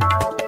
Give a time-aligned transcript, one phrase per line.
[0.00, 0.39] Bye.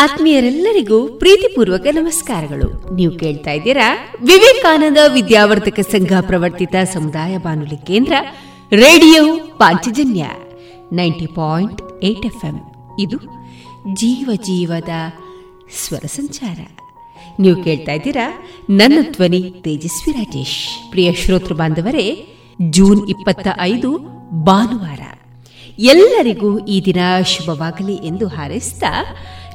[0.00, 2.94] ಆತ್ಮೀಯರೆಲ್ಲರಿಗೂ ಪ್ರೀತಿಪೂರ್ವಕ ನಮಸ್ಕಾರಗಳು.
[2.94, 8.12] ನೀವು ಕೇಳ್ತಾ ಇದ್ದೀರಾ ವಿವೇಕಾನಂದ ವಿದ್ಯಾವರ್ಧಕ ಸಂಘ ಪ್ರವರ್ತಿತ ಸಮುದಾಯ ಬಾನುಲಿ ಕೇಂದ್ರ
[8.72, 10.26] radio Panchajanya
[10.92, 13.16] ninety point eight F ಇದು
[13.94, 14.88] ಜೀವ ಜೀವದ
[15.84, 16.58] ಸ್ವರ ಸಂಚಾರ.
[17.38, 20.90] ನೀವು ಕೇಳ್ತಾ ಇದ್ದೀರಾ ನನ್ನ ಧ್ವನಿ ತೇಜಸ್ವಿ ರಾಜೇಶ್.
[20.90, 22.26] ಪ್ರಿಯ ಶ್ರೋತೃ ಬಾಂಧವರೇ,
[22.70, 23.98] ಜೂನ್ ಇಪ್ಪತ್ತ ಐದು,
[24.44, 25.00] ಭಾನುವಾರ.
[25.78, 28.82] ಎಲ್ಲರಿಗೂ ಈ ದಿನ ಶುಭವಾಗಲಿ ಎಂದು ಹಾರೈಸಿದ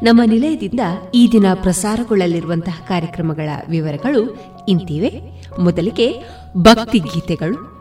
[0.04, 0.80] ನಮ್ಮ ನಿಲಯದಿಂದ
[1.16, 4.38] ಈ ದಿನ ಪ್ರಸಾರಗೊಳ್ಳಲಿರುವಂತಹ ಕಾರ್ಯಕ್ರಮಗಳ ವಿವರಗಳು
[4.70, 5.22] ಇಂತಿವೆ.
[5.60, 6.24] ಮೊದಲಿಗೆ
[6.58, 7.76] ಭಕ್ತಿ ಗೀತೆಗಳು.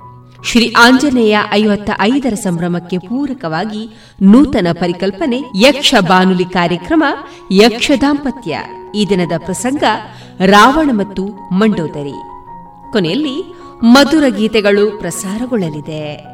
[0.45, 3.89] ಶ್ರೀ ಆಂಜನೇಯ ಐವತ್ತ ಐದರ ಸಂಭ್ರಮಕ್ಕೆ ಪೂರಕವಾಗಿ
[4.23, 7.05] ನೂತನ ಪರಿಕಲ್ಪನೆ ಯಕ್ಷ ಬಾನುಲಿ ಕಾರ್ಯಕ್ರಮ
[7.53, 8.59] ಯಕ್ಷ ದಾಂಪತ್ಯ.
[8.95, 9.83] ಈ ದಿನದ ಪ್ರಸಂಗ
[10.47, 12.15] ರಾವಣ ಮತ್ತು ಮಂಡೋದರಿ.
[12.93, 16.34] ಕೊನೆಯಲ್ಲಿ ಮಧುರ ಗೀತೆಗಳು ಪ್ರಸಾರಗೊಳ್ಳಲಿದೆ.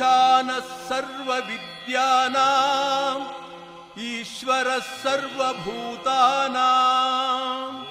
[0.00, 3.24] ईशानः सर्वविद्यानाम्
[4.00, 7.84] ईश्वरः सर्वभूतानाम्।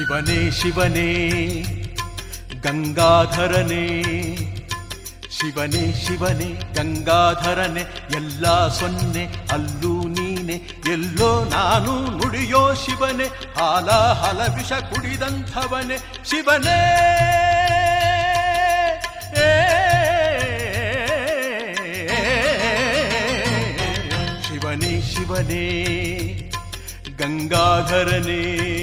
[0.02, 1.08] ಶಿವನೇ ಶಿವನೇ,
[2.60, 3.84] ಗಂಗಾಧರನೇ,
[5.30, 7.80] ಶಿವನೇ ಶಿವನೇ, ಗಂಗಾಧರನೇ,
[8.16, 10.56] ಎಲ್ಲ ಸೊನ್ನೆ, ಅಲ್ಲೂ ನೀನೆ,
[10.92, 13.24] ಎಲ್ಲೋ ನಾನು ನುಡಿಯೋ ಶಿವನೇ,
[13.58, 16.78] ಹಾಲ, ಹಲ ವಿಷ ಕುಡಿದಂಥವನೇ, ಶಿವನೇ.
[24.42, 25.64] ಶಿವನೇ ಶಿವನೇ,
[27.18, 28.81] ಗಂಗಾಧರನೇ.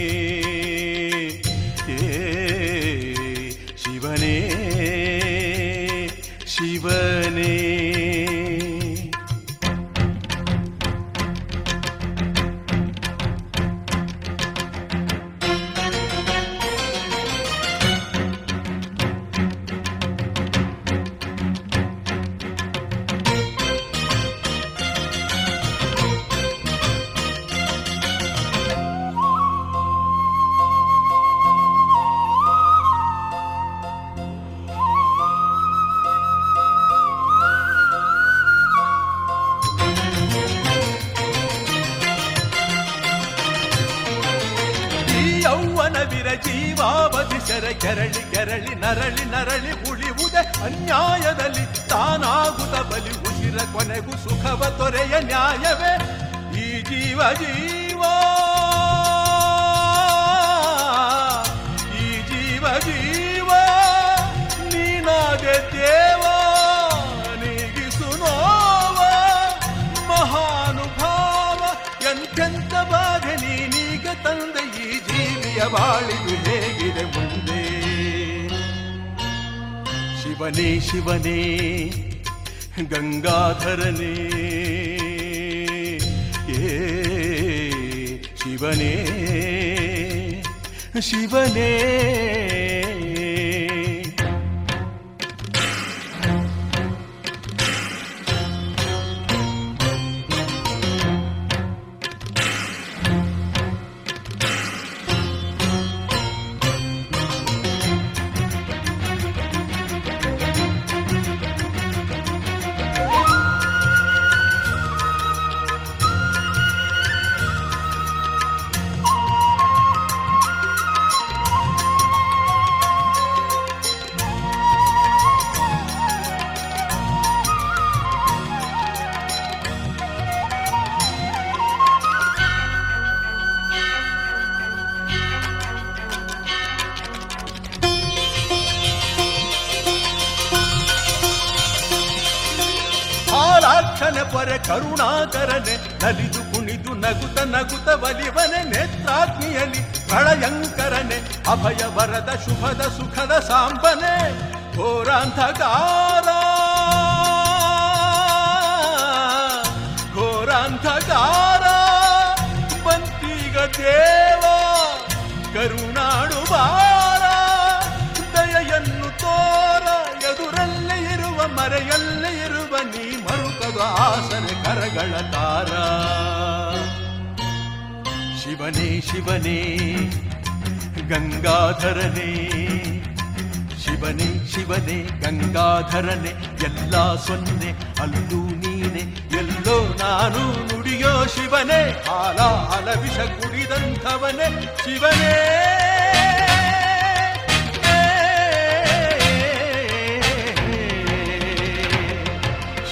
[186.30, 187.70] ಗಂಗಾಧರನೆ ಎಲ್ಲ ಸೊನ್ನೆ
[188.02, 189.04] ಅಲ್ಲೂ ನೀನೆ
[189.40, 192.40] ಎಲ್ಲೋ ನಾನು ನುಡಿಯೋ ಶಿವನೇ ಹಾಲ
[192.72, 194.50] ಹಲ ವಿಷ ಕುಡಿದಂಥವನೇ
[194.84, 195.34] ಶಿವನೇ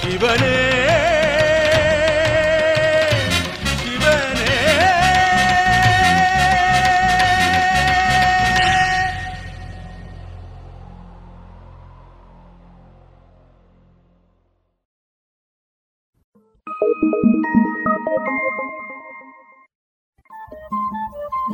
[0.00, 0.54] ಶಿವನೇ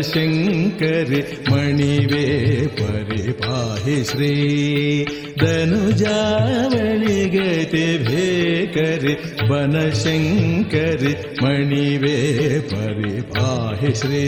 [0.00, 2.24] बनशङ्करि मणिवे
[2.78, 4.30] परिपाहि श्री
[5.40, 9.14] धनुजावळि गति भेकरि
[9.50, 12.16] बनशङ्करि मणिवे
[12.72, 14.24] परिपाहि श्री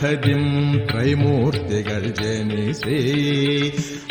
[0.00, 0.42] പദ്ധതിം
[0.88, 2.98] ത്രൈമൂർത്തികൾ ജനിശ്രീ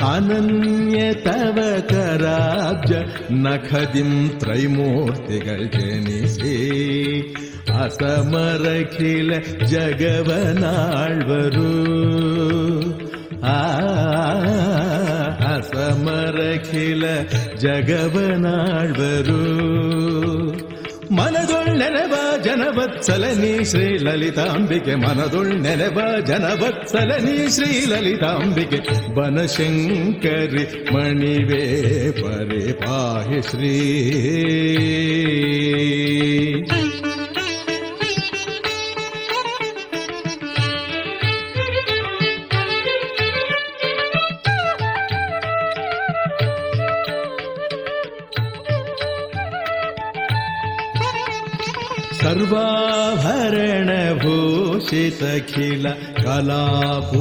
[0.08, 1.60] അനന്യ തവ
[1.92, 2.92] കരാബ്ജ
[3.44, 4.10] നഖതിം
[4.42, 6.58] ത്രൈമൂർത്തികൾ ജനിശ്രീ
[7.78, 9.32] അസമരഖില
[9.72, 11.72] ജഗവനാൾവരൂ
[13.50, 13.58] ആ
[15.54, 17.06] അസമരഖില
[17.64, 19.42] ജഗവനാൾവരൂ
[22.58, 28.80] ಜನವತ್ಸಲನಿ ಶ್ರೀ ಲಲಿತಾಂಬಿಕೆ ಮನದೊಳ್ಳೆನೆವ ಜನವತ್ಸಲನಿ ಶ್ರೀ ಲಲಿತಾಂಬಿಕೆ
[29.16, 31.62] ಬನಶಂಕರಿ ಮಣಿವೇ
[32.22, 33.74] ಪರಿಪಾಹಿ ಶ್ರೀ
[55.38, 55.86] सर्वाभरणभूषितखिल
[56.26, 57.14] कलापूर्णकोविदे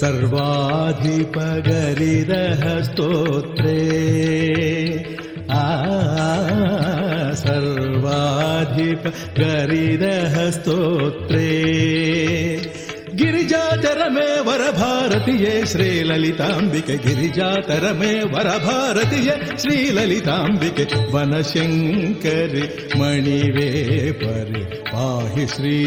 [0.00, 0.82] सर्वाधिपगरिदः
[2.88, 3.78] स्तोत्रे
[5.50, 5.62] आ
[7.44, 9.06] सर्वाधिप
[9.38, 11.17] गरिदः स्तोत्रे
[14.78, 22.62] वरभारतीये श्रीललिताम्बिके गिरिजाचरमे वरभारतीये श्रीललिताम्बिके वनशङ्करि
[23.00, 23.66] मणिवे
[24.22, 25.78] परि पाहि श्री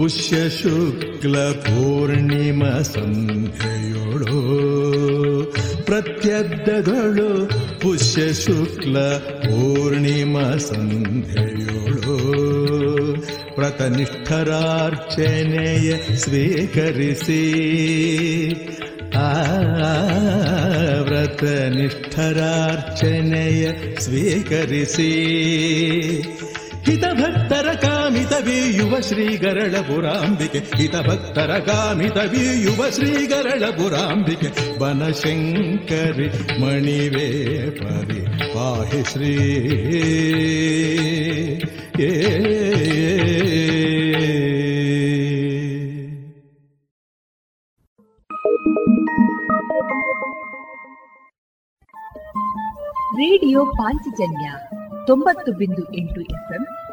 [0.00, 4.40] ಪುಷ್ಯ ಶುಕ್ಲ ಪೂರ್ಣಿಮ ಸಂಧ್ಯೆಯೊಳು
[5.84, 7.28] ಪ್ರತ್ಯಬ್ಧದೊಳು
[7.80, 8.96] ಪುಷ್ಯ ಶುಕ್ಲ
[9.44, 10.36] ಪೂರ್ಣಿಮ
[10.68, 12.16] ಸಂಧ್ಯೆಯೊಳು
[13.58, 17.42] ವ್ರತನಿಷ್ಠರಾರ್ಚನೆಯ ಸ್ವೀಕರಿಸಿ
[19.18, 19.30] ಆ
[22.28, 23.64] ವ್ರತನಿಷ್ಠರಾರ್ಚನೆಯ
[24.00, 25.10] ಸ್ವೀಕರಿಸಿ
[26.86, 27.68] ಹಿತಭಕ್ತರ
[28.41, 36.27] ಕಾಮಿತ ಬೀಯುವ ಶ್ರೀಗರಳ ಪುರಾಂಬಿಕೆ ಹಿತಭಕ್ತರ ಕಾಮಿತ ಬೀಯುವ ಶ್ರೀಗರಳ ಪುರಾಂಬಿಕೆ ಬನಶಂಕರಿ
[36.61, 37.27] ಮಣಿವೇ
[37.69, 38.21] ಪರಿ
[38.53, 39.33] ಪಾಹಿ ಶ್ರೀ.
[42.01, 42.11] ಏ.
[53.15, 54.47] ರೇಡಿಯೋ ಪಾಂಚಜನ್ಯ
[55.07, 56.63] ತೊಂಬತ್ತು ಬಿಂದು ಎಂಟು ಎಫ್ಎಂ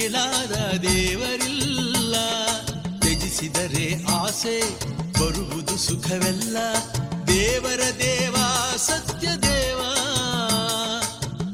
[0.00, 2.14] ಮಿಗಿಲಾದ ದೇವರಿಲ್ಲ.
[3.00, 4.60] ತ್ಯಜಿಸಿದರೆ ಆಸೆ,
[5.20, 6.56] ಬರುವುದು ಸುಖವೆಲ್ಲ.
[7.26, 8.36] ದೇವರ ದೇವ,
[8.76, 9.80] ಸತ್ಯ ದೇವ.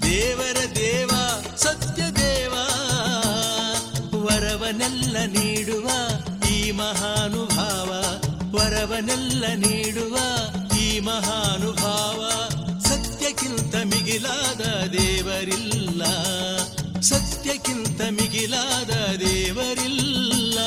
[0.02, 1.10] ದೇವರ ದೇವ,
[1.56, 2.52] ಸತ್ಯ ದೇವ.
[4.22, 5.90] ವರವನೆಲ್ಲ ನೀಡುವ
[6.50, 7.88] ಈ ಮಹಾನುಭಾವ.
[8.58, 10.18] ವರವನೆಲ್ಲ ನೀಡುವ
[10.78, 12.48] ಈ ಮಹಾನುಭಾವ.
[12.78, 16.02] ಸತ್ಯಕ್ಕಿಂತ ಮಿಗಿಲಾದ ದೇವರಿಲ್ಲ.
[17.08, 20.58] ಸತ್ಯಕ್ಕಿಂತ ಮಿಗಿಲಾದ ದೇವರಿಲ್ಲ.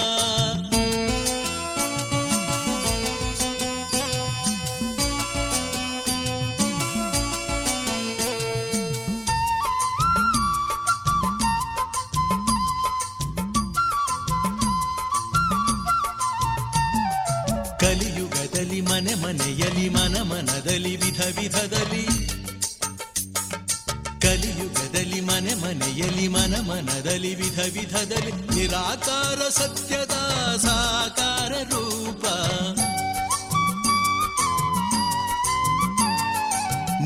[17.80, 22.09] ಕಲಿಯುಗದಲ್ಲಿ ಮನೆ ಮನೆಯಲ್ಲಿ ಮನ ಮನದಲ್ಲಿ ವಿಧ ವಿಧದಲ್ಲಿ
[25.69, 30.15] ಮನೆಯಲ್ಲಿ ಮನ ಮನದಲ್ಲಿ ವಿಧ ವಿಧದಲ್ಲಿ ನಿರಾಕಾರ ಸತ್ಯದ
[30.65, 32.25] ಸಾಕಾರ ರೂಪ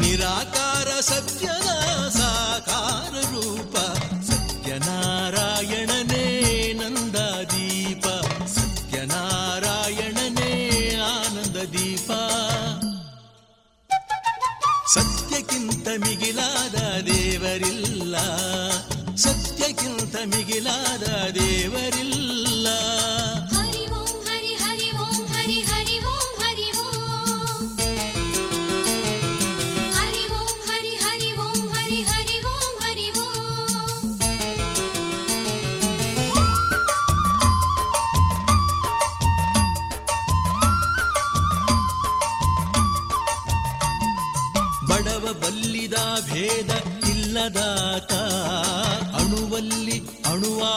[0.00, 1.68] ನಿರಾಕಾರ ಸತ್ಯದ
[2.18, 3.74] ಸಾಕಾರ ರೂಪ
[4.28, 6.24] ಸತ್ಯನಾರಾಯಣನೇ
[6.80, 8.04] ನಂದದೀಪ
[8.56, 10.52] ಸತ್ಯನಾರಾಯಣನೇ
[11.10, 12.10] ಆನಂದ ದೀಪ
[14.94, 16.21] ಸತ್ಯಕ್ಕಿಂತ ಮಿಗಿಲಾದ
[21.05, 22.67] ದೇವರಿಲ್ಲ.
[44.89, 45.93] ಬಡವ ಬಲ್ಲಿದ
[46.31, 46.71] ಭೇದ
[47.09, 47.57] ಇಲ್ಲದ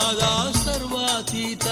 [0.06, 1.64] ಅಣುವಾದ ಸರ್ವಾತೀತ.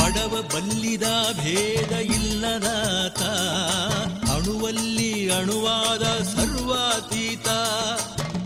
[0.00, 3.22] ಬಡವ ಬಲ್ಲಿದ ಭೇದ ಇಲ್ಲದಾತ.
[4.30, 7.48] ಅಣುವಲ್ಲಿ ಅಣುವಾದ ಸರ್ವಾತೀತ.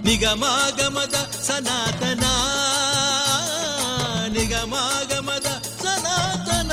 [0.05, 2.25] ನಿಗಮಾಗಮದ ಸನಾತನ.
[4.33, 6.73] ನಿಗಮಾಗಮದ ಸನಾತನ.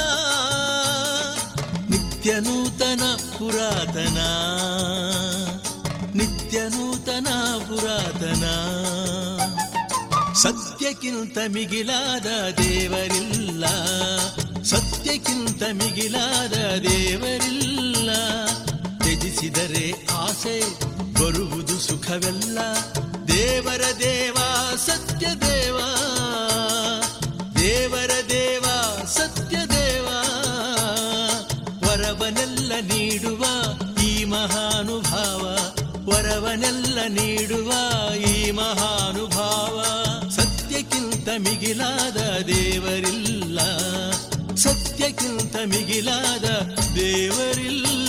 [1.90, 4.59] ನಿತ್ಯ ನೂತನ ಪುರಾತನ.
[8.30, 13.66] ಪುರಾತನ ಸತ್ಯಕ್ಕಿಂತ ಮಿಗಿಲಾದ ದೇವರಿಲ್ಲ.
[14.64, 18.10] ಸತ್ಯಕ್ಕಿಂತ ಮಿಗಿಲಾದ ದೇವರಿಲ್ಲ.
[18.98, 20.64] ತ್ಯಜಿಸಿದರೆ ಆಸೆ
[21.14, 22.60] ಬರುವುದು ಸುಖವೆಲ್ಲ.
[23.28, 24.36] ದೇವರ ದೇವ,
[24.86, 25.80] ಸತ್ಯ ದೇವ.
[27.60, 28.66] ದೇವರ ದೇವ,
[29.06, 30.08] ಸತ್ಯ ದೇವ.
[31.88, 33.46] ವರವನೆಲ್ಲ ನೀಡುವ
[34.04, 35.58] ಈ ಮಹಾನುಭಾವ.
[36.12, 37.72] ವರವನೆಲ್ಲ ನೀಡುವ
[38.16, 39.84] ಈ ಮಹಾನುಭಾವ.
[40.30, 43.60] ಸತ್ಯಕ್ಕಿಂತ ಮಿಗಿಲಾದ ದೇವರಿಲ್ಲ.
[44.56, 46.46] ಸತ್ಯಕ್ಕಿಂತ ಮಿಗಿಲಾದ
[46.96, 48.09] ದೇವರಿಲ್ಲ.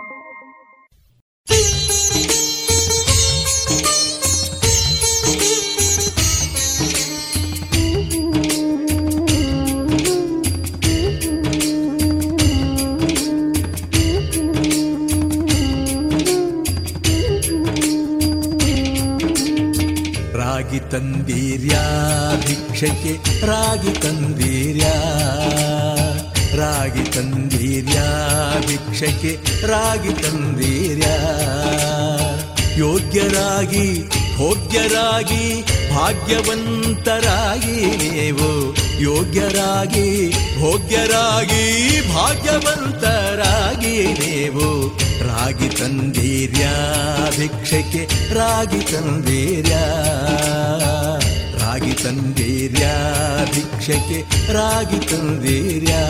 [20.71, 21.81] ರಾಗಿ ತಂದೀರ್ಯಾ?
[22.47, 24.93] ಭಿಕ್ಷಕ್ಕೆ ರಾಗಿ ತಂದೀರ್ಯಾ?
[26.55, 28.05] ರಾಗಿ ತಂದೀರ್ಯಾ?
[28.67, 31.17] ಭಿಕ್ಷಕ್ಕೆ ರಾಗಿ ತಂದೀರ್ಯಾ?
[32.77, 34.03] ಯೋಗ್ಯರಾಗಿ,
[34.37, 35.61] ಭೋಗ್ಯರಾಗಿ,
[35.95, 38.75] ಭಾಗ್ಯವಂತರಾಗಿ ನೀವು.
[38.99, 40.29] ಯೋಗ್ಯರಾಗಿ,
[40.59, 41.65] ಭೋಗ್ಯರಾಗಿ,
[42.15, 45.10] ಭಾಗ್ಯವಂತರಾಗಿ ನೀವು.
[45.31, 46.65] ರಾಗಿ ತಂದೀರ್ಯ
[47.37, 49.75] ಭಿಕ್ಷಕ್ಕೆ ರಾಗಿ ತಂದೀರ್ಯ.
[51.59, 52.87] ರಾಗಿ ತಂದೀರ್ಯ
[53.53, 56.01] ಭಿಕ್ಷಕ್ಕೆ ರಾಗಿ ತಂದೀರ್ಯಾ.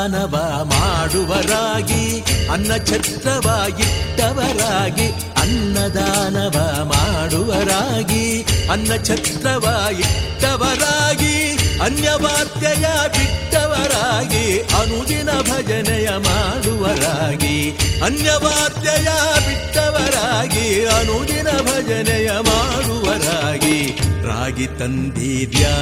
[0.00, 19.08] ಅನ್ನದಾನವ ಮಾಡುವರಾಗಿ, ಅನ್ನ ಛತ್ರವಾಗಿಟ್ಟವರಾಗಿ ಅನ್ನದಾನವ ಮಾಡುವರಾಗಿ, ಅನ್ನ ಛತ್ರವಾಗಿಟ್ಟವರಾಗಿ, ಅನ್ಯವಾತ್ಯಯ ಬಿಟ್ಟವರಾಗಿ, ಅನುದಿನ ಭಜನೆಯ ಮಾಡುವರಾಗಿ, ಅನ್ಯವಾತ್ಯಯ
[19.46, 23.99] ಬಿಟ್ಟವರಾಗಿ, ಅನುದಿನ ಭಜನೆಯ ಮಾಡುವರಾಗಿ.
[24.30, 25.72] ರಾಗಿ ತಂದೀರ್ಯಾ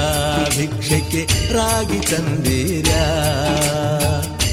[0.57, 1.23] ಭಿಕ್ಷಕ್ಕೆ
[1.55, 3.03] ರಾಗಿ ತಂದೀರ್ಯಾ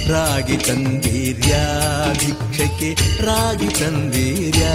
[0.10, 1.62] ರಾಗಿ ತಂದೀರ್ಯಾ
[2.20, 2.90] ಭಿಕ್ಷಕ್ಕೆ
[3.26, 4.74] ರಾಗಿ ತಂದೀರ್ಯಾ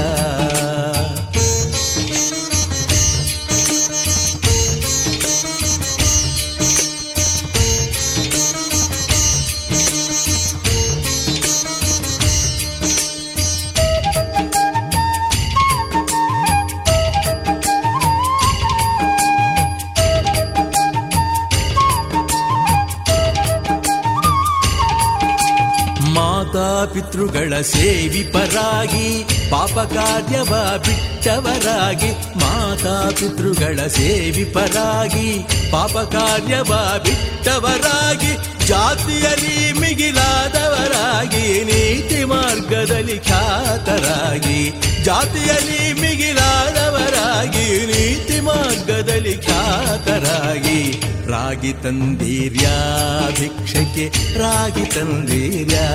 [26.60, 29.06] ಮಾತಾಪಿತೃಗಳ ಸೇವಿಪರಾಗಿ
[29.50, 30.52] ಪಾಪ ಕಾರ್ಯವ
[30.86, 35.28] ಬಿಟ್ಟವರಾಗಿ ಮಾತಾ ಪಿತೃಗಳ ಸೇವಿ ಪರಾಗಿ
[35.72, 36.72] ಪಾಪ ಕಾರ್ಯವ
[37.06, 38.32] ಬಿಟ್ಟವರಾಗಿ
[38.66, 44.72] ಜಾತಿಯಲ್ಲಿ ಮಿಗಿಲಾದವರಾಗಿ ನೀತಿ ಮಾರ್ಗದಲ್ಲಿ ಖ್ಯಾತರಾಗಿ.
[45.04, 51.00] ಜಾತಿಯಲ್ಲಿ ಮಿಗಿಲಾದವರಾಗಿ ನೀತಿ ಮಾರ್ಗದಲ್ಲಿ ಖ್ಯಾತರಾಗಿ.
[51.30, 55.88] ರಾಗಿ ತಂದೀರ್ಯಾ, ಭಿಕ್ಷಕ್ಕೆ ರಾಗಿ ತಂದೀರ್ಯಾ.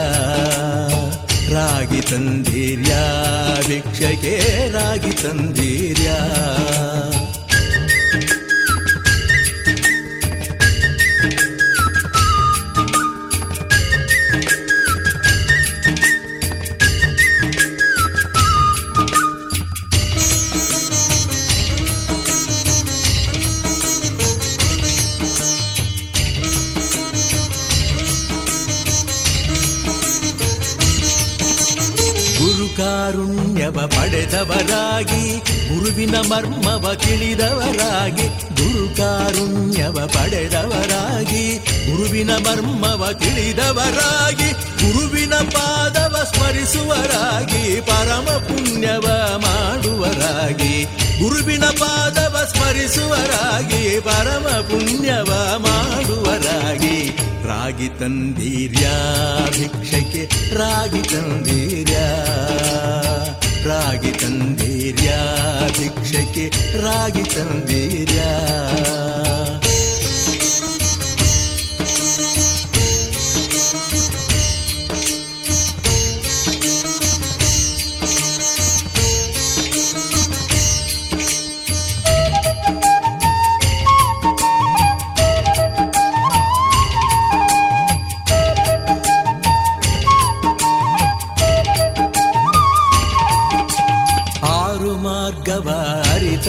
[1.53, 3.23] ರಾಗಿ ತಂದೀರ್ಯಾ,
[3.67, 6.41] ಭಿಕ್ಷಕ್ಕೆ ರಾಗಿ ತಂದೀರ್ಯಾ.
[33.65, 35.37] ಗುರುಕಾರುಣ್ಯವ ಪಡೆದವರಾಗಿ,
[35.69, 50.83] ಗುರುವಿನ ಮರ್ಮವ ತಿಳಿದವರಾಗಿ, ಗುರುಕಾರುಣ್ಯವ ಪಡೆದವರಾಗಿ, ಗುರುವಿನ ಮರ್ಮವ ತಿಳಿದವರಾಗಿ, ಗುರುವಿನ ಪಾದವ ಸ್ಮರಿಸುವರಾಗಿ, ಪರಮ ಪುಣ್ಯವ ಮಾಡುವರಾಗಿ,
[51.23, 57.17] ಗುರುವಿನ ಪಾದವ ಸ್ಮರಿಸುವರಾಗಿ, ಪರಮ ಪುಣ್ಯವ ಮಾಡುವರಾಗಿ.
[57.47, 58.93] ರಾಗಿ ತಂದೀರ್ಯಾ
[59.51, 62.31] ಭಿಕ್ಷಕ್ಕೆ ರಾಗಿ ತಂದೀರ್ಯಾ.
[63.65, 65.19] ರಾಗಿ ತಂದೀರ್ಯಾ
[65.79, 66.45] ಭಿಕ್ಷಕ್ಕೆ
[66.81, 68.29] ರಾಗಿ ತಂದೀರ್ಯಾ.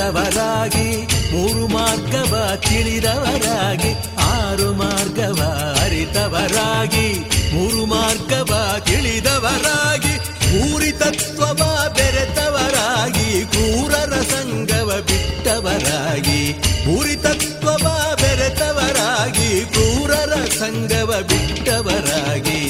[0.07, 0.89] ಅರಿತವರಾಗಿ
[1.33, 3.91] ಮೂರು ಮಾರ್ಗವ ತಿಳಿದವರಾಗಿ
[4.27, 5.41] ಆರು ಮಾರ್ಗವ
[5.83, 7.07] ಅರಿತವರಾಗಿ,
[7.55, 8.53] ಮೂರು ಮಾರ್ಗವ
[8.87, 10.15] ತಿಳಿದವರಾಗಿ
[10.61, 11.63] ಊರಿ ತತ್ವವ
[11.97, 16.41] ಬೆರೆತವರಾಗಿ ಕೂರರ ಸಂಗವ ಬಿಟ್ಟವರಾಗಿ
[16.97, 17.87] ಉರಿತತ್ವವ
[18.23, 22.61] ಬೆರೆತವರಾಗಿ ಕೂರರ ಸಂಗವ ಬಿಟ್ಟವರಾಗಿ,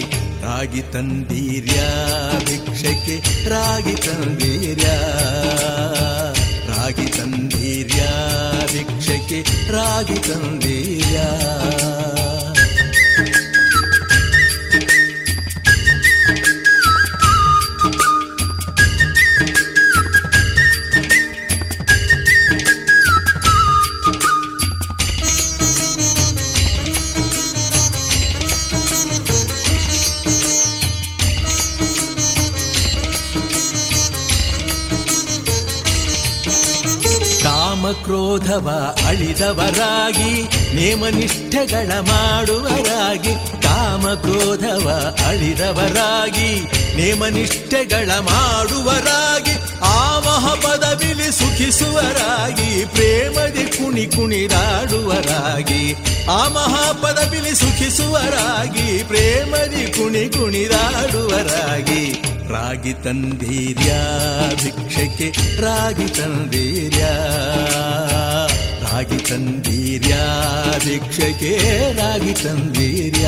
[0.42, 1.78] ರಾಗಿ ತಂದೀರ್ಯ
[2.44, 3.18] ಭಿಕ್ಷಕ್ಕೆ,
[3.50, 4.86] ರಾಗಿ ತಂದೀರ್ಯ.
[8.76, 9.38] ಭಿಕ್ಷಕ್ಕೆ
[9.72, 11.18] ರಾಗಿ ತಂದೀರ್ಯ
[38.06, 40.42] ಕಾಮಕ್ರೋಧವ ಅಳಿದವರಾಗಿ,
[40.76, 46.60] ನೇಮನಿಷ್ಠೆಗಳ ಮಾಡುವರಾಗಿ ಕಾಮಕ್ರೋಧವ ಅಳಿದವರಾಗಿ,
[46.96, 55.96] ನೇಮನಿಷ್ಠೆಗಳ ಮಾಡುವರಾಗಿ ಆ ಮಹಪದವಿಲಿ ಸುಖಿಸುವರಾಗಿ, ಪ್ರೇಮದಿ ಕುಣಿ ಕುಣಿದಾಡುವರಾಗಿ
[56.30, 62.35] ಆ ಮಹಾಪದವಿಲಿ ಸುಖಿಸುವರಾಗಿ, ಪ್ರೇಮದಿ ಕುಣಿ ಕುಣಿದಾಡುವರಾಗಿ.
[62.50, 63.92] ರಾಗಿ ತಂದೀರ್ಯ
[64.62, 67.04] ಭಿಕ್ಷಕ್ಕೆ ರಾಗಿ ತಂದೀರ್ಯ.
[68.82, 70.14] ರಾಗಿ ತಂದೀರ್ಯ
[70.84, 71.58] ಭಿಕ್ಷಕ್ಕೆ
[71.92, 73.26] ರಾಗಿ ತಂದೀರ್ಯ.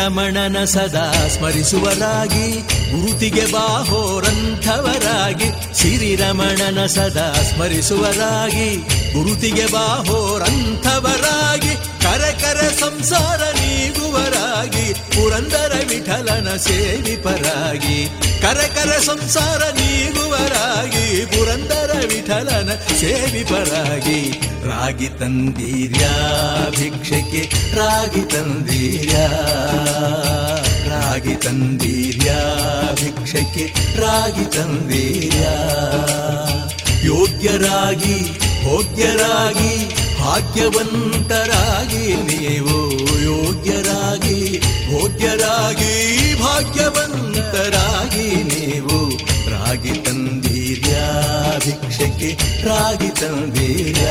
[0.00, 2.60] ಶ್ರೀರಮಣನ ಸದಾ ಸ್ಮರಿಸುವರಾಗಿ
[2.90, 8.76] ಗುರುತಿಗೆ ಬಾಹೋರಂಥವರಾಗಿ ಶ್ರೀರಮಣನ ಸದಾ ಸ್ಮರಿಸುವರಾಗಿ
[9.12, 18.29] ಗುರುತಿಗೆ ಬಾಹೋರಂಥವರಾಗಿ ಕರಕರ ಕರೆ ಸಂಸಾರ ನೀಗುವರಾಗಿ, ಪುರಂದರ ವಿಠಲನ ಸೇವಿಪರಾಗಿ.
[18.42, 24.30] ಕರೆ ಕರೆ ಸಂಸಾರ ನೀಗುವರಾಗಿ, ಪುರಂದರ ವಿಠಲನ ಸೇವಿಪರಾಗಿ
[24.64, 26.06] ರಾಗಿ ತಂದೀರ್ಯ
[26.70, 27.42] ಭಿಕ್ಷಕ್ಕೆ
[27.76, 29.16] ರಾಗಿ ತಂದೀರ್ಯ.
[30.88, 32.30] ರಾಗಿ ತಂದೀರ್ಯ
[32.94, 33.64] ಭಿಕ್ಷಕ್ಕೆ
[34.00, 35.46] ರಾಗಿ ತಂದೀರ್ಯ.
[37.06, 42.76] ಯೋಗ್ಯರಾಗಿ, ಭೋಗ್ಯರಾಗಿ ಭಾಗ್ಯವಂತರಾಗಿ ನೀವು
[43.24, 44.38] ಯೋಗ್ಯರಾಗಿ,
[44.90, 45.94] ಭೋಗ್ಯರಾಗಿ,
[46.42, 48.98] ಭಾಗ್ಯವಂತರಾಗಿ ನೀವು
[49.50, 50.94] ರಾಗಿ ತಂದೀರ್ಯ
[51.64, 52.30] ಭಿಕ್ಷಕ್ಕೆ
[52.64, 54.06] ರಾಗಿ ತಂದೀರ್ಯ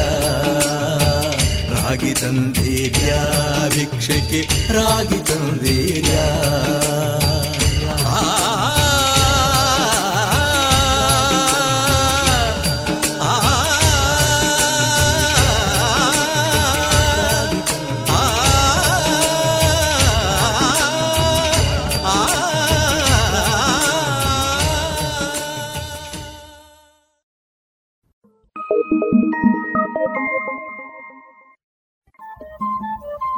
[1.73, 3.11] ರಾಗಿ ತಂದೀರ್ಯ
[3.69, 4.41] ಭಿಕ್ಷಕ್ಕೆ
[4.73, 6.15] ರಾಗಿ ತಂದೀರ್ಯ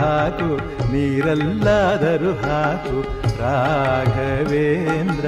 [0.00, 0.48] ಹಾಕು,
[0.92, 3.00] ನೀರಲ್ಲಾದರೂ ಹಾಕು,
[3.40, 5.26] ರಾಘವೇಂದ್ರ.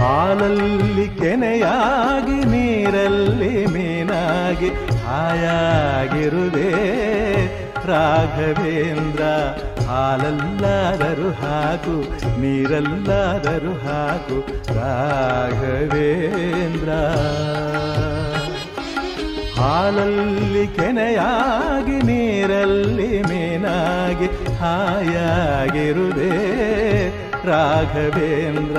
[0.00, 4.70] ಹಾಲಲ್ಲಿ ಕೆನೆಯಾಗಿ, ನೀರಲ್ಲಿ ಮೀನಾಗಿ,
[5.06, 6.70] ಹಾಯಾಗಿರುವೆ
[7.90, 9.22] ರಾಘವೇಂದ್ರ.
[9.88, 11.96] ಹಾಲಲ್ಲಾದರೂ ಹಾಕು,
[12.40, 14.38] ನೀರಲ್ಲಾದರೂ ಹಾಕು,
[14.74, 16.90] ರಾಘವೇಂದ್ರ.
[19.60, 24.28] ಹಾಲಲ್ಲಿ ಕೆನೆಯಾಗಿ ನೀರಲ್ಲಿ ಮೀನಾಗಿ
[24.60, 26.32] ಹಾಯಾಗಿರುದೆ
[27.48, 28.78] ರಾಘವೇಂದ್ರ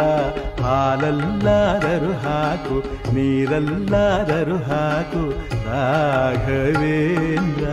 [0.64, 2.78] ಹಾಲಲ್ಲಾದರೂ ಹಾಕು
[3.16, 5.24] ನೀರಲ್ಲಾದರೂ ಹಾಕು
[5.70, 7.66] ರಾಘವೇಂದ್ರ.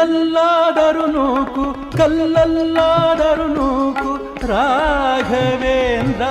[0.00, 1.64] ಮುಳ್ಳಲ್ಲಾದರೂ ನೂಕು
[1.96, 4.12] ಕಲ್ಲಲ್ಲಾದರೂ ನೂಕು
[4.50, 6.22] ರಾಘವೇಂದ್ರ.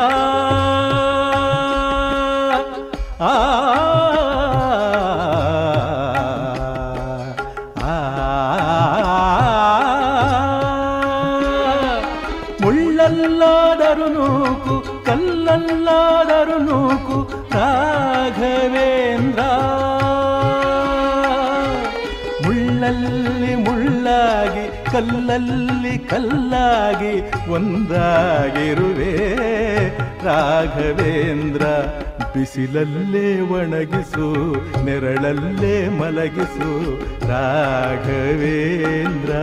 [25.39, 29.36] ಕಲ್ಲಲ್ಲಿ ಕಲ್ಲಾಗಿ ಒಂದಾಗಿರುವೆ.
[30.25, 31.65] ರಾಘವೇಂದ್ರ
[32.34, 37.02] ಬಿಸಿಲಲ್ಲೇ ಒಣಗಿಸು, ನೆರಳಲ್ಲೇ ಮಲಗಿಸು.
[37.28, 39.34] ರಾಘವೇಂದ್ರ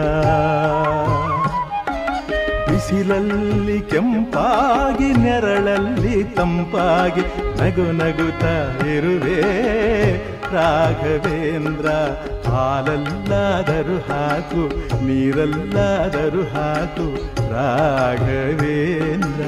[2.71, 7.23] ಬಿಸಿಲಲ್ಲಿ ಕೆಂಪಾಗಿ, ನೆರಳಲ್ಲಿ ತಂಪಾಗಿ
[7.63, 9.43] ನಗು ನಗುತ್ತಾ ಇರುವೆ.
[10.53, 11.87] ರಾಘವೇಂದ್ರ
[12.57, 14.63] ಹಾಲಲ್ಲಾದರೂ ಹಾಕು
[15.07, 17.07] ನೀರಲ್ಲಾದರೂ ಹಾಕು
[17.55, 19.43] ರಾಘವೇಂದ್ರ.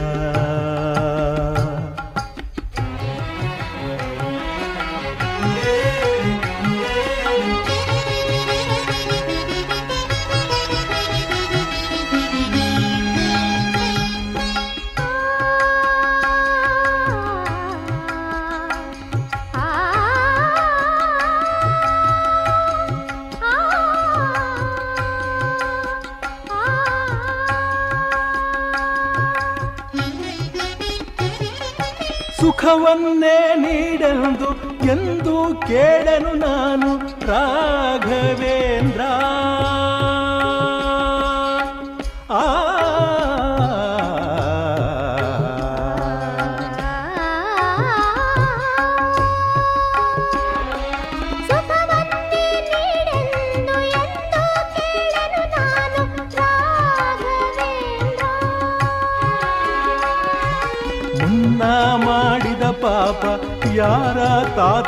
[35.68, 36.88] ಕೇಳನು ನಾನು
[37.26, 37.57] ರಾಘವೇಂದ್ರ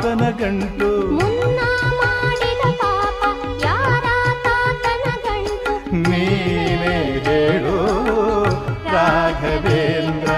[0.03, 0.89] ತಾತನ ಗಂಟು.
[6.03, 6.95] ನೀನೇ
[7.27, 7.75] ಹೇಳು
[8.95, 10.31] ರಾಘವೇಂದ್ರ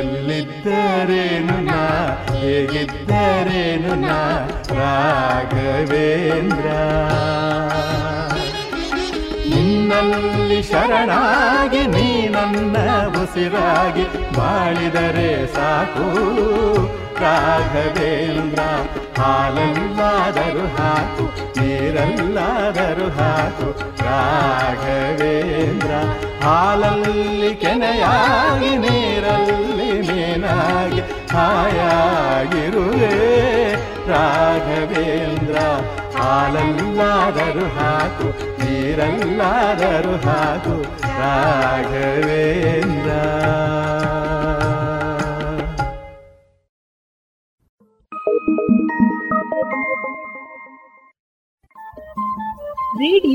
[0.00, 1.82] ಎಲ್ಲಿದ್ದರೇನು ನಾ
[2.34, 4.18] ಹೇಗಿದ್ದರೇನು ನಾ
[4.78, 6.66] ರಾಘವೇಂದ್ರ?
[9.50, 12.76] ನಿನ್ನಲ್ಲಿ ಶರಣಾಗಿ ನೀ ನನ್ನ
[13.22, 14.06] ಉಸಿರಾಗಿ
[14.38, 16.06] ಬಾಳಿದರೆ ಸಾಕು
[17.22, 18.60] ರಾಘವೇಂದ್ರ,
[19.22, 21.24] ಹಾಲಲ್ಲಾದರೂ ಹಾಕು,
[21.60, 23.68] ನೀರಲ್ಲಾದರೂ ಹಾಕು.
[24.04, 25.90] ರಾಘವೇಂದ್ರ,
[26.44, 31.00] ಹಾಲಲ್ಲಿ ಕೆನೆಯಾಗಿ, ನೀರಲ್ಲಿ ಮೀನಾಗಿ
[31.32, 33.14] ಹಾಯಾಗಿರುವೆ.
[34.08, 35.56] ರಾಘವೇಂದ್ರ,
[36.18, 38.28] ಹಾಲಲ್ಲಾದರೂ ಹಾಕು,
[38.62, 40.82] ನೀರಲ್ಲಾದರೂ ಹಾಕು.
[41.18, 43.10] ರಾಘವೇಂದ್ರ.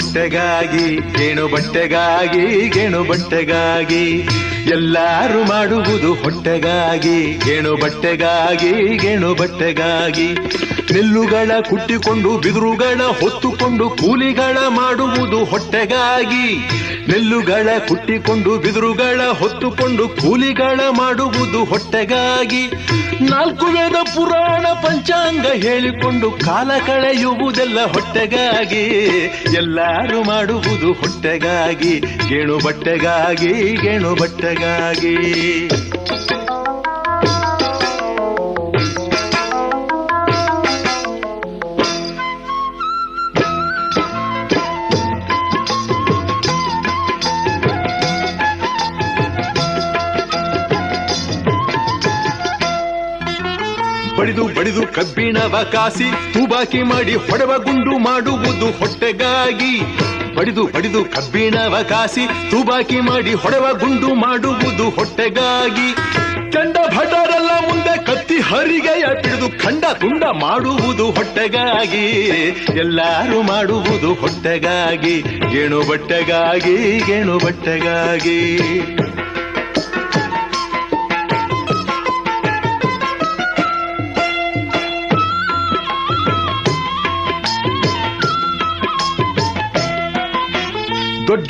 [0.00, 4.28] ಹೊಟ್ಟೆಗಾಗಿ ಗೇಣು ಬಟ್ಟೆಗಾಗಿ ಗೇಣು ಬಟ್ಟೆಗಾಗಿ
[4.70, 10.28] ಎಲ್ಲಾರು ಮಾಡುವುದು ಹೊಟ್ಟೆಗಾಗಿ ಗೇಣು ಬಟ್ಟೆಗಾಗಿ ಗೇಣು ಬಟ್ಟೆಗಾಗಿ
[10.92, 16.46] ನೆಲ್ಲುಗಳ ಕುಟ್ಟಿಕೊಂಡು, ಬಿದಿರುಗಳ ಹೊತ್ತುಕೊಂಡು, ಕೂಲಿಗಳ ಮಾಡುವುದು ಹೊಟ್ಟೆಗಾಗಿ.
[17.08, 22.66] ನೆಲ್ಲುಗಳ ಕುಟ್ಟಿಕೊಂಡು ಬಿದಿರುಗಳ ಹೊತ್ತುಕೊಂಡು, ಕೂಲಿಗಳ ಮಾಡುವುದು ಹೊಟ್ಟೆಗಾಗಿ.
[23.30, 28.82] ನಾಲ್ಕು ವೇದ ಪುರಾಣ ಪಂಚಾಂಗ ಹೇಳಿಕೊಂಡು ಕಾಲ ಕಳೆಯುವುದೆಲ್ಲ ಹೊಟ್ಟೆಗಾಗಿ.
[29.54, 35.16] ಎಲ್ಲರೂ ಮಾಡುವುದು ಹೊಟ್ಟೆಗಾಗಿ ಗೇಣು ಬಟ್ಟೆಗಾಗಿ ಗೇಣು ಬಟ್ಟೆಗಾಗಿ
[54.70, 59.80] ಬಡಿದು ಕಬ್ಬಿಣವ ಕಾಸಿ ತೂಬಾಕಿ ಮಾಡಿ ಹೊಡೆವ ಗುಂಡು ಮಾಡುವುದು ಹೊಟ್ಟೆಗಾಗಿ.
[60.34, 65.94] ಬಡಿದು ಬಡಿದು ಕಬ್ಬಿಣವ ಕಾಸಿ ತೂಬಾಕಿ ಮಾಡಿ ಹೊಡೆವ ಗುಂಡು ಮಾಡುವುದು ಹೊಟ್ಟೆಗಾಗಿ.
[66.52, 72.06] ಕಂಡ ಭಟರೆಲ್ಲ ಮುಂದೆ ಕತ್ತಿ ಹರಿಗೆಯ ಬಿಡಿದು ಖಂಡ ತುಂಡ ಮಾಡುವುದು ಹೊಟ್ಟೆಗಾಗಿ.
[72.78, 78.60] ಎಲ್ಲರೂ ಮಾಡುವುದು ಹೊಟ್ಟೆಗಾಗಿ ಗೇಣು ಬಟ್ಟೆಗಾಗಿ ಗೇಣು ಬಟ್ಟೆಗಾಗಿ.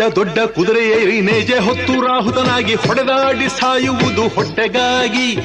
[0.00, 5.36] ದೊಡ್ಡ ದೊಡ್ಡ ಕುದುರೆ ಏರಿ ನೇಜೆ ಹೊತ್ತು ರಾಹುತನಾಗಿ ಹೊಡೆದಾಡಿ ಸಾಯುವುದು ಹೊಟ್ಟೆಗಾಗಿ.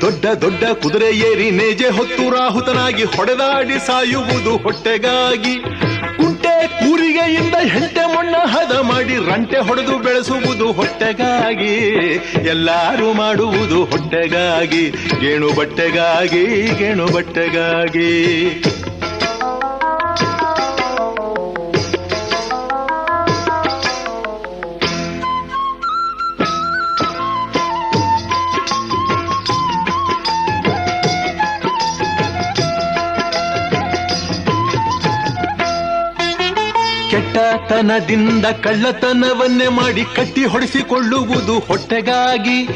[0.00, 5.58] ದೊಡ್ಡ ದೊಡ್ಡ ಕುದುರೆಯೇರಿ ನೇಜೆ ಹೊತ್ತು ರಾಹುತನಾಗಿ ಹೊಡೆದಾಡಿ ಸಾಯುವುದು ಹೊಟ್ಟೆಗಾಗಿ.
[6.16, 11.74] ಕುಂಟೆ ಕೂರಿಗೆಯಿಂದ ಹೆಂಟೆ ಮಣ್ಣ ಹದ ಮಾಡಿ ರಂಟೆ ಹೊಡೆದು ಬೆಳೆಸುವುದು ಹೊಟ್ಟೆಗಾಗಿ.
[12.48, 14.90] ಎಲ್ಲರೂ ಮಾಡುವುದು ಹೊಟ್ಟೆಗಾಗಿ.
[15.20, 18.48] ಗೇಣು ಬಟ್ಟೆಗಾಗಿ ಗೇಣು ಬಟ್ಟೆಗಾಗಿ.
[37.72, 42.68] ಕೆಟ್ಟತನದಿಂದ ಕಳ್ಳತನವನ್ನೇ ಮಾಡಿ ಕಟ್ಟಿ ಹೊಡೆಸಿಕೊಳ್ಳುವುದು ಹೊಟ್ಟೆಗಾಗಿ.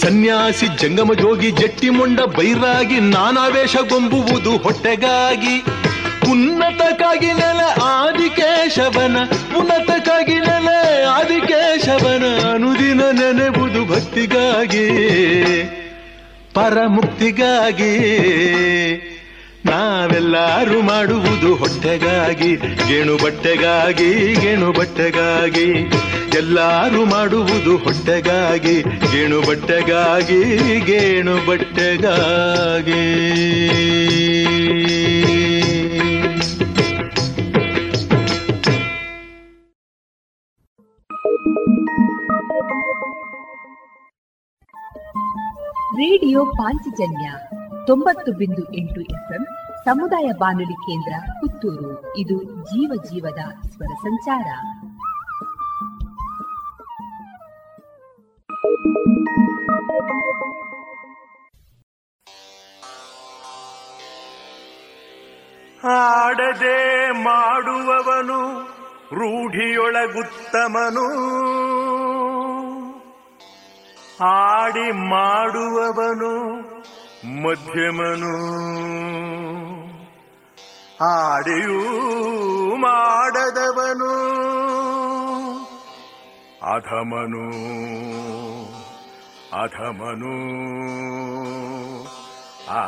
[0.00, 5.56] ಸನ್ಯಾಸಿ ಜಂಗಮ ಜೋಗಿ ಜಟ್ಟಿ ಮುಂಡ ಬೈರಾಗಿ ನಾನಾವೇಶಗೊಂಬುವುದು ಹೊಟ್ಟೆಗಾಗಿ.
[6.30, 9.16] ಉನ್ನತಕ್ಕಾಗಿ ನೆಲ ಆದಿಕೇಶವನ,
[9.58, 10.68] ಉನ್ನತಕ್ಕಾಗಿ ನೆಲ
[11.10, 14.88] ಆದಿಕೇಶವನ ಅನುದಿನ ನೆನೆಬುದು ಭಕ್ತಿಗಾಗಿ,
[16.54, 17.94] ಪರಮುಕ್ತಿಗಾಗಿ.
[19.66, 25.66] ನಾವೆಲ್ಲರೂ ಮಾಡುವುದು ಹೊಟ್ಟೆಗಾಗಿ ಗೇಣು ಬಟ್ಟೆಗಾಗಿ ಗೇಣು ಬಟ್ಟೆಗಾಗಿ
[26.36, 30.40] ಎಲ್ಲರೂ ಮಾಡುವುದು ಹೊಟ್ಟೆಗಾಗಿ ಗೇಣು ಬಟ್ಟೆಗಾಗಿ
[30.80, 33.00] ಗೇಣು ಬಟ್ಟೆಗಾಗಿ
[45.96, 47.28] ರೇಡಿಯೋ ಪಾಂಚಜನ್ಯ
[47.86, 49.44] ತೊಂಬತ್ತು ಬಿಂದು ಎಂಟು ಎಫ್ಎಂ
[49.84, 52.16] ಸಮುದಾಯ ಬಾನುಲಿ ಕೇಂದ್ರ ಪುತ್ತೂರು.
[52.16, 54.48] ಇದು ಜೀವ ಜೀವದ ಸ್ವರ ಸಂಚಾರ.
[65.90, 68.70] ಆಡದೆ ಮಾಡುವವನು
[69.14, 71.06] ರೂಢಿಯೊಳಗುತ್ತಮನು.
[74.24, 76.60] ಆಡಿ ಮಾಡುವವನು
[77.22, 78.34] ಮಧ್ಯಮನು
[81.00, 81.80] ಆಡಿಯೂ
[82.76, 84.12] ಮಾಡದವನು
[86.66, 87.44] ಅಧಮನು
[89.52, 90.34] ಅಧಮನು
[92.70, 92.80] ಆ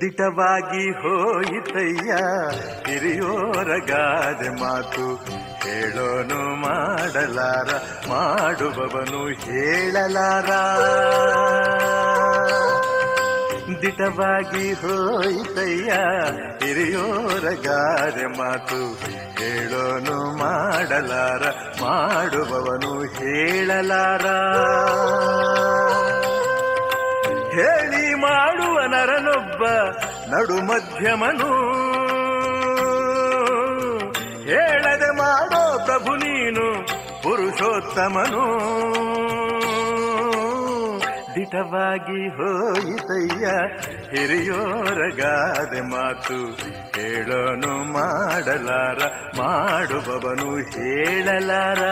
[0.00, 2.12] ದಿಟವಾಗಿ ಹೋಯಿತಯ್ಯ,
[2.86, 5.06] ಹಿರಿಯೋರ ಗಾದೆ ಮಾತು
[5.62, 7.68] ಹೇಳೋನು ಮಾಡಲಾರ,
[8.08, 10.50] ಮಾಡುವವನು ಹೇಳಲಾರ.
[13.82, 15.92] ದಿಟವಾಗಿ ಹೋಯಿತಯ್ಯ,
[16.64, 18.80] ಹಿರಿಯೋರ ಗಾದೆ ಮಾತು
[19.40, 21.42] ಹೇಳೋನು ಮಾಡಲಾರ,
[21.82, 24.26] ಮಾಡುವವನು ಹೇಳಲಾರ.
[27.54, 29.62] ಹೇಳಿ ಮಾಡುವ ನರನೊಬ್ಬ
[30.34, 31.50] ನಡು ಮಧ್ಯಮನು.
[34.42, 36.66] ಹೇಳದೆ ಮಾಡೋ ಪ್ರಭು ನೀನು
[37.22, 38.44] ಪುರುಷೋತ್ತಮನು.
[41.34, 43.46] ದಿಟವಾಗಿ ಹೋಯಿತಯ್ಯ
[44.10, 46.38] ಹಿರಿಯೋರಗಾದೆ ಮಾತು
[46.96, 49.00] ಹೇಳೋನು ಮಾಡಲಾರ,
[49.36, 51.82] ಮಾಡುವವನು ಹೇಳಲಾರ.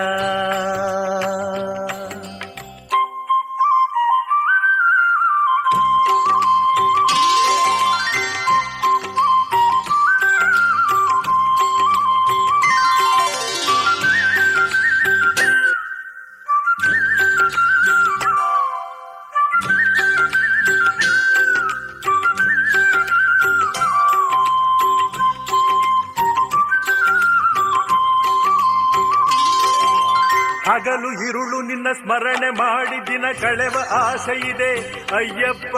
[33.41, 34.73] ಕಳೆವ ಆಸೆ ಇದೆ.
[35.17, 35.77] ಅಯ್ಯಪ್ಪ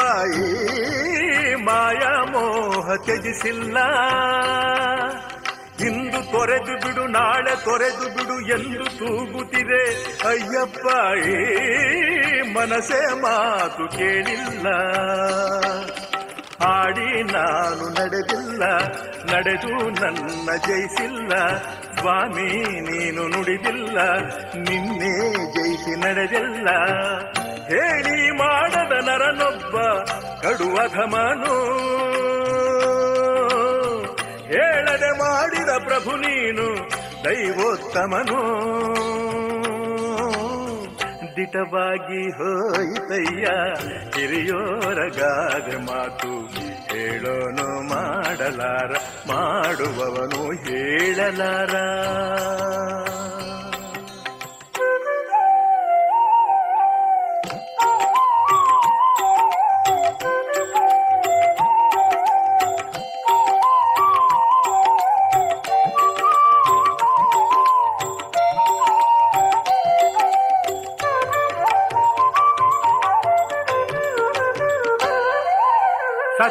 [1.63, 2.03] ಮಾಯ
[2.33, 3.79] ಮೋಹ ತ್ಯಜಿಸಿಲ್ಲ.
[5.81, 9.83] ಇಂದು ತೊರೆದು ಬಿಡು, ನಾಳೆ ತೊರೆದು ಬಿಡು ಎಂದು ತೂಗುತ್ತಿದೆ.
[10.29, 10.87] ಅಯ್ಯಪ್ಪ
[12.57, 14.67] ಮನಸೆ ಮಾತು ಕೇಳಿಲ್ಲ.
[16.65, 18.63] ಆಡಿ ನಾನು ನಡೆದಿಲ್ಲ,
[19.35, 21.33] ನಡೆದು ನನ್ನ ಜಯಿಸಿಲ್ಲ.
[21.99, 22.51] ಸ್ವಾಮಿ,
[22.81, 23.99] ನೀನು ನುಡಿದಿಲ್ಲ,
[24.59, 25.13] ನಿನ್ನೆ
[25.53, 26.69] ಜಯಿಸಿ ನಡೆದಿಲ್ಲ.
[27.69, 29.77] ಹೇಳಿ ಮಾಡದ ನರನೊಬ್ಬ
[30.43, 31.55] ಕಡುವ ಘಮನು.
[34.47, 36.67] ಹೇಳದೆ ಮಾಡಿದ ಪ್ರಭು ನೀನು
[37.25, 38.41] ದೈವೋತ್ತಮನು.
[41.37, 43.47] ದಿಟವಾಗಿ ಹೋಯಿತಯ್ಯ
[44.17, 46.33] ಹಿರಿಯೋರಗಾದೆ ಮಾತು
[46.93, 48.91] ಹೇಳೋನು ಮಾಡಲಾರ,
[49.33, 51.75] ಮಾಡುವವನು ಹೇಳಲಾರ.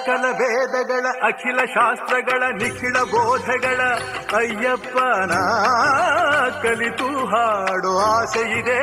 [0.04, 3.82] ಸಕಲ ವೇದಗಳ ಅಖಿಲ ಶಾಸ್ತ್ರಗಳ ನಿಖಿಳ ಬೋಧಗಳ
[4.36, 5.32] ಅಯ್ಯಪ್ಪನ
[6.62, 8.82] ಕಲಿತು ಹಾಡು ಆಸೆಯಿದೆ.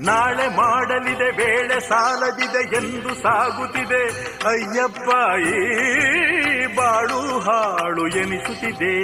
[0.00, 4.04] ನಾಳೆ ಮಾಡಲಿದೆ ವೇಳೆ ಸಾಲದಿದೆ, ಎಂದು ಸಾಗುತ್ತಿದೆ.
[4.48, 5.08] ಅಯ್ಯಪ್ಪ,
[5.40, 8.96] ಈ ಬಾಳು ಹಾಳು ಎನಿಸುತ್ತಿದೆ.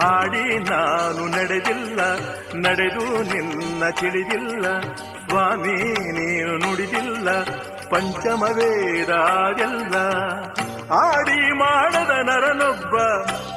[0.00, 2.16] ಆಡಿ ನಾನು ನಡೆದಿಲ್ಲ,
[2.54, 4.80] ನಡೆದು ನಿನ್ನ ತಿಳಿದಿಲ್ಲ.
[5.28, 7.42] ಸ್ವಾಮಿ ನೀನು ನುಡಿದಿಲ್ಲ
[7.88, 9.10] ಪಂಚಮ ವೇದ
[10.90, 12.96] ಆಡಿ ಮಾಡದ ನರನೊಬ್ಬ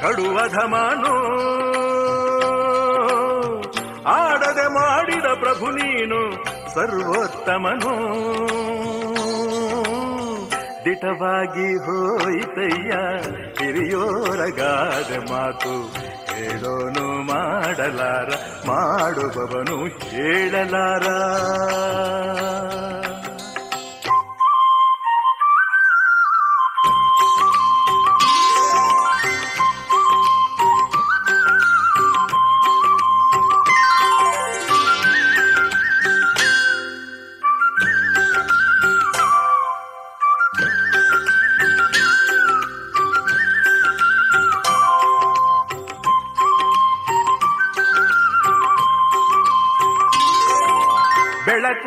[0.01, 1.17] ಕಡುವ ಧಮಾನು.
[4.03, 7.93] ಆಡದೆ ಮಾಡಿದ ಪ್ರಭು ನೀನು ಸರ್ವೋತ್ತಮನು.
[10.85, 12.91] ದಿಟವಾಗಿ ಹೋಯಿತಯ್ಯ
[13.59, 16.07] ಹಿರಿಯೋರಗಾದ ಮಾತು.
[16.37, 18.29] ಹೇಳೋನು ಮಾಡಲಾರ
[18.67, 21.07] ಮಾಡುವವನು ಹೇಳಲಾರ.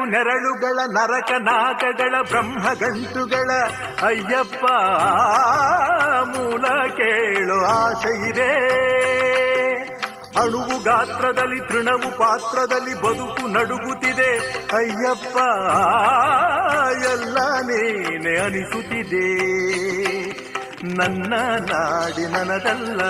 [0.01, 3.51] ಬೆಳಕು ನೆರಳುಗಳ ನರಕ ನಾಗಗಳ ಬ್ರಹ್ಮಗಂಟುಗಳ.
[4.07, 4.65] ಅಯ್ಯಪ್ಪ,
[6.37, 8.55] ಮೂಲ ಕೇಳು ಆಸೆ ಇದೆ.
[10.41, 14.39] ಅಣುವು ಗಾತ್ರದಲ್ಲಿ, ತೃಣವು ಪಾತ್ರದಲ್ಲಿ ಬದುಕು ನಡುಗುತ್ತಿದೆ.
[14.77, 15.37] ಅಯ್ಯಪ್ಪ,
[17.05, 19.51] ಎಲ್ಲ ನೀನೆ ಅನಿಸುತ್ತಿದೆ.
[20.97, 23.01] ನನ್ನ ನಾಡಿ ನನದಲ್ಲ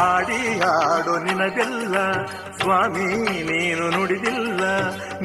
[0.00, 1.96] ಆಡಿ ಆಡೋ ನಿನದೆಲ್ಲ
[2.60, 3.06] ಸ್ವಾಮಿ
[3.50, 4.62] ನೀನು ನುಡಿದಿಲ್ಲ,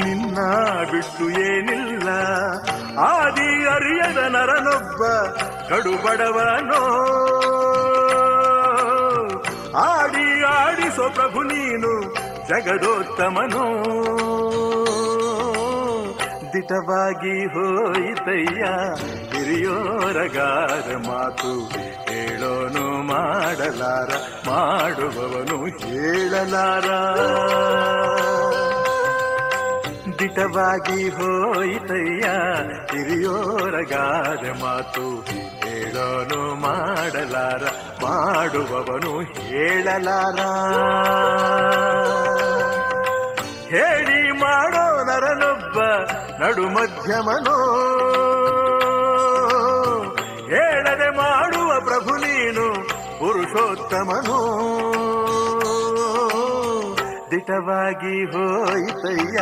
[0.03, 0.37] ನಿನ್ನ
[0.91, 2.09] ಬಿಟ್ಟು ಏನಿಲ್ಲ.
[2.99, 5.03] ಆದಿ ಅರಿಯದ ನರನೊಬ್ಬ,
[5.69, 6.83] ಕಡುಬಡವನೋ.
[9.77, 11.91] ಆಡಿ ಆಡಿಸೋ ಪ್ರಭು ನೀನು,
[12.47, 13.65] ಜಗದೋತ್ತಮನೋ.
[16.53, 18.63] ದಿಟವಾಗಿ ಹೋಯಿತಯ್ಯ
[19.31, 21.51] ಹಿರಿಯೋರಗಾರ ಮಾತು
[22.11, 22.84] ಹೇಳೋನು.
[23.07, 24.09] ಮಾಡಲಾರ,
[24.49, 26.87] ಮಾಡುವವನು ಹೇಳಲಾರ.
[30.19, 32.25] ದಿಟವಾಗಿ ಹೋಯಿತಯ್ಯ
[32.91, 35.05] ಹಿರಿಯೋರಗಾದ ಮಾತು
[35.63, 37.63] ಹೇಳೋನು ಮಾಡಲಾರ,
[38.05, 40.39] ಮಾಡುವವನು ಹೇಳಲಾರ.
[43.69, 45.77] ಹೇಳಿ ಮಾಡೋ ನರನೊಬ್ಬ
[46.43, 47.57] ನಡು ಮಧ್ಯಮನೋ
[50.49, 51.54] ಹೇಳದೆ ನೀನು
[53.55, 54.39] ಪುರುಷೋತ್ತಮನು
[57.31, 59.37] ದಿಟವಾಗಿ ಹೋಯಿತಯ್ಯ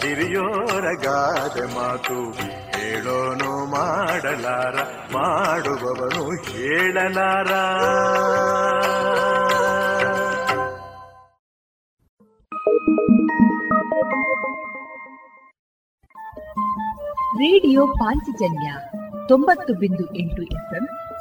[0.00, 2.18] ಹಿರಿಯೋರಗಾದ ಮಾತು
[2.76, 4.76] ಹೇಳೋನು ಮಾಡಲಾರ,
[5.12, 7.52] ಮಾಡುವವನು ಹೇಳಲಾರ.
[17.34, 18.68] ರೇಡಿಯೋ ಪಾಂಚಜನ್ಯ
[19.28, 20.84] ತೊಂಬತ್ತು ಬಿಂದು ಎಂಟು ಎಫ್ಎಂ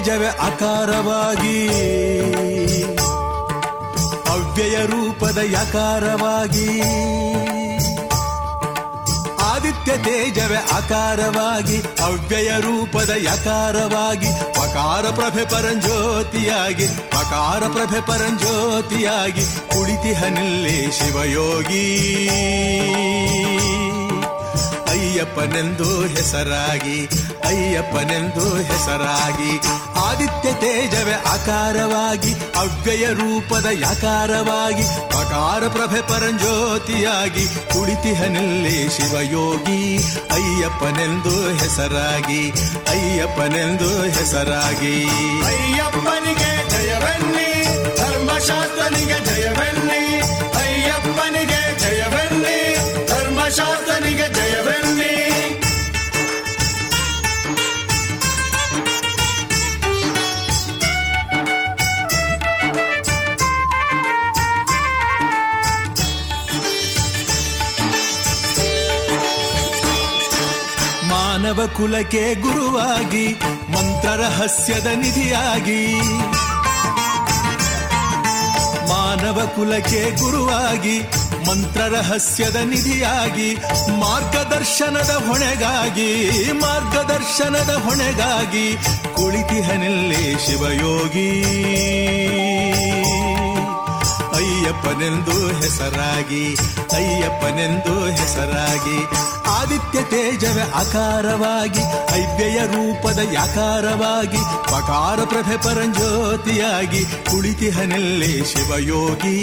[0.00, 1.68] ತೇಜವೇ ಆಕಾರವಾಗಿ
[4.30, 6.80] ಅವ್ಯಯ ರೂಪದ ಯಕಾರವಾಗಿ.
[9.42, 14.26] ಆದಿತ್ಯ ತೇಜವೇ ಆಕಾರವಾಗಿ ಅವ್ಯಯ ರೂಪದ ಯಕಾರವಾಗಿ.
[14.54, 21.86] ಪಕಾರ ಪ್ರಭೆ ಪರಂಜ್ಯೋತಿಯಾಗಿ, ಪಕಾರ ಪ್ರಭೆ ಪರಂಜ್ಯೋತಿಯಾಗಿ ಶಿವ ಶಿವಯೋಗಿ.
[24.90, 27.06] ಅಯ್ಯಪ್ಪನೆಂದು ಹೆಸರಾಗಿ
[27.44, 29.52] ಅಯ್ಯಪ್ಪನೆಂದು ಹೆಸರಾಗಿ
[30.10, 34.84] ಆದಿತ್ಯ ತೇಜವೇ ಆಕಾರವಾಗಿ ಅವ್ಯಯ ರೂಪದ ಯಾಕಾರವಾಗಿ
[35.14, 39.80] ಪಕಾರ ಪ್ರಭೆ ಪರಂಜ್ಯೋತಿಯಾಗಿ ಕುಳಿತಿಹನಲ್ಲಿ ಶಿವಯೋಗಿ,
[40.30, 42.42] ಅಯ್ಯಪ್ಪನೆಂದು ಹೆಸರಾಗಿ
[42.94, 44.96] ಅಯ್ಯಪ್ಪನೆಂದು ಹೆಸರಾಗಿ.
[45.46, 47.50] ಅಯ್ಯಪ್ಪನಿಗೆ ಜಯವನ್ನಿ,
[47.96, 49.18] ಧರ್ಮಶಾಸ್ತ್ರನಿಗೆ
[71.50, 73.32] ಮಾನವ ಕುಲಕ್ಕೆ ಗುರುವಾಗಿ
[73.72, 76.00] ಮಂತ್ರ ರಹಸ್ಯದ ನಿಧಿಯಾಗಿ.
[78.88, 80.96] ಮಾನವ ಕುಲಕ್ಕೆ ಗುರುವಾಗಿ
[81.48, 83.48] ಮಂತ್ರ ರಹಸ್ಯದ ನಿಧಿಯಾಗಿ,
[84.00, 86.10] ಮಾರ್ಗದರ್ಶನದ ಹೊಣೆಗಾಗಿ
[86.52, 88.66] ಮಾರ್ಗದರ್ಶನದ ಹೊಣೆಗಾಗಿ
[89.16, 91.30] ಕುಳಿತಿಹನಲ್ಲಿ ಶಿವಯೋಗಿ.
[94.36, 96.44] ಅಯ್ಯಪ್ಪನೆಂದು ಹೆಸರಾಗಿ
[96.92, 98.98] ಅಯ್ಯಪ್ಪನೆಂದು ಹೆಸರಾಗಿ
[99.60, 101.82] ಆದಿತ್ಯ ತೇಜವ ಆಕಾರವಾಗಿ
[102.16, 109.36] ಅವ್ಯಯ ರೂಪದ ಯಾಕಾರವಾಗಿ, ಪಕಾರ ಪ್ರಭೆ ಪರಂಜ್ಯೋತಿಯಾಗಿ, ಕುಳಿತಿಹನಲ್ಲಿ ಶಿವಯೋಗಿ,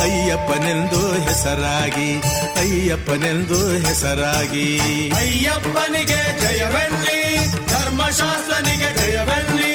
[0.00, 2.10] ಅಯ್ಯಪ್ಪನೆಂದು ಹೆಸರಾಗಿ
[2.56, 4.66] ಅಯ್ಯಪ್ಪನೆಂದು ಹೆಸರಾಗಿ.
[5.10, 7.20] ಅಯ್ಯಪ್ಪನಿಗೆ ಜಯವೆನ್ನಿ,
[7.68, 9.74] ಧರ್ಮಶಾಸ್ತ್ರನಿಗೆ ಜಯವೆನ್ನಿ,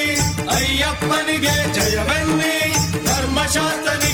[0.52, 2.56] ಅಯ್ಯಪ್ಪನಿಗೆ ಜಯವೆನ್ನಿ,
[3.06, 4.07] ಧರ್ಮಶಾಸ್ತ್ರನಿಗೆ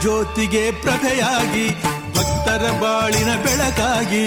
[0.00, 1.70] ಜ್ಯೋತಿಗೆ ಪ್ರಭೆಯಾಗಿ
[2.16, 4.26] ಭಕ್ತರ ಬಾಳಿನ ಬೆಳಕಾಗಿ.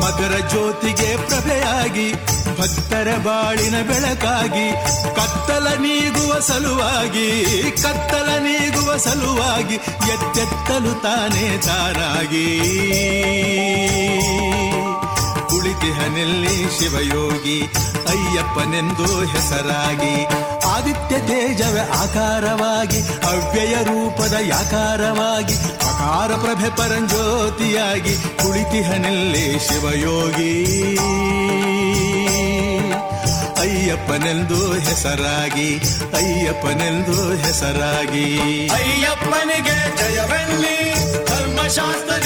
[0.00, 2.12] ಮಕರ ಜ್ಯೋತಿಗೆ ಪ್ರಭೆಯಾಗಿ
[2.60, 4.72] ಭಕ್ತರ ಬಾಳಿನ ಬೆಳಕಾಗಿ,
[5.16, 9.74] ಕತ್ತಲ ನೀಗುವ ಸಲುವಾಗಿ, ಕತ್ತಲ ನೀಗುವ ಸಲುವಾಗಿ
[10.12, 12.58] ಎತ್ತೆತ್ತಲು ತಾನೇ ತಾರಾಗಿ.
[15.48, 17.62] ಕುಳಿತಿಹನಲ್ಲಿ ಶಿವಯೋಗಿ,
[18.08, 20.45] ಅಯ್ಯಪ್ಪನೆಂದು ಹೆಸರಾಗಿ.
[20.76, 25.54] ಆದಿತ್ಯ ತೇಜವ ಆಕಾರವಾಗಿ ಅವ್ಯಯ ರೂಪದ ಯಾಕಾರವಾಗಿ
[25.88, 30.52] ಅಕಾರ ಪ್ರಭೆ ಪರಂಜ್ಯೋತಿಯಾಗಿ ಕುಳಿತಿಹನಲ್ಲೇ ಶಿವಯೋಗಿ.
[33.60, 35.68] ಅಯ್ಯಪ್ಪನೆಂದು ಹೆಸರಾಗಿ
[36.14, 38.26] ಅಯ್ಯಪ್ಪನೆಂದು ಹೆಸರಾಗಿ.
[38.68, 40.76] ಅಯ್ಯಪ್ಪನಿಗೆ ಜಯವೆನ್ನಿ
[41.24, 42.25] ಧರ್ಮಶಾಸ್ತ್ರನಿಗೆ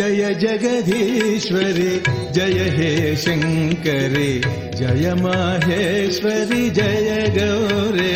[0.00, 1.90] जय जगदीश्वरि
[2.34, 4.30] जय हे शङ्करि
[4.78, 8.14] जय माहेश्वरि जय गौरे।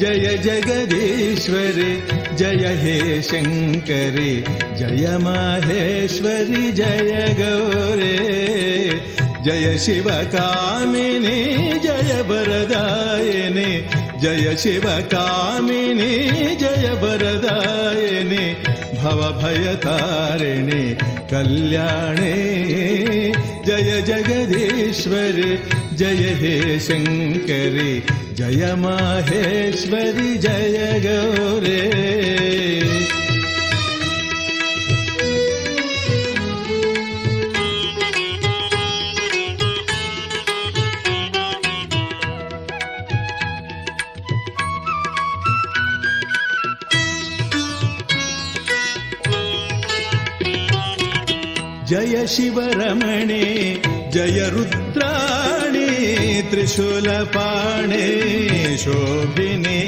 [0.00, 1.90] जय जगदीश्वरि
[2.40, 4.32] जय हे शङ्करि
[4.78, 8.16] जय माहेश्वरि जय गौरे।
[9.46, 11.36] जय शिवकामिनि
[11.84, 13.68] जय वरदायिनि
[14.22, 16.10] जय शिवकामिनि
[16.62, 18.44] जय वरदायिनि
[19.02, 20.84] भवभयतारिणि
[21.32, 22.34] कल्याणे।
[23.66, 25.52] जय जगदीश्वरि
[25.98, 27.94] जय हे शङ्करि
[28.38, 30.76] जय माहेश्वरि जय
[31.06, 31.82] गौरे।
[51.88, 53.44] जय शिवरमणे
[54.12, 55.90] जय रुद्राणे
[56.50, 58.06] त्रिशूलपाणे
[58.78, 59.80] शोभिने।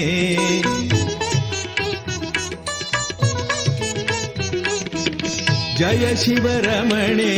[5.78, 7.34] जय शिवरमणे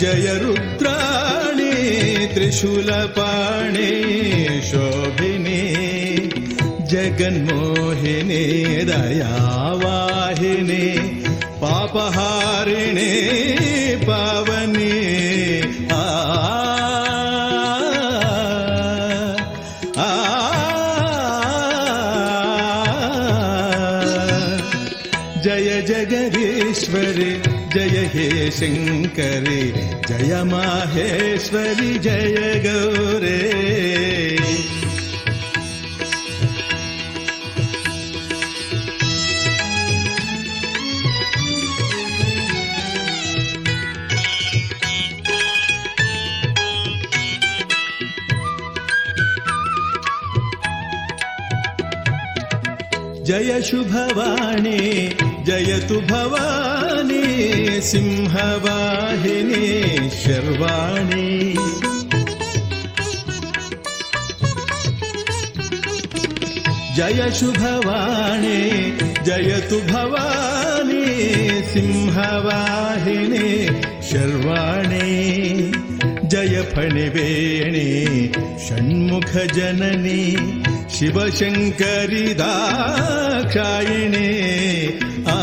[0.00, 1.72] जय रुद्राणे
[2.34, 3.90] त्रिशूलपाणे
[4.62, 5.60] शोभिने।
[6.92, 8.44] जगन्मोहिने
[8.84, 10.86] दयावाहिने
[11.94, 13.10] पापहारिणे
[14.06, 14.92] पावने
[15.92, 16.04] आ
[25.44, 27.30] जय जगदीश्वरि
[27.74, 28.28] जय हे
[28.58, 29.62] शङ्करि
[30.08, 32.36] जय माहेश्वरि जय
[32.66, 33.38] गौरे
[53.48, 55.08] जय शुभवाणी
[55.46, 57.22] जयतु भवानी
[57.80, 59.68] सिंहवाहिनी
[60.10, 61.54] शर्वाणि।
[66.96, 68.60] जय शुभवाणी
[69.26, 71.04] जयतु भवानी
[71.72, 73.48] सिंहवाहिनी
[74.10, 75.08] शर्वाणि।
[76.32, 77.88] जय फणिवेणी
[78.68, 80.24] षण्मुखजननी
[80.98, 84.28] शिवशङ्करि दाक्षायिणे
[85.32, 85.38] आ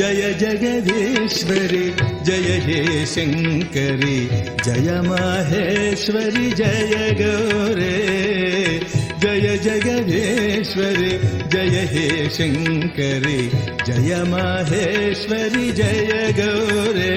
[0.00, 1.84] जय जगदीश्वरि
[2.28, 2.80] जय हे
[3.14, 4.18] शङ्करि
[4.66, 8.29] जय माहेश्वरि जय गौरे
[9.40, 11.10] जय जगदीश्वरि
[11.52, 13.38] जय हे शङ्करि
[13.86, 17.14] जय माहेश्वरि जय गौरे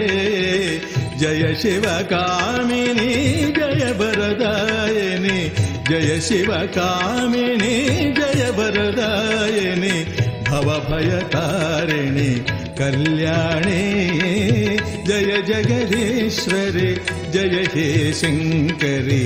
[1.22, 3.10] जय शिवकामिनी
[3.58, 5.40] जय वरदायिनि
[5.90, 7.76] जय शिवकामिनी
[8.20, 9.96] जय वरदायिनि
[10.50, 12.30] भवभयतारिणि
[12.80, 13.82] कल्याणे
[15.10, 16.96] जय जगदीश्वरि
[17.36, 19.24] जय हे शङ्करि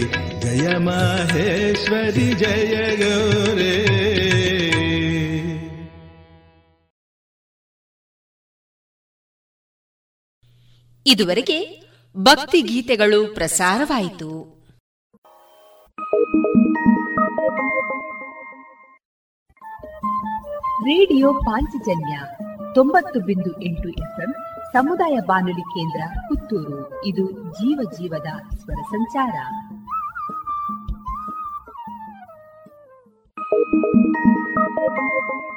[0.56, 3.72] जय माहेश्वरि जय गौरे
[11.06, 11.56] ಇದುವರೆಗೆ
[12.14, 14.30] ಭಕ್ತಿ ಗೀತೆಗಳು ಪ್ರಸಾರವಾಯಿತು
[20.84, 22.14] ರೇಡಿಯೋ ಪಾಂಚಜನ್ಯ
[22.74, 24.30] ತೊಂಬತ್ತು ಬಿಂದು ಎಂಟು ಎಫ್ಎಂ
[24.72, 29.36] ಸಮುದಾಯ ಬಾನುಲಿ ಕೇಂದ್ರ ಪುತ್ತೂರು ಇದು ಜೀವ ಜೀವದ ಸ್ವರ ಸಂಚಾರ
[33.49, 35.56] アハハハ!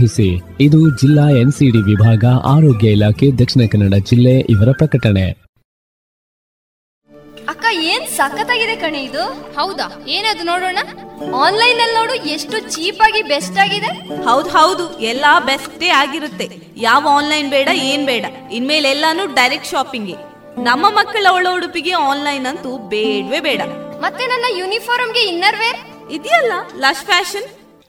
[0.61, 5.31] ಇದು ಜಿಲ್ಲಾ ಎನ್ಸಿಡಿ ವಿಭಾಗ ಆರೋಗ್ಯ ಇಲಾಖೆ ದಕ್ಷಿಣ ಕನ್ನಡ ಜಿಲ್ಲೆ ಇವರ ಪ್ರಕಟಣೆ.
[7.49, 9.23] ಅಕ್ಕ ಏನ್ ಸಖತ್ತಾಗಿದೆ ಕಣೆ ಇದು?
[9.59, 10.05] ಹೌದಾ?
[10.07, 10.77] ಏನದು ನೋಡೋಣ?
[11.35, 14.23] ಆನ್ಲೈನ್ ಅಲ್ಲಿ ನೋಡು ಎಷ್ಟು ಚೀಪ್ ಆಗಿ ಬೆಸ್ಟ್ ಆಗಿದೆ.
[14.23, 16.49] ಹೌದ್ ಹೌದು ಎಲ್ಲಾ ಬೆಸ್ಟೇ ಆಗಿರುತ್ತೆ.
[16.77, 18.25] ಯಾವ ಆನ್ಲೈನ್ ಬೇಡ ಏನ್ ಬೇಡ.
[18.51, 20.11] ಇನ್ಮೇಲೆ ಎಲ್ಲಾನು ಡೈರೆಕ್ಟ್ ಶಾಪಿಂಗ್.
[20.59, 23.61] ನಮ್ಮ ಮಕ್ಕಳ ಒಳ ಉಡುಪಿಗೆ ಆನ್ಲೈನ್ ಅಂತೂ ಬೇಡವೇ ಬೇಡ.
[23.99, 27.60] ಮತ್ತೆ ನನ್ನ ಯೂನಿಫಾರ್ಮ್ಗೆ ಇನ್ನರ್ ವೇರ್ ಇದೆಯಲ್ಲ ಲಶ್ ಫ್ಯಾಷನ್?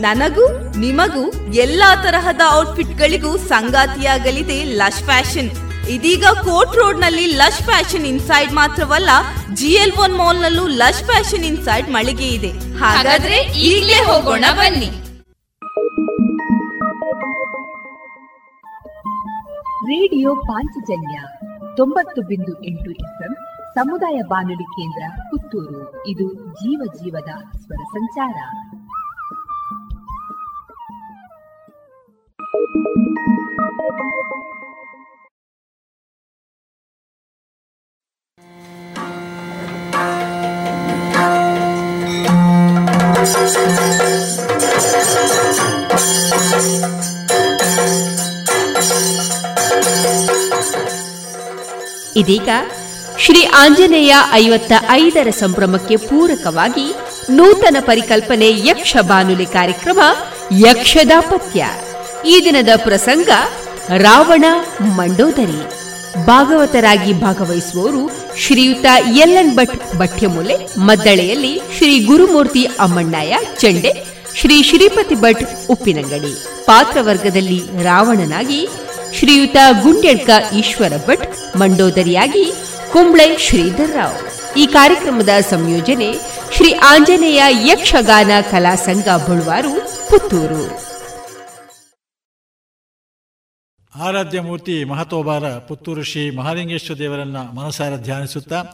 [0.00, 5.50] ನನಗೂ, ನಿಮಗೂ ಎಲ್ಲಾ ತರಹದ ಔಟ್ಫಿಟ್ ಗಳಿಗೂ ಸಂಗಾತಿಯಾಗಲಿದೆ ಲಶ್ ಫ್ಯಾಷನ್.
[5.88, 9.08] ಇದೀಗ ಕೋರ್ಟ್ ರೋಡ್ನಲ್ಲಿ ಲಶ್ ಫ್ಯಾಷನ್ ಇನ್ಸೈಡ್ ಮಾತ್ರವಲ್ಲ
[9.54, 12.78] ಜಿಎಲ್ ಒನ್ ಮಾಲ್ ನಲ್ಲೂ ಲಶ್ ಫ್ಯಾಷನ್ ಇನ್ಸೈಡ್ ಮಳಿಗೆ ಇದೆ.
[12.78, 14.90] ಹಾಗಾದ್ರೆ ಈಗಲೇ ಹೋಗೋಣ ಬನ್ನಿ.
[19.84, 21.20] ರೇಡಿಯೋ ಪಾಂಚಜನ್ಯ
[21.76, 23.36] ತೊಂಬತ್ತು ಬಿಂದು ಎಂಟು ಎಫ್ಎಂ
[23.74, 26.06] ಸಮುದಾಯ ಬಾನುಲಿ ಕೇಂದ್ರ ಪುತ್ತೂರು.
[26.06, 28.34] ಇದು ಜೀವ ಜೀವದ ಸ್ವರ ಸಂಚಾರ.
[52.16, 52.50] ಇದೀಗ
[53.18, 56.86] ಶ್ರೀ ಆಂಜನೇಯ ಐವತ್ತ ಐದರ ಸಂಭ್ರಮಕ್ಕೆ ಪೂರಕವಾಗಿ
[57.30, 60.00] ನೂತನ ಪರಿಕಲ್ಪನೆ ಯಕ್ಷ ಬಾನುಲಿ ಕಾರ್ಯಕ್ರಮ
[60.58, 61.60] ಯಕ್ಷದಾಪತ್ಯ
[62.26, 63.28] ಈ ದಿನದ ಪ್ರಸಂಗ
[63.96, 64.44] ರಾವಣ
[64.80, 65.60] ಮಂಡೋದರಿ.
[66.26, 73.92] ಭಾಗವತರಾಗಿ ಭಾಗವಹಿಸುವವರು ಶ್ರೀಯುತ ಎನ್ ಭಟ್ ಭಟ್ಯಮೂಲೆ, ಮದ್ದಳೆಯಲ್ಲಿ ಶ್ರೀ ಗುರುಮೂರ್ತಿ ಅಮ್ಮಣ್ಣಾಯ ಚಂಡೆ,
[74.34, 76.32] ಶ್ರೀ ಶ್ರೀಪತಿ ಭಟ್ ಉಪ್ಪಿನಂಗಡಿ.
[76.64, 78.68] ಪಾತ್ರವರ್ಗದಲ್ಲಿ ರಾವಣನಾಗಿ
[79.18, 82.52] ಶ್ರೀಯುತ ಗುಂಡ್ಯಡ್ಕ ಈಶ್ವರ ಭಟ್ ಮಂಡೋದರಿಯಾಗಿ
[82.92, 84.18] ಕುಂಬ್ಳೆ ಶ್ರೀಧರ್ ರಾವ್.
[84.56, 86.10] ಈ ಕಾರ್ಯಕ್ರಮದ ಸಂಯೋಜನೆ
[86.56, 89.74] ಶ್ರೀ ಆಂಜನೇಯ ಯಕ್ಷಗಾನ ಕಲಾ ಸಂಘ ಬಳುವಾರು,
[90.10, 90.93] ಪುತ್ತೂರು.
[93.94, 98.64] ಆರಾಧ್ಯ ಮೂರ್ತಿ ಮಹತೋಬಾರ ಪುತ್ತೂರು ಶ್ರೀ ಮಹಾಲಿಂಗೇಶ್ವರ ದೇವರನ್ನು ಮನಸಾರ ಧ್ಯಾನಿಸುತ್ತಾ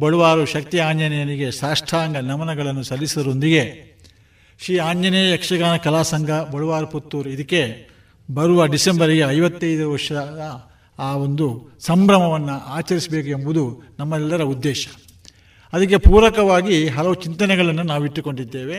[0.00, 3.96] ಬಳುವಾರು ಶಕ್ತಿ ಆಂಜನೇಯನಿಗೆ ಸಾಷ್ಟಾಂಗ ನಮನಗಳನ್ನು ಸಲ್ಲಿಸುವುದರೊಂದಿಗೆ
[4.64, 7.88] ಶ್ರೀ ಆಂಜನೇಯ ಯಕ್ಷಗಾನ ಕಲಾ ಸಂಘ ಬಳುವಾರು ಪುತ್ತೂರು ಇದಕ್ಕೆ
[8.34, 10.62] ಬರುವ ಡಿಸೆಂಬರಿಗೆ ಐವತ್ತೈದು ವರ್ಷದ
[10.98, 14.88] ಆ ಒಂದು ಸಂಭ್ರಮವನ್ನು ಆಚರಿಸಬೇಕು ಎಂಬುದು ನಮ್ಮೆಲ್ಲರ ಉದ್ದೇಶ.
[15.72, 18.78] ಅದಕ್ಕೆ ಪೂರಕವಾಗಿ ಹಲವು ಚಿಂತನೆಗಳನ್ನು ನಾವು ಇಟ್ಟುಕೊಂಡಿದ್ದೇವೆ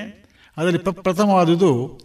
[0.57, 2.01] ಅದರಲ್ಲಿ ಪ್ರಥಮವಾದುದು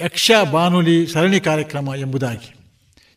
[0.00, 2.50] ಯಕ್ಷ ಬಾನುಲಿ ಸರಣಿ ಕಾರ್ಯಕ್ರಮ ಎಂಬುದಾಗಿ.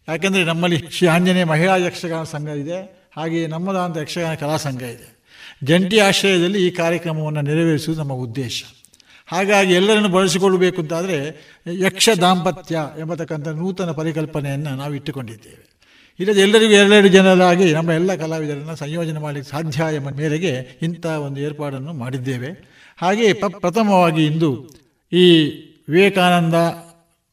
[0.07, 5.07] ಯಾಕೆಂದರೆ ನಮ್ಮಲ್ಲಿ ಶ್ರೀ ಆಂಜನೇಯ ಮಹಿಳಾ ಯಕ್ಷಗಾನ ಸಂಘ ಇದೆ, ಹಾಗೆಯೇ ನಮ್ಮದಾದಂಥ ಯಕ್ಷಗಾನ ಕಲಾ ಸಂಘ ಇದೆ.
[5.63, 8.63] ಜಂಟಿ ಆಶ್ರಯದಲ್ಲಿ ಈ ಕಾರ್ಯಕ್ರಮವನ್ನು ನೆರವೇರಿಸುವುದು ನಮ್ಮ ಉದ್ದೇಶ.
[9.27, 11.17] ಹಾಗಾಗಿ ಎಲ್ಲರನ್ನು ಬಳಸಿಕೊಳ್ಳಬೇಕು ಅಂತಾದರೆ
[11.79, 15.63] ಯಕ್ಷ ದಾಂಪತ್ಯ ಎಂಬತಕ್ಕಂಥ ನೂತನ ಪರಿಕಲ್ಪನೆಯನ್ನು ನಾವು ಇಟ್ಟುಕೊಂಡಿದ್ದೇವೆ.
[16.19, 21.93] ಇಲ್ಲದೆ ಎಲ್ಲರಿಗೂ ಎರಡೆರಡು ಜನರಾಗಿ ನಮ್ಮ ಎಲ್ಲ ಕಲಾವಿದರನ್ನು ಸಂಯೋಜನೆ ಮಾಡಲಿಕ್ಕೆ ಸಾಧ್ಯ ಎಂಬ ಮೇರೆಗೆ ಇಂಥ ಒಂದು ಏರ್ಪಾಡನ್ನು
[21.93, 22.49] ಮಾಡಿದ್ದೇವೆ.
[22.97, 24.51] ಹಾಗೆಯೇ ಪ್ರಥಮವಾಗಿ ಇಂದು
[25.13, 25.25] ಈ
[25.89, 26.53] ವಿವೇಕಾನಂದ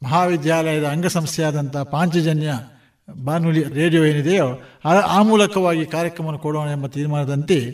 [0.02, 2.52] ಮಹಾವಿದ್ಯಾಲಯದ ಅಂಗಸಂಸ್ಥೆಯಾದಂಥ ಪಾಂಚಜನ್ಯ
[3.24, 7.70] ಬಾನುಲಿ ರೇಡಿಯೋ ಏನಿದೆಯೋ ಆ ಮೂಲಕವಾಗಿ ಕಾರ್ಯಕ್ರಮವನ್ನು ಕೊಡೋಣ ಎಂಬ ತೀರ್ಮಾನದಂತೆ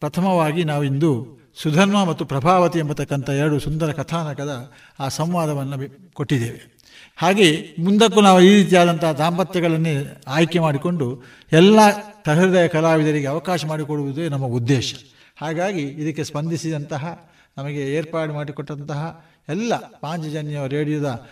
[0.00, 6.78] ಪ್ರಥಮವಾಗಿ ನಾವು ಇಂದು ಸುಧರ್ಮ ಮತ್ತು ಪ್ರಭಾವತಿ ಎಂಬತಕ್ಕಂಥ ಎರಡು ಸುಂದರ ಕಥಾನಕದ ಆ ಸಂವಾದವನ್ನು ಕೊಟ್ಟಿದ್ದೇವೆ.
[7.16, 11.22] ಹಾಗೆ ಮುಂದಕ್ಕೂ ನಾವು ಈ ರೀತಿಯಾದಂಥ ದಾಂಪತ್ಯಗಳನ್ನೇ ಆಯ್ಕೆ ಮಾಡಿಕೊಂಡು
[11.52, 11.78] ಎಲ್ಲ
[12.26, 14.94] ಸಹೃದಯ ಕಲಾವಿದರಿಗೆ ಅವಕಾಶ ಮಾಡಿಕೊಡುವುದೇ ನಮ್ಮ ಉದ್ದೇಶ.
[15.36, 21.26] ಹಾಗಾಗಿ ಇದಕ್ಕೆ ಸ್ಪಂದಿಸಿದಂತಹ, ನಮಗೆ ಏರ್ಪಾಡು ಮಾಡಿಕೊಟ್ಟಂತಹ ಎಲ್ಲ ಪಾಂಚಜನ್ಯ ರೇಡಿಯೋದ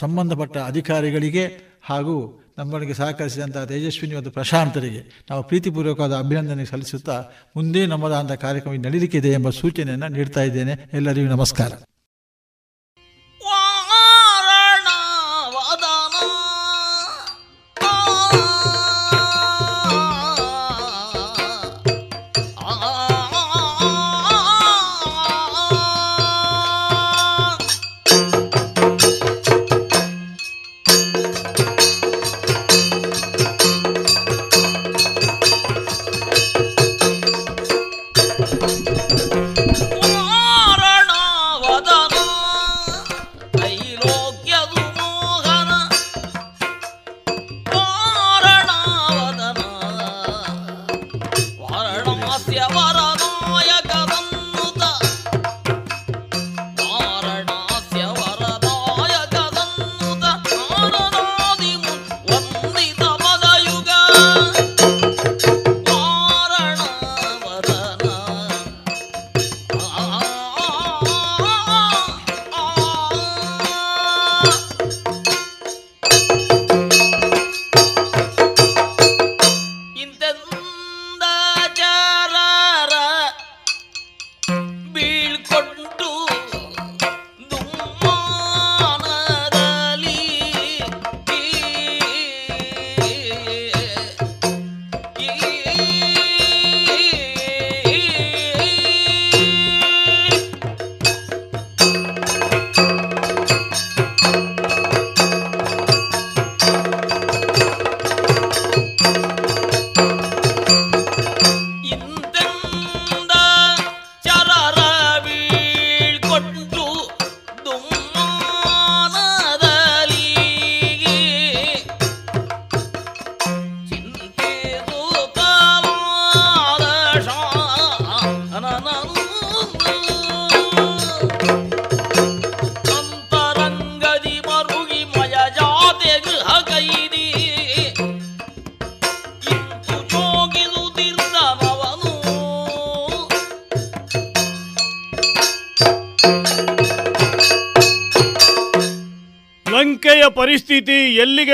[0.00, 1.50] ಸಂಬಂಧಪಟ್ಟ ಅಧಿಕಾರಿಗಳಿಗೆ
[1.82, 7.24] ಹಾಗೂ ನಮ್ಮೊಳಗೆ ಸಹಕರಿಸಿದಂಥ ತೇಜಸ್ವಿನಿ ಮತ್ತು ಪ್ರಶಾಂತರಿಗೆ ನಾವು ಪ್ರೀತಿಪೂರ್ವಕವಾದ ಅಭಿನಂದನೆ ಸಲ್ಲಿಸುತ್ತಾ
[7.56, 10.90] ಮುಂದೆ ನಮ್ಮದಾದಂಥ ಕಾರ್ಯಕ್ರಮ ನಡೀಲಿಕ್ಕಿದೆ ಎಂಬ ಸೂಚನೆಯನ್ನು ನೀಡ್ತಾ ಇದ್ದೇನೆ.
[10.92, 11.72] ಎಲ್ಲರಿಗೂ ನಮಸ್ಕಾರ.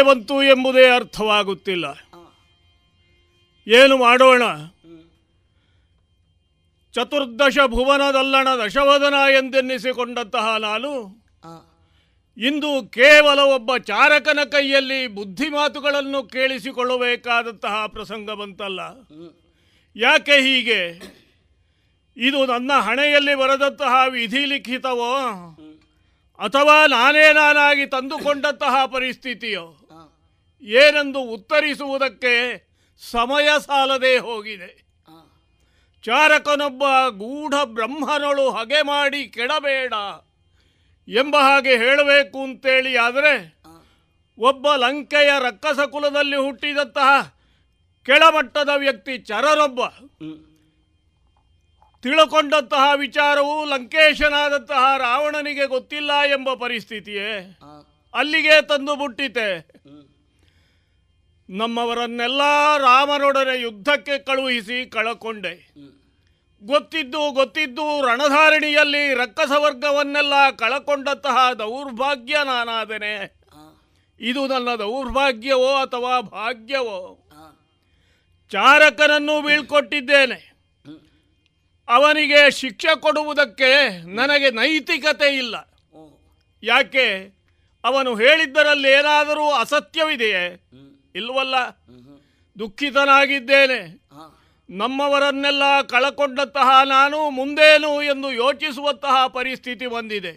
[0.03, 1.85] ಬಂತು ಎಂಬುದೇ ಅರ್ಥವಾಗುತ್ತಿಲ್ಲ.
[3.69, 4.43] ಏನು ಮಾಡೋಣ?
[6.93, 11.23] ಚತುರ್ದಶ ಭುವನದಲ್ಲಣ ದಶವದನ ಎಂದೆನ್ನಿಸಿಕೊಂಡಂತಹ ನಾನು
[12.37, 18.81] ಇಂದು ಕೇವಲ ಒಬ್ಬ ಚಾರಕನ ಕೈಯಲ್ಲಿ ಬುದ್ಧಿ ಮಾತುಗಳನ್ನು ಕೇಳಿಸಿಕೊಳ್ಳಬೇಕಾದಂತಹ ಪ್ರಸಂಗ ಬಂತಲ್ಲ.
[19.97, 21.01] ಯಾಕೆ ಹೀಗೆ?
[22.17, 25.19] ಇದು ನನ್ನ ಹಣೆಯಲ್ಲಿ ಬರೆದಂತಹ ವಿಧಿ ಲಿಖಿತವೋ?
[26.39, 29.82] ಅಥವಾ ನಾನೇ ನಾನಾಗಿ ತಂದುಕೊಂಡಂತಹ ಪರಿಸ್ಥಿತಿಯೋ?
[30.63, 32.35] ಏನೆಂದು ಉತ್ತರಿಸುವುದಕ್ಕೆ
[33.01, 34.71] ಸಮಯ ಸಾಲದೇ ಹೋಗಿದೆ.
[36.05, 39.93] ಚಾರಕನೊಬ್ಬ ಗೂಢ ಬ್ರಹ್ಮನಳು ಹಗೆ ಮಾಡಿ ಕೆಡಬೇಡ
[41.09, 43.35] ಎಂಬ ಹಾಗೆ ಹೇಳಬೇಕು ಅಂತೇಳಿ ಆದರೆ
[44.39, 47.37] ಒಬ್ಬ ಲಂಕೆಯ ರಕ್ಕಸ ಕುಲದಲ್ಲಿ ಹುಟ್ಟಿದಂತಹ
[48.03, 49.81] ಕೆಳಮಟ್ಟದ ವ್ಯಕ್ತಿ ಚರರೊಬ್ಬ
[52.03, 57.59] ತಿಳ್ಕೊಂಡಂತಹ ವಿಚಾರವು ಲಂಕೇಶನಾದಂತಹ ರಾವಣನಿಗೆ ಗೊತ್ತಿಲ್ಲ ಎಂಬ ಪರಿಸ್ಥಿತಿಯೇ
[58.15, 59.49] ಅಲ್ಲಿಗೆ ತಂದು ಮುಟ್ಟಿತೆ.
[61.53, 62.41] ನಮ್ಮವರನ್ನೆಲ್ಲ
[62.79, 65.73] ರಾಮನೊಡನೆ ಯುದ್ಧಕ್ಕೆ ಕಳುಹಿಸಿ ಕಳಕೊಂಡೆ.
[66.63, 73.43] ಗೊತ್ತಿದ್ದು ಗೊತ್ತಿದ್ದು ರಣಧಾರಣಿಯಲ್ಲಿ ರಕ್ಕಸವರ್ಗವನ್ನೆಲ್ಲ ಕಳಕೊಂಡಂತಹ ದೌರ್ಭಾಗ್ಯ ನಾನಾದನೆ.
[74.21, 77.19] ಇದು ನನ್ನ ದೌರ್ಭಾಗ್ಯವೋ ಅಥವಾ ಭಾಗ್ಯವೋ?
[78.51, 80.53] ಚಾರಕನನ್ನು ಬೀಳ್ಕೊಟ್ಟಿದ್ದೇನೆ.
[81.89, 85.57] ಅವನಿಗೆ ಶಿಕ್ಷೆ ಕೊಡುವುದಕ್ಕೆ ನನಗೆ ನೈತಿಕತೆ ಇಲ್ಲ.
[86.63, 87.37] ಯಾಕೆ?
[87.85, 90.69] ಅವನು ಹೇಳಿದ್ದರಲ್ಲಿ ಏನಾದರೂ ಅಸತ್ಯವಿದೆಯೇ?
[91.15, 91.55] ಇಲ್ವಲ್ಲ?
[92.59, 94.03] ದುಃಖಿತನಾಗಿದ್ದೇನೆ.
[94.71, 100.33] ನಮ್ಮವರನ್ನೆಲ್ಲ ಕಳಕೊಂಡಂತಹ ನಾನು ಮುಂದೇನು ಎಂದು ಯೋಚಿಸುವಂತಹ ಪರಿಸ್ಥಿತಿ ಬಂದಿದೆ.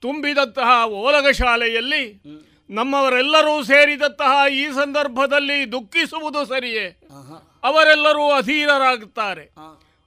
[0.00, 2.22] ತುಂಬಿದಂತಹ ಓಲಗ ಶಾಲೆಯಲ್ಲಿ
[2.70, 6.86] ನಮ್ಮವರೆಲ್ಲರೂ ಸೇರಿದಂತಹ ಈ ಸಂದರ್ಭದಲ್ಲಿ ದುಃಖಿಸುವುದು ಸರಿಯೇ?
[7.64, 9.50] ಅವರೆಲ್ಲರೂ ಅಧೀರರಾಗುತ್ತಾರೆ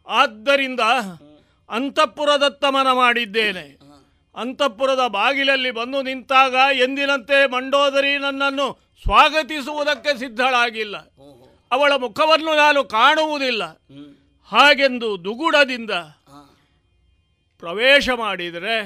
[0.07, 0.79] ಆದ್ದರಿಂದ
[1.69, 3.79] ಅಂತಃಪುರದತ್ತಮನ ಮಾಡಿದ್ದೇನೆ.
[4.35, 10.97] ಅಂತಃಪುರದ ಬಾಗಿಲಲ್ಲಿ ಬಂದು ನಿಂತಾಗ ಎಂದಿನಂತೆ ಮಂಡೋದರಿ ನನ್ನನ್ನು ಸ್ವಾಗತಿಸುವುದಕ್ಕೆ ಸಿದ್ಧಳಾಗಿಲ್ಲ.
[11.71, 13.63] ಅವಳ ಮುಖವನ್ನು ನಾನು ಕಾಣುವುದಿಲ್ಲ.
[14.43, 15.91] ಹಾಗೆಂದು ದುಗುಡದಿಂದ
[17.59, 18.79] ಪ್ರವೇಶ ಮಾಡಿದರೆ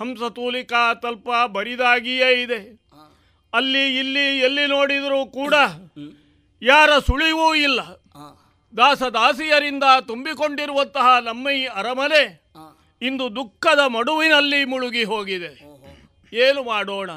[0.00, 2.60] ಹಂಸತೂಲಿಕಾ ತಲ್ಪ ಬರಿದಾಗಿಯೇ ಇದೆ.
[3.54, 5.54] ಅಲ್ಲಿ, ಇಲ್ಲಿ, ಎಲ್ಲಿ ನೋಡಿದರೂ ಕೂಡ
[6.62, 7.80] ಯಾರ ಸುಳಿವೂ ಇಲ್ಲ.
[8.76, 12.22] ದಾಸದಾಸಿಯರಿಂದ ತುಂಬಿಕೊಂಡಿರುವಂತಹ ನಮ್ಮ ಈ ಅರಮನೆ
[13.02, 15.52] ಇಂದು ದುಃಖದ ಮಡುವಿನಲ್ಲಿ ಮುಳುಗಿ ಹೋಗಿದೆ.
[16.32, 17.10] ಏನು ಮಾಡೋಣ?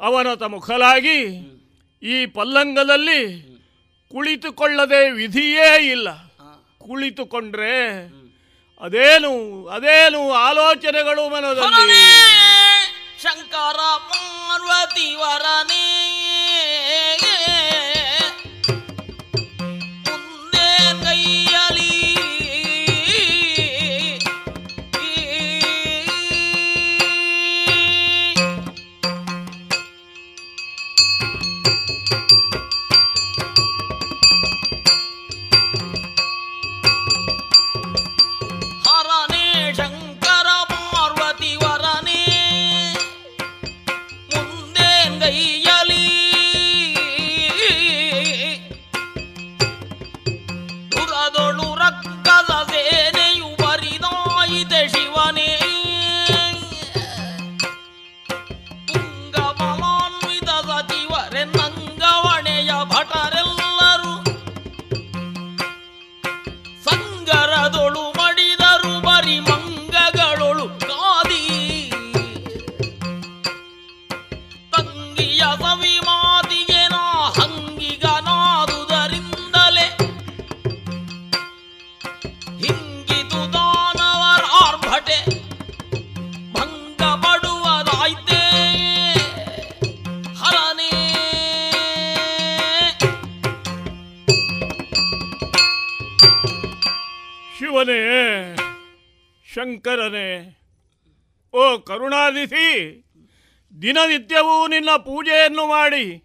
[0.00, 1.18] ಅವನತ ಮುಖಲಾಗಿ
[2.02, 3.20] ಈ ಪಲ್ಲಂಗದಲ್ಲಿ
[4.12, 6.08] ಕುಳಿತುಕೊಳ್ಳದೆ ವಿಧಿಯೇ ಇಲ್ಲ.
[6.78, 8.06] ಕುಳಿತುಕೊಂಡ್ರೆ
[8.80, 12.02] ಅದೇನು ಅದೇನು ಆಲೋಚನೆಗಳು ಮನದಲ್ಲಿ?
[13.22, 13.76] ಶಂಕರ
[14.08, 15.86] ಪಾರ್ವತಿ ವರನೇ.
[103.86, 106.24] ದಿನನಿತ್ಯವೂ ನಿನ್ನ ಪೂಜೆಯನ್ನು ಮಾಡಿ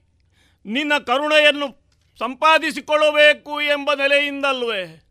[0.66, 1.82] ನಿನ್ನ ಕರುಣೆಯನ್ನು
[2.20, 5.08] ಸಂಪಾದಿಸಿಕೊಳ್ಳಬೇಕು ಎಂಬ ನೆಲೆಯಿಂದಲ್ವೇ.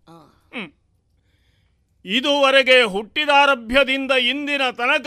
[2.04, 5.06] ಇದುವರೆಗೆ ಹುಟ್ಟಿದಾರಭ್ಯದಿಂದ ಇಂದಿನ ತನಕ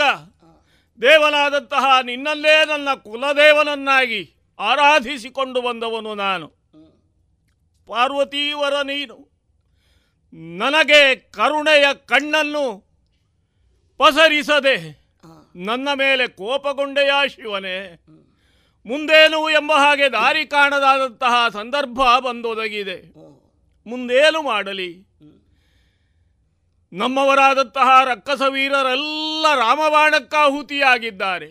[1.02, 6.48] ದೇವನಾದಂತಹ ನಿನ್ನಲ್ಲೇ ನನ್ನ ಕುಲದೇವನನ್ನಾಗಿ ಆರಾಧಿಸಿಕೊಂಡು ಬಂದವನು ನಾನು.
[7.88, 9.34] ಪಾರ್ವತೀವರ ನೀನು.
[10.34, 12.94] ನನಗೆ ಕರುಣೆಯ ಕಣ್ಣನ್ನು
[13.98, 15.03] ಪಸರಿಸದೆ
[15.56, 18.04] ನನ್ನ ಮೇಲೆ ಕೋಪಗೊಂಡೆಯಾ ಶಿವನೇ,
[18.86, 22.98] ಮುಂದೇನು ಎಂಬ ಹಾಗೆ ದಾರಿ ಕಾಣದಾದಂತಹ ಸಂದರ್ಭ ಬಂದೊದಗಿದೆ.
[23.86, 25.08] ಮುಂದೇನು ಮಾಡಲಿ?
[26.94, 31.50] ನಮ್ಮವರಾದಂತಹ ರಕ್ಕಸ ವೀರರೆಲ್ಲ ರಾಮಬಾಣಕ್ಕಾಹುತಿಯಾಗಿದ್ದಾರೆ.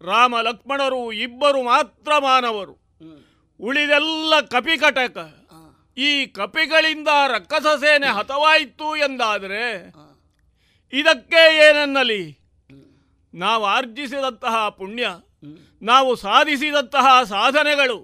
[0.00, 2.74] ರಾಮ ಲಕ್ಷ್ಮಣರು ಇಬ್ಬರು ಮಾತ್ರ ಮಾನವರು.
[3.60, 5.16] ಉಳಿದೆಲ್ಲ ಕಪಿಕಟಕ.
[5.98, 9.62] ಈ ಕಪಿಗಳಿಂದ ರಕ್ಕಸ ಸೇನೆ ಹತವಾಯಿತು ಎಂದಾದರೆ
[10.92, 12.22] ಇದಕ್ಕೆ ಏನನ್ನಲಿ?
[13.34, 15.06] ನಾವು ಆರ್ಜಿಸಿದಂತಹ ಪುಣ್ಯ,
[15.82, 17.98] ನಾವು ಸಾಧಿಸಿದಂತಹ ಸಾಧನೆಗಳು,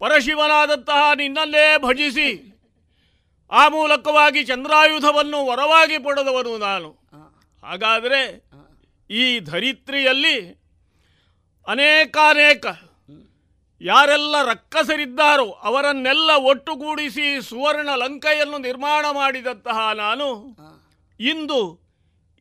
[0.00, 2.28] ಪರಶಿವನಾದಂತಹ ನಿನ್ನಲ್ಲೇ ಭಜಿಸಿ,
[3.50, 6.90] ಆ ಮೂಲಕವಾಗಿ ಚಂದ್ರಾಯುಧವನ್ನು ವರವಾಗಿ ಪಡೆದವನು ನಾನು.
[7.62, 8.22] ಹಾಗಾದರೆ
[9.10, 10.36] ಈ ಧರಿತ್ರಿಯಲ್ಲಿ
[11.66, 12.66] ಅನೇಕಾನೇಕ
[13.80, 20.28] ಯಾರೆಲ್ಲ ರಕ್ಕಸರಿದ್ದಾರೋ ಅವರನ್ನೆಲ್ಲ ಒಟ್ಟುಗೂಡಿಸಿ ಸುವರ್ಣ ಲಂಕೆಯನ್ನು ನಿರ್ಮಾಣ ಮಾಡಿದಂತಹ ನಾನು
[21.20, 21.60] ಇಂದು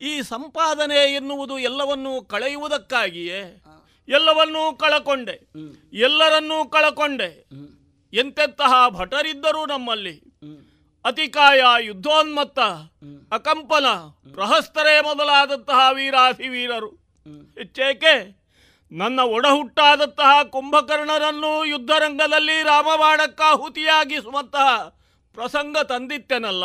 [0.01, 3.61] ಈ ಸಂಪಾದನೆ ಎನ್ನುವುದು ಎಲ್ಲವನ್ನೂ ಕಳೆಯುವುದಕ್ಕಾಗಿಯೇ
[4.09, 5.47] ಎಲ್ಲವನ್ನೂ ಕಳಕೊಂಡೆ.
[5.93, 7.47] ಎಲ್ಲರನ್ನೂ ಕಳಕೊಂಡೆ.
[8.13, 10.23] ಎಂತೆಂತಹ ಭಟರಿದ್ದರೂ ನಮ್ಮಲ್ಲಿ
[11.05, 12.59] ಅತಿಕಾಯ ಯುದ್ಧೋನ್ಮತ್ತ
[13.33, 13.85] ಅಕಂಪನ
[14.33, 17.01] ಪ್ರಹಸ್ತರೇ ಮೊದಲಾದಂತಹ ವೀರಾಸಿ ವೀರರು
[17.57, 18.41] ಹೆಚ್ಚೇಕೆ?
[18.91, 24.93] ನನ್ನ ಒಡಹುಟ್ಟಾದಂತಹ ಕುಂಭಕರ್ಣರನ್ನು ಯುದ್ಧರಂಗದಲ್ಲಿ ರಾಮಬಾಣಕ್ಕಾಹುತಿಯಾಗಿಸುವಂತಹ
[25.33, 26.63] ಪ್ರಸಂಗ ತಂದಿತ್ತೆನಲ್ಲ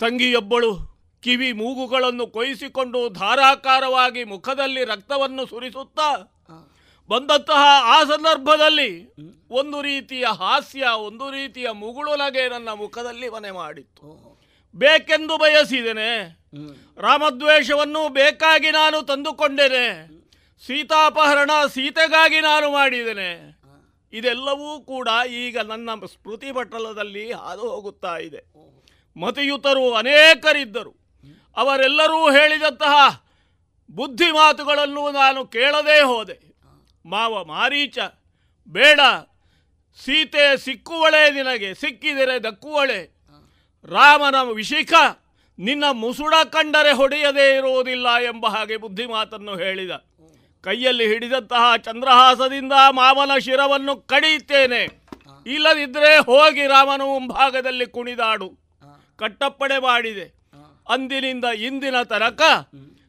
[0.00, 6.10] ತಂಗಿಯೊಬ್ಬಳು ಕಿವಿ ಮೂಗುಗಳನ್ನು ಕೊಯಿಸಿಕೊಂಡು ಧಾರಾಕಾರವಾಗಿ ಮುಖದಲ್ಲಿ ರಕ್ತವನ್ನು ಸುರಿಸುತ್ತಾ
[7.08, 9.14] ಬಂದಂತಹ ಆ ಸಂದರ್ಭದಲ್ಲಿ
[9.50, 14.08] ಒಂದು ರೀತಿಯ ಹಾಸ್ಯ ಒಂದು ರೀತಿಯ ಮುಗುಳು ನಗೆ ನನ್ನ ಮುಖದಲ್ಲಿ ಮನೆ ಮಾಡಿತ್ತು.
[14.74, 16.10] ಬೇಕೆಂದು ಬಯಸಿದ್ದೇನೆ
[16.98, 19.86] ರಾಮದ್ವೇಷವನ್ನು ಬೇಕಾಗಿ ನಾನು ತಂದುಕೊಂಡೇನೆ.
[20.66, 23.30] ಸೀತಾಪಹರಣ ಸೀತೆಗಾಗಿ ನಾನು ಮಾಡಿದ್ದೇನೆ
[24.12, 28.42] ಇದೆಲ್ಲವೂ ಕೂಡ ಈಗ ನನ್ನ ಸ್ಮೃತಿ ಪಟಲದಲ್ಲಿ ಹಾದು ಹೋಗುತ್ತಾ ಇದೆ.
[29.16, 30.97] ಮತಿಯುತರು ಅನೇಕರಿದ್ದರು.
[31.58, 33.24] ಅವರೆಲ್ಲರೂ ಹೇಳಿದಂತಹ
[33.90, 36.48] ಬುದ್ಧಿ ಮಾತುಗಳನ್ನು ನಾನು ಕೇಳದೇ ಹೋದೆ.
[37.06, 37.98] ಮಾವ ಮಾರೀಚ,
[38.68, 39.00] ಬೇಡ,
[40.04, 43.18] ಸೀತೆ ಸಿಕ್ಕುವಳೆ ನಿನಗೆ, ಸಿಕ್ಕಿದರೆ ದಕ್ಕುವಳೆ.
[43.84, 44.92] ರಾಮನ ವಿಶಿಖ
[45.58, 49.90] ನಿನ್ನ ಮುಸುಡ ಕಂಡರೆ ಹೊಡೆಯದೇ ಇರುವುದಿಲ್ಲ ಎಂಬ ಹಾಗೆ ಬುದ್ಧಿ ಮಾತನ್ನು ಹೇಳಿದ.
[50.64, 54.82] ಕೈಯಲ್ಲಿ ಹಿಡಿದಂತಹ ಚಂದ್ರಹಾಸದಿಂದ ಮಾವನ ಶಿರವನ್ನು ಕಡಿಯುತ್ತೇನೆ.
[55.46, 58.48] ಇಲ್ಲದಿದ್ದರೆ ಹೋಗಿ ರಾಮನ ಮುಂಭಾಗದಲ್ಲಿ ಕುಣಿದಾಡು.
[59.16, 60.37] ಕಟ್ಟಪ್ಪಣೆ ಮಾಡಿದೆ.
[60.88, 62.42] ಅಂದಿನಿಂದ ಇಂದಿನ ತನಕ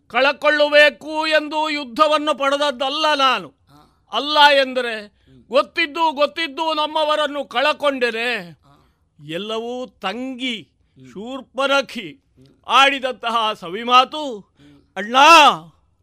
[0.07, 3.49] ಕಳಕೊಳ್ಳಬೇಕು ಎಂದು ಯುದ್ಧವನ್ನು ಪಡೆದದ್ದಲ್ಲ ನಾನು.
[4.11, 4.95] ಅಲ್ಲ ಎಂದರೆ
[5.49, 8.31] ಗೊತ್ತಿದ್ದು ಗೊತ್ತಿದ್ದು ನಮ್ಮವರನ್ನು ಕಳಕೊಂಡರೆ
[9.19, 10.57] ಎಲ್ಲವೂ ತಂಗಿ,
[11.13, 12.07] ಶೂರ್ಪನಖಿ
[12.67, 14.23] ಆಡಿದಂತಹ ಸವಿಮಾತು,
[14.97, 15.15] ಅಣ್ಣ,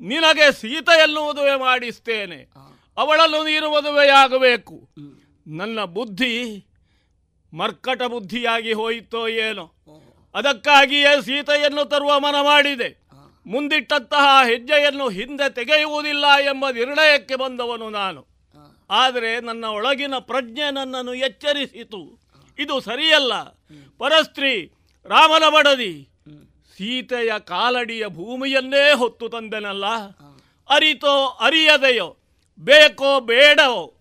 [0.00, 2.40] ನಿನಗೆ ಸೀತೆಯನ್ನು ಮದುವೆ ಮಾಡಿಸ್ತೇನೆ.
[2.96, 4.88] ಅವಳನ್ನು ನೀನು ಮದುವೆಯಾಗಬೇಕು
[5.46, 6.34] ನನ್ನ ಬುದ್ಧಿ
[7.52, 9.72] ಮರ್ಕಟ ಬುದ್ಧಿಯಾಗಿ ಹೋಯಿತೋ ಏನೋ.
[10.36, 13.06] ಅದಕ್ಕಾಗಿಯೇ ಸೀತೆಯನ್ನು ತರುವ ಮನ ಮಾಡಿದೆ.
[13.46, 18.26] ಮುಂದಿಟ್ಟಂತಹ ಹೆಜ್ಜೆಯನ್ನು ಹಿಂದೆ ತೆಗೆಯುವುದಿಲ್ಲ ಎಂಬ ನಿರ್ಣಯಕ್ಕೆ ಬಂದವನು ನಾನು.
[18.90, 22.26] ಆದರೆ ನನ್ನ ಒಳಗಿನ ಪ್ರಜ್ಞೆ ನನ್ನನ್ನು ಎಚ್ಚರಿಸಿತು.
[22.58, 23.34] ಇದು ಸರಿಯಲ್ಲ.
[23.98, 24.72] ಪರಸ್ತ್ರೀ,
[25.04, 26.08] ರಾಮನ ಬಡದಿ.
[26.76, 29.86] ಸೀತೆಯ ಕಾಲಡಿಯ ಭೂಮಿಯನ್ನೇ ಹೊತ್ತು ತಂದೆನಲ್ಲ.
[30.68, 32.16] ಅರಿತೋ ಅರಿಯದೆಯೋ,
[32.58, 33.94] ಬೇಕೋ ಬೇಡವೋ,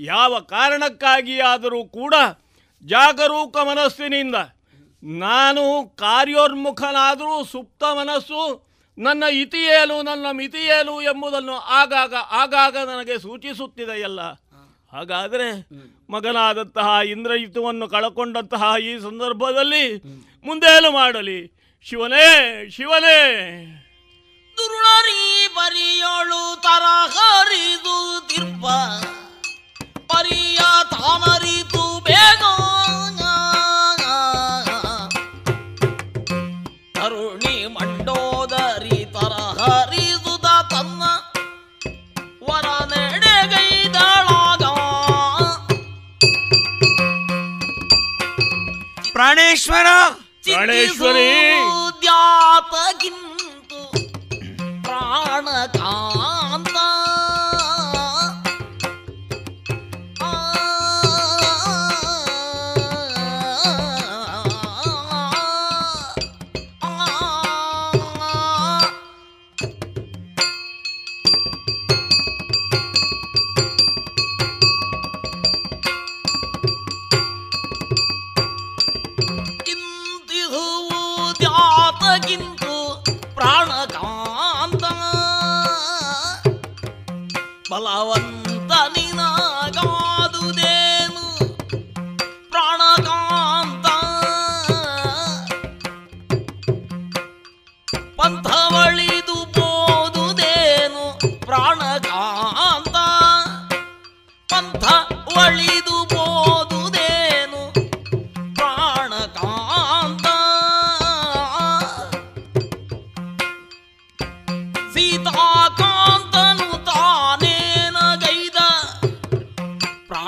[0.00, 2.14] ಯಾವ ಕಾರಣಕ್ಕಾಗಿಯಾದರೂ ಕೂಡ
[2.86, 4.34] ಜಾಗರೂಕ ಮನಸ್ಸಿನಿಂದ
[5.02, 5.62] ನಾನು
[5.96, 8.42] ಕಾರ್ಯೋನ್ಮುಖನಾದರೂ ಸುಪ್ತ ಮನಸ್ಸು,
[8.98, 14.20] ನನ್ನ ಇತಿಯೇಲು ನನ್ನ ಮಿತಿಯೇಲು ಎಂಬುದನ್ನು ಆಗಾಗ ಆಗಾಗ ನನಗೆ ಸೂಚಿಸುತ್ತಿದೆಯಲ್ಲ
[14.92, 15.48] ಹಾಗಾದರೆ
[16.10, 19.84] ಮಗನಾದಂತಹ ಇಂದ್ರಜಿತುವನ್ನು ಕಳಕೊಂಡಂತಹ ಈ ಸಂದರ್ಭದಲ್ಲಿ
[20.44, 21.40] ಮುಂದೇನು ಮಾಡಲಿ.
[21.86, 22.26] ಶಿವನೇ
[22.76, 23.20] ಶಿವನೇ.
[24.58, 25.22] ದುರುಳರಿ
[25.56, 27.96] ಬರಿಯೋಳು ತರಹರಿದು
[28.28, 28.64] ತಿರ್ಪ.
[30.12, 30.60] ಪರಿಯ
[30.90, 32.42] ತಾಮರಿತು ಬೇಗ
[49.22, 49.88] ಪ್ರಾಣೇಶ್ವರ!
[50.44, 51.26] ಪ್ರಾಣೇಶ್ವರಿ!
[52.00, 53.80] ದ್ಯಾತಗಿಂತು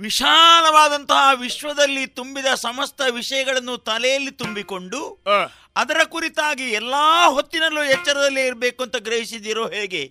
[0.00, 5.00] ವಿಶಾಲವಾದಂತಹ ವಿಶ್ವದಲ್ಲಿ ತುಂಬಿದ ಸಮಸ್ತ ವಿಷಯಗಳನ್ನು ತಲೆಯಲ್ಲಿ ತುಂಬಿಕೊಂಡು
[5.76, 10.02] ಅದರ ಕುರಿತಾಗಿ ಎಲ್ಲಾ ಹೊತ್ತಿನಲ್ಲೂ ಎಚ್ಚರದಲ್ಲಿ ಇರಬೇಕು ಅಂತ ಗ್ರಹಿಸಿದಿರೋ ಹೇಗೆ?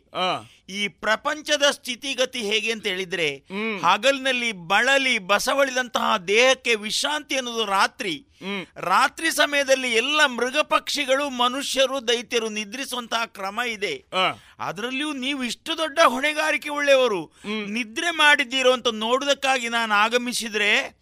[0.69, 3.43] ಈ ಪ್ರಪಂಚದ ಸ್ಥಿತಿಗತಿ ಹೇಗೆ ಅಂತ ಹೇಳಿದ್ರೆ
[3.81, 8.25] ಹಗಲಿನಲ್ಲಿ ಬಳಲಿ ಬಸವಳಿದಂತಹ ದೇಹಕ್ಕೆ ವಿಶ್ರಾಂತಿ ಅನ್ನೋದು ರಾತ್ರಿ.
[8.75, 14.05] ರಾತ್ರಿ ಸಮಯದಲ್ಲಿ ಎಲ್ಲ ಮೃಗ ಪಕ್ಷಿಗಳು ಮನುಷ್ಯರು ದೈತ್ಯರು ನಿದ್ರಿಸುವಂತಹ ಕ್ರಮ ಇದೆ.
[14.59, 17.33] ಅದರಲ್ಲಿಯೂ ನೀವು ಇಷ್ಟು ದೊಡ್ಡ ಹೊಣೆಗಾರಿಕೆ ಉಳ್ಳೆಯವರು
[17.65, 20.99] ನಿದ್ರೆ ಮಾಡಿದ್ದೀರೋ ಅಂತ ನೋಡುದಕ್ಕಾಗಿ ನಾನು ಆಗಮಿಸಿದ್ರೆ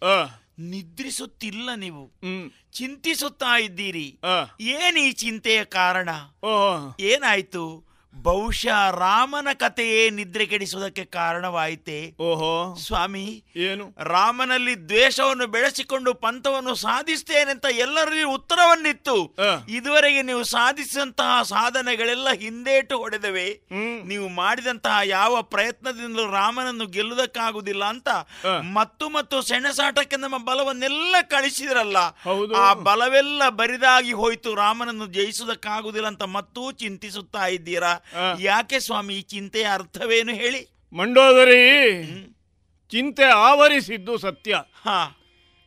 [0.58, 2.20] ನಿದ್ರಿಸುತ್ತಿಲ್ಲ ನೀವು.
[2.72, 4.18] ಚಿಂತಿಸುತ್ತಾ ಇದ್ದೀರಿ.
[4.60, 6.08] ಏನ್ ಈ ಚಿಂತೆಯ ಕಾರಣ?
[7.00, 7.87] ಏನಾಯ್ತು?
[8.14, 12.14] ಬಹುಶಃ ರಾಮನ ಕಥೆಯೇ ನಿದ್ರೆ ಕೆಡಿಸುವುದಕ್ಕೆ ಕಾರಣವಾಯಿತೆ?
[12.20, 12.76] ಓಹೋ.
[12.76, 13.94] ಸ್ವಾಮಿ ಏನು?
[14.04, 19.36] ರಾಮನಲ್ಲಿ ದ್ವೇಷವನ್ನು ಬೆಳೆಸಿಕೊಂಡು ಪಂಥವನ್ನು ಸಾಧಿಸ್ತೇನೆ ಅಂತ ಎಲ್ಲರಲ್ಲಿ ಉತ್ತರವನ್ನಿತ್ತು.
[19.68, 23.60] ಇದುವರೆಗೆ ನೀವು ಸಾಧಿಸಿದಂತಹ ಸಾಧನೆಗಳೆಲ್ಲ ಹಿಂದೇಟು ಹೊಡೆದವೆ.
[24.04, 28.08] ನೀವು ಮಾಡಿದಂತಹ ಯಾವ ಪ್ರಯತ್ನದಿಂದಲೂ ರಾಮನನ್ನು ಗೆಲ್ಲುವುದಕ್ಕಾಗುವುದಿಲ್ಲ ಅಂತ
[28.60, 31.96] ಮತ್ತು ಮತ್ತು ಸೆಣಸಾಟಕ್ಕೆ ನಮ್ಮ ಬಲವನ್ನೆಲ್ಲ ಕಳಿಸಿದ್ರಲ್ಲ.
[32.56, 34.54] ಆ ಬಲವೆಲ್ಲ ಬರಿದಾಗಿ ಹೋಯ್ತು.
[34.54, 37.97] ರಾಮನನ್ನು ಜಯಿಸುವುದಕ್ಕಾಗುವುದಿಲ್ಲ ಅಂತ ಮತ್ತೂ ಚಿಂತಿಸುತ್ತಾ ಇದ್ದೀರಾ?
[38.40, 40.68] ಯಾಕೆ ಸ್ವಾಮಿ ಚಿಂತೆಯ ಅರ್ಥವೇನು ಹೇಳಿ?
[40.92, 41.64] ಮಂಡೋದರಿ
[42.90, 44.60] ಚಿಂತೆ ಆವರಿಸಿದ್ದು ಸತ್ಯ.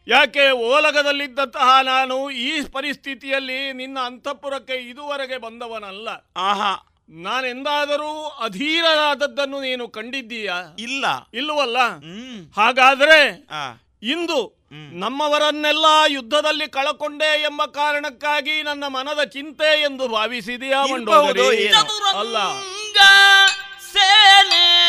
[0.07, 6.09] ಯಾಕೆ ಓಲಗದಲ್ಲಿದ್ದಂತಹ ನಾನು ಈ ಪರಿಸ್ಥಿತಿಯಲ್ಲಿ ನಿನ್ನ ಅಂತಃಪುರಕ್ಕೆ ಇದುವರೆಗೆ ಬಂದವನಲ್ಲ?
[6.37, 6.87] ಆಹಾ.
[7.09, 10.75] ನಾನೆಂದಾದರೂ ಅಧೀರನಾದದ್ದನ್ನು ನೀನು ಕಂಡಿದ್ದೀಯಾ?
[10.79, 11.05] ಇಲ್ಲ.
[11.33, 11.77] ಇಲ್ಲವಲ್ಲ?
[12.61, 13.47] ಹಾಗಾದ್ರೆ
[14.03, 21.67] ಇಂದು ನಮ್ಮವರನ್ನೆಲ್ಲ ಯುದ್ಧದಲ್ಲಿ ಕಳಕೊಂಡೆ ಎಂಬ ಕಾರಣಕ್ಕಾಗಿ ನನ್ನ ಮನದ ಚಿಂತೆ ಎಂದು ಭಾವಿಸಿದೆಯಾ ಮಂಡೋದರಿ.
[22.19, 22.37] ಅಲ್ಲ.
[23.93, 24.81] ಸೇನೆಗಾಗಿ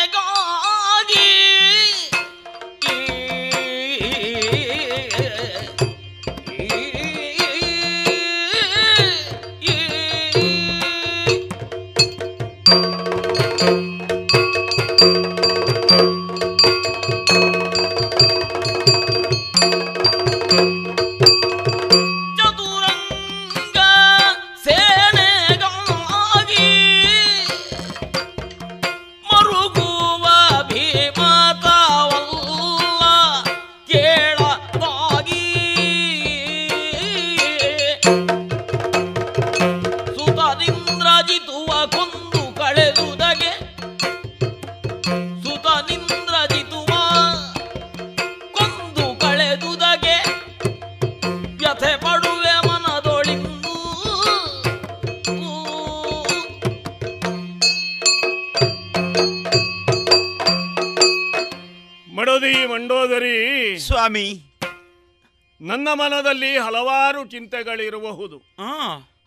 [65.61, 68.37] ನನ್ನ ಮನದಲ್ಲಿ ಹಲವಾರು ಚಿಂತೆಗಳಿರಬಹುದು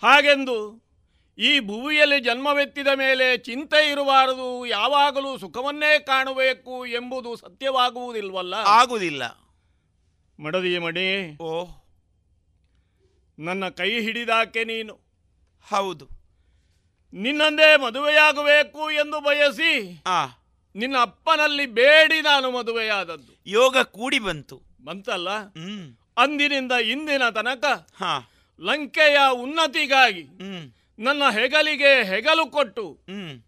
[0.02, 0.86] ಹಾಗೆಂದು
[1.39, 8.55] ಈ ಭುವಿಯಲ್ಲಿ ಜನ್ಮವೆತ್ತಿದ ಮೇಲೆ ಚಿಂತೆ ಇರಬಾರದು ಯಾವಾಗಲೂ ಸುಖವನ್ನೇ ಕಾಣಬೇಕು ಎಂಬುದು ಸತ್ಯವಾಗುವುದಿಲ್ವಲ್ಲ?
[8.55, 9.23] ಆಗುವುದಿಲ್ಲ.
[10.40, 11.66] ಮಡದಿ ಮಡಿ ಓ.
[13.39, 14.94] ನನ್ನ ಕೈ ಹಿಡಿದಾಕೆ ನೀನು.
[15.70, 16.09] ಹೌದು.
[17.12, 20.02] ನಿನ್ನಂದೇ ಮದುವೆಯಾಗಬೇಕು ಎಂದು ಬಯಸಿ
[20.77, 23.43] ನಿನ್ನ ಅಪ್ಪನಲ್ಲಿ ಬೇಡಿ ನಾನು ಮದುವೆಯಾದದ್ದು.
[23.47, 24.65] ಯೋಗ ಕೂಡಿ ಬಂತು.
[24.85, 25.31] ಬಂತಲ್ಲ
[26.16, 27.65] ಅಂದಿನಿಂದ ಇಂದಿನ ತನಕ
[28.61, 30.24] ಲಂಕೆಯ ಉನ್ನತಿಗಾಗಿ
[30.98, 32.98] ನನ್ನ ಹೆಗಲಿಗೆ ಹೆಗಲು ಕೊಟ್ಟು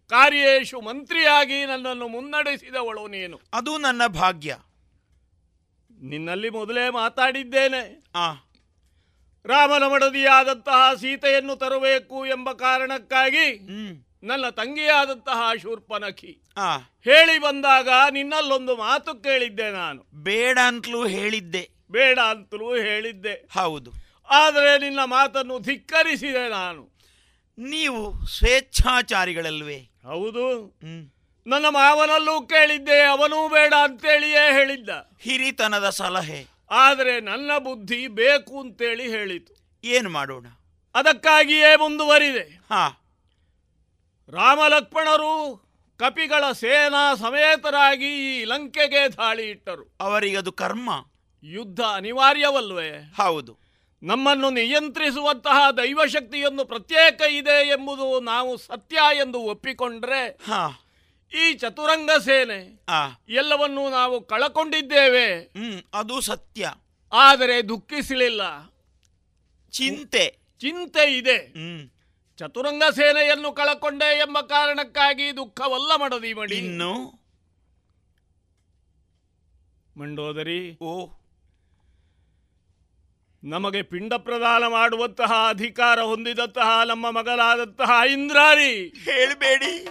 [0.09, 3.41] ಕಾರ್ಯೇಶು ಮಂತ್ರಿಯಾಗಿ ನನ್ನನ್ನು ಮುನ್ನಡೆಸಿದವಳು ನೀನು.
[3.53, 4.57] ಅದು ನನ್ನ ಭಾಗ್ಯ.
[5.91, 7.81] ನಿನ್ನಲ್ಲಿ ಮೊದಲೇ ಮಾತಾಡಿದ್ದೇನೆ.
[9.45, 13.47] ರಾಮನ ಮಡದಿಯಾದಂತಹ ಸೀತೆಯನ್ನು ತರಬೇಕು ಎಂಬ ಕಾರಣಕ್ಕಾಗಿ
[14.23, 16.39] ನನ್ನ ತಂಗಿಯಾದಂತಹ ಶೂರ್ಪನಖಿ
[17.05, 20.05] ಹೇಳಿ ಬಂದಾಗ ನಿನ್ನಲ್ಲೊಂದು ಮಾತು ಕೇಳಿದ್ದೆ ನಾನು.
[20.13, 21.69] ಬೇಡ ಅಂತಲೂ ಹೇಳಿದ್ದೆ.
[21.91, 23.33] ಬೇಡ ಅಂತಲೂ ಹೇಳಿದ್ದೆ.
[23.33, 23.93] ಹೌದು.
[24.29, 26.99] ಆದರೆ ನಿನ್ನ ಮಾತನ್ನು ಧಿಕ್ಕರಿಸಿದೆ ನಾನು.
[27.57, 29.77] ನೀವು ಸ್ವೇಚ್ಛಾಚಾರಿಗಳಲ್ವೇ?
[30.03, 30.79] ಹೌದು.
[31.47, 34.89] ನನ್ನ ಮಾವನಲ್ಲೂ ಕೇಳಿದ್ದೆ ಅವನೂ ಬೇಡ ಅಂತೇಳಿಯೇ ಹೇಳಿದ್ದ.
[35.21, 36.47] ಹಿರಿತನದ ಸಲಹೆ.
[36.71, 39.79] ಆದರೆ ನನ್ನ ಬುದ್ಧಿ ಬೇಕು ಅಂತೇಳಿ ಹೇಳಿತು.
[39.83, 40.45] ಏನು ಮಾಡೋಣ?
[40.95, 42.61] ಅದಕ್ಕಾಗಿಯೇ ಮುಂದುವರಿದೆ.
[42.69, 42.95] ಹಾ.
[44.31, 45.63] ರಾಮ ಲಕ್ಷ್ಮಣರು
[45.97, 49.95] ಕಪಿಗಳ ಸೇನಾ ಸಮೇತರಾಗಿ ಈ ಲಂಕೆಗೆ ದಾಳಿ ಇಟ್ಟರು.
[49.99, 50.89] ಅವರಿಗದು ಕರ್ಮ.
[51.43, 53.13] ಯುದ್ಧ ಅನಿವಾರ್ಯವಲ್ವೇ?
[53.17, 53.59] ಹೌದು.
[54.03, 60.37] ನಮ್ಮನ್ನು ನಿಯಂತ್ರಿಸುವಂತಹ ದೈವಶಕ್ತಿಯೊಂದು ಪ್ರತ್ಯೇಕ ಇದೆ ಎಂಬುದು ನಾವು ಸತ್ಯ ಎಂದು ಒಪ್ಪಿಕೊಂಡ್ರೆ
[61.37, 62.85] ಈ ಚತುರಂಗ ಸೇನೆ
[63.29, 65.51] ಎಲ್ಲವನ್ನೂ ನಾವು ಕಳಕೊಂಡಿದ್ದೇವೆ.
[65.93, 66.73] ಅದು ಸತ್ಯ.
[67.13, 68.65] ಆದರೆ ದುಃಖಿಸಲಿಲ್ಲ.
[69.71, 70.39] ಚಿಂತೆ.
[70.59, 71.37] ಚಿಂತೆ ಇದೆ.
[72.39, 77.19] ಚತುರಂಗ ಸೇನೆಯನ್ನು ಕಳಕೊಂಡೆ ಎಂಬ ಕಾರಣಕ್ಕಾಗಿ ದುಃಖವಲ್ಲ ಮಡದಿ ಮಡಿ ಇನ್ನು?
[79.97, 81.07] ಮಂಡೋದರಿ ಓ.
[83.43, 89.85] ನಮಗೆ ಪಿಂಡ ಪ್ರದಾನ ಮಾಡುವಂತಹ ಅಧಿಕಾರ ಹೊಂದಿದಂತಹ ನಮ್ಮ ಮಗಳಾದಂತಹ ಇಂದ್ರಾರಿ ಹೇಳಬೇಡಿ.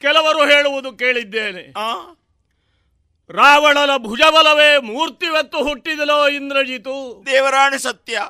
[0.00, 1.62] ಕೆಲವರು ಹೇಳುವುದು ಕೇಳಿದ್ದೇನೆ.
[3.30, 7.22] ರಾವಣನ ಭುಜಬಲವೇ ಮೂರ್ತಿವತ್ತು ಹುಟ್ಟಿದಲೋ ಇಂದ್ರಜಿತು.
[7.26, 8.22] ದೇವರಾಣಿ ಸತ್ಯ.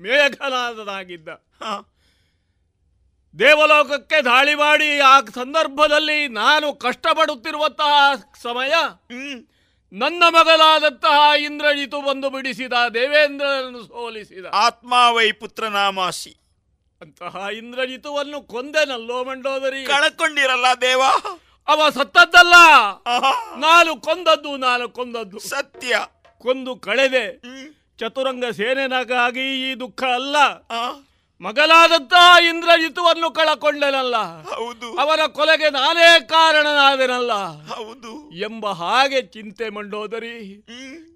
[0.00, 1.28] ಮೇಘನಾದನಾಗಿದ್ದ.
[3.38, 7.92] ದೇವಲೋಕಕ್ಕೆ ದಾಳಿ ಮಾಡಿ ಆ ಸಂದರ್ಭದಲ್ಲಿ ನಾನು ಕಷ್ಟಪಡುತ್ತಿರುವಂತಹ
[8.42, 8.72] ಸಮಯ
[9.92, 14.46] ನನ್ನ ಮಗಲಾದಂತಹ ಇಂದ್ರಜಿತು ಬಂದು ಬಿಡಿಸಿದ ದೇವೇಂದ್ರನನ್ನು ಸೋಲಿಸಿದ.
[14.46, 16.36] ಆತ್ಮಾವೈ ಪುತ್ರನಾಮಾಸಿ
[17.00, 19.86] ಅಂತಹ ಇಂದ್ರಜಿತುವನ್ನು ಕೊಂದೆನಲ್ಲೋ ಮಂಡೋದರಿ.
[19.86, 21.02] ಕಳಕೊಂಡಿರಲ್ಲ ದೇವ?
[21.68, 22.54] ಅವ ಸತ್ತದ್ದಲ್ಲ.
[23.56, 25.38] ನಾನು ಕೊಂದದ್ದು ನಾನು ಕೊಂದದ್ದು.
[25.38, 25.98] ಸತ್ಯ.
[26.38, 27.42] ಕೊಂದು ಕಳೆದೆ.
[28.00, 30.36] ಚತುರಂಗ ಸೇನೆನಾಗಾಗಿ ಈ ದುಃಖ ಅಲ್ಲ.
[31.40, 34.16] ಮಗಲಾದಂತಹ ಇಂದ್ರಜಿತುವನ್ನು ಕಳಕೊಂಡೆನಲ್ಲ.
[34.42, 34.98] ಹೌದು.
[34.98, 37.32] ಅವರ ಕೊಲೆಗೆ ನಾನೇ ಕಾರಣನಾದೆನಲ್ಲ.
[37.74, 38.30] ಹೌದು.
[38.30, 40.66] ಎಂಬ ಹಾಗೆ ಚಿಂತೆ ಮಂಡೋದರಿ.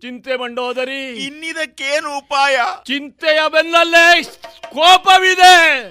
[0.03, 1.09] ಚಿಂತೆ ಮಂಡೋದರಿ.
[1.09, 2.57] ಇನ್ನಿದಕ್ಕೇನು ಉಪಾಯ?
[2.85, 4.23] ಚಿಂತೆಯ ಬೆನ್ನಲ್ಲೇ
[4.75, 5.83] ಕೋಪವಿದೆ.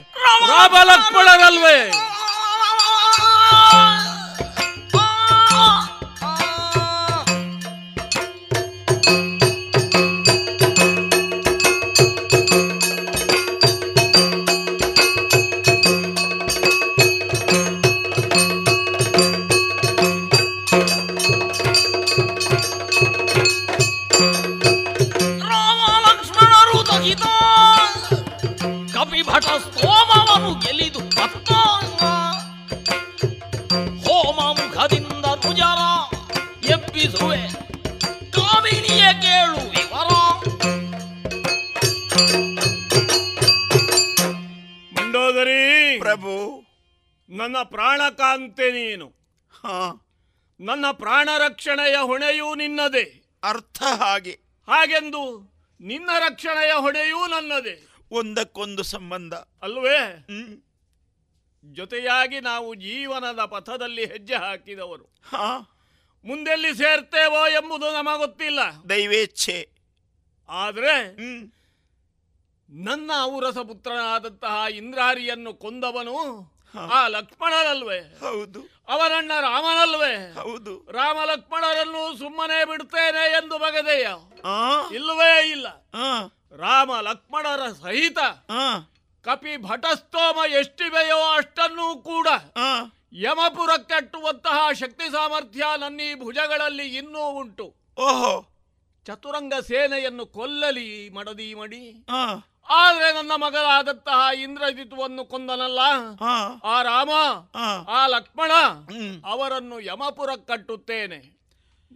[0.48, 1.92] ರಾಮ ಲಕ್ಷ್ಮಣರಲ್ವೇ
[50.84, 53.24] ನನ್ನ ಪ್ರಾಣ ರಕ್ಷಣೆಯ ಹೊಣೆಯೂ ನಿನ್ನದೇ.
[53.44, 54.40] ಅರ್ಥ ಹಾಗೆ.
[54.68, 55.52] ಹಾಗೆಂದು
[55.82, 57.88] ನಿನ್ನ ರಕ್ಷಣೆಯ ಹೊಣೆಯೂ ನನ್ನದೇ.
[58.12, 59.34] ಒಂದಕ್ಕೊಂದು ಸಂಬಂಧ.
[59.34, 60.28] ಅಲ್ವೇ?
[61.66, 65.04] ಜೊತೆಯಾಗಿ ನಾವು ಜೀವನದ ಪಥದಲ್ಲಿ ಹೆಜ್ಜೆ ಹಾಕಿದವರು.
[66.26, 69.70] ಮುಂದೆಲ್ಲಿ ಸೇರ್ತೇವೋ ಎಂಬುದು ನಮಗೊತ್ತಿಲ್ಲ ದೈವೇಚ್ಛೆ.
[70.50, 71.16] ಆದರೆ
[72.70, 78.62] ನನ್ನ ಔರಸ ಪುತ್ರನಾದಂತಹ ಇಂದ್ರಾರಿಯನ್ನು ಕೊಂದವನು ಆ ಲಕ್ಷ್ಮಣನಲ್ವೇ ಹೌದು.
[78.88, 80.34] ಅವರಣ್ಣ ರಾಮನಲ್ವೇ?
[80.34, 80.92] ಹೌದು.
[80.92, 84.08] ರಾಮ ಲಕ್ಷ್ಮಣರನ್ನು ಸುಮ್ಮನೆ ಬಿಡ್ತೇನೆ ಎಂದು ಬಗೆದೆಯ?
[84.96, 85.68] ಇಲ್ಲವೇ ಇಲ್ಲ.
[86.58, 88.18] ರಾಮ ಲಕ್ಷ್ಮಣರ ಸಹಿತ
[89.22, 92.28] ಕಪಿ ಭಟಸ್ತೋಮ ಎಷ್ಟಿವೆಯೋ ಅಷ್ಟನ್ನೂ ಕೂಡ
[93.14, 97.76] ಯಮಪುರ ಕಟ್ಟುವಂತಹ ಶಕ್ತಿ ಸಾಮರ್ಥ್ಯ ನನ್ನೀ ಭುಜಗಳಲ್ಲಿ ಇನ್ನೂ ಉಂಟು.
[97.98, 98.50] ಓಹೋ.
[99.06, 102.06] ಚತುರಂಗ ಸೇನೆಯನ್ನು ಕೊಲ್ಲಲಿ ಮಡದಿ ಮಡಿ.
[102.70, 105.80] ಆದ್ರೆ ನನ್ನ ಮಗನಾದಂತಹ ಇಂದ್ರಜಿತ್ವನ್ನು ಕೊಂದನಲ್ಲ?
[106.64, 107.12] ಆ ರಾಮ
[107.88, 108.52] ಆ ಲಕ್ಷ್ಮಣ
[109.26, 111.43] ಅವರನ್ನು ಯಮಪುರ ಕಟ್ಟುತ್ತೇನೆ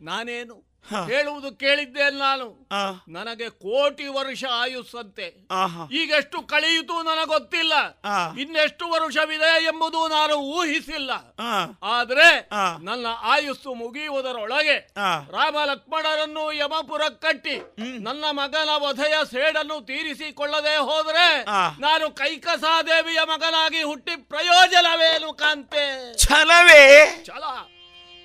[0.03, 0.67] ನಾನೇನು
[1.07, 2.67] ಹೇಳುವುದು ಕೇಳಿದ್ದೆ ನಾನು.
[3.07, 5.47] ನನಗೆ ಕೋಟಿ ವರ್ಷ ಆಯುಸ್ಸಂತೆ.
[5.91, 7.73] ಈಗೆಷ್ಟು ಕಳೆಯಿತು ನನಗೊತ್ತಿಲ್ಲ
[8.39, 11.11] ಇನ್ನೆಷ್ಟು ವರ್ಷವಿದೆ ಎಂಬುದು ನಾನು ಊಹಿಸಿಲ್ಲ.
[11.83, 12.49] ಆದ್ರೆ
[12.83, 14.93] ನನ್ನ ಆಯುಸ್ಸು ಮುಗಿಯುವುದರೊಳಗೆ
[15.31, 17.57] ರಾಮ ಲಕ್ಷ್ಮಣರನ್ನು ಯಮಪುರ ಕಟ್ಟಿ
[17.99, 21.43] ನನ್ನ ಮಗನ ವಧೆಯ ಸೇಡನ್ನು ತೀರಿಸಿಕೊಳ್ಳದೆ ಹೋದ್ರೆ
[21.81, 26.15] ನಾನು ಕೈಕಸಾದೇವಿಯ ಮಗನಾಗಿ ಹುಟ್ಟಿ ಪ್ರಯೋಜನವೇನು ಕಾಂತೆ?
[26.17, 27.23] ಛಲವೇ?
[27.25, 27.43] ಛಲ.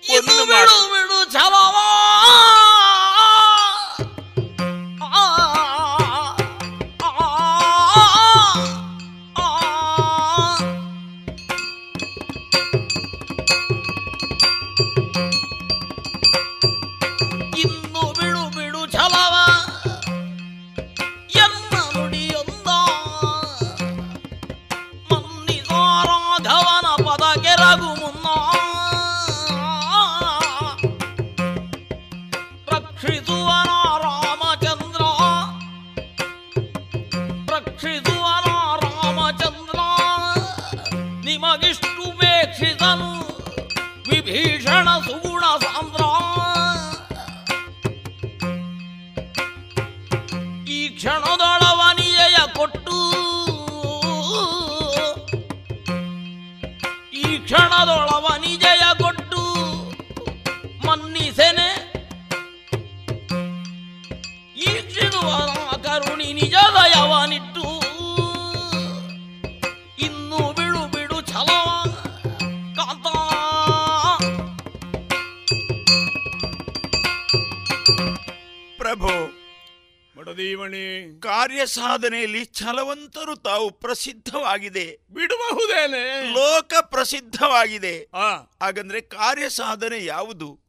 [0.03, 1.19] ಇನ್ನು ಬಿಡು ಬಿಡು
[81.75, 84.99] ಸಾಧನೆಯಲ್ಲಿ ಛಲವಂತರು ತಾವು ಪ್ರಸಿದ್ಧವಾಗಿದೆ.
[85.11, 86.31] ಬಿಡಬಹುದೇನೆ?
[86.33, 88.09] ಲೋಕ ಪ್ರಸಿದ್ಧವಾಗಿದೆ.
[88.63, 90.61] ಹಾಗಂದ್ರೆ ಕಾರ್ಯ ಸಾಧನೆ ಯಾವುದು?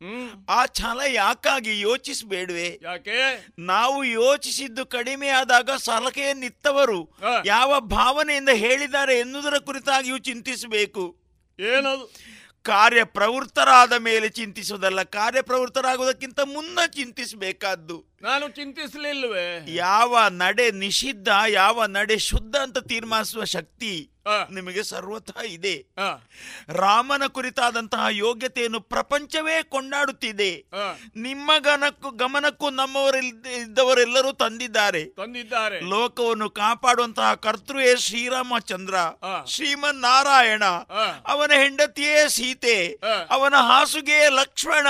[0.50, 2.80] ಆ ಛಲ ಯಾಕಾಗಿ ಯೋಚಿಸಬೇಡುವೆ?
[2.82, 3.48] ಯಾಕೆ?
[3.60, 11.18] ನಾವು ಯೋಚಿಸಿದ್ದು ಕಡಿಮೆ ಆದಾಗ ಸಲಹೆಯನ್ನಿತ್ತವರು ಯಾವ ಭಾವನೆಯಿಂದ ಹೇಳಿದ್ದಾರೆ ಎನ್ನುವುದರ ಕುರಿತಾಗಿಯೂ ಚಿಂತಿಸಬೇಕು.
[11.60, 12.34] ಏನದು?
[12.64, 18.13] ಕಾರ್ಯ ಪ್ರವೃತ್ತರಾದ ಮೇಲೆ ಚಿಂತಿಸುವುದಲ್ಲ ಕಾರ್ಯ ಪ್ರವೃತ್ತರಾಗುವುದಕ್ಕಿಂತ ಮುನ್ನ ಚಿಂತಿಸಬೇಕಾದ್ದು.
[18.24, 19.46] ನಾನು ಚಿಂತಿಸಲಿಲ್ವೇ?
[19.76, 23.94] ಯಾವ ನಡೆ ನಿಷಿದ್ಧ ಯಾವ ನಡೆ ಶುದ್ಧ ಅಂತ ತೀರ್ಮಾನಿಸುವ ಶಕ್ತಿ
[24.52, 25.74] ನಿಮಗೆ ಸರ್ವಥಾ ಇದೆ.
[26.74, 30.52] ರಾಮನ ಕುರಿತಾದಂತಹ ಯೋಗ್ಯತೆಯನ್ನು ಪ್ರಪಂಚವೇ ಕೊಂಡಾಡುತ್ತಿದೆ.
[31.16, 33.16] ನಿಮ್ಮ ಗನಕ್ಕೂ ಗಮನಕ್ಕೂ ನಮ್ಮವರ
[33.56, 35.04] ಇದ್ದವರೆಲ್ಲರೂ ತಂದಿದ್ದಾರೆ.
[35.20, 35.80] ತಂದಿದ್ದಾರೆ.
[35.94, 38.96] ಲೋಕವನ್ನು ಕಾಪಾಡುವಂತಹ ಕರ್ತೃಯೇ ಶ್ರೀರಾಮಚಂದ್ರ
[39.48, 40.64] ಶ್ರೀಮನ್ ನಾರಾಯಣ
[41.34, 42.78] ಅವನ ಹೆಂಡತಿಯೇ ಸೀತೆ
[43.30, 44.88] ಅವನ ಹಾಸುಗೆಯೇ ಲಕ್ಷ್ಮಣ.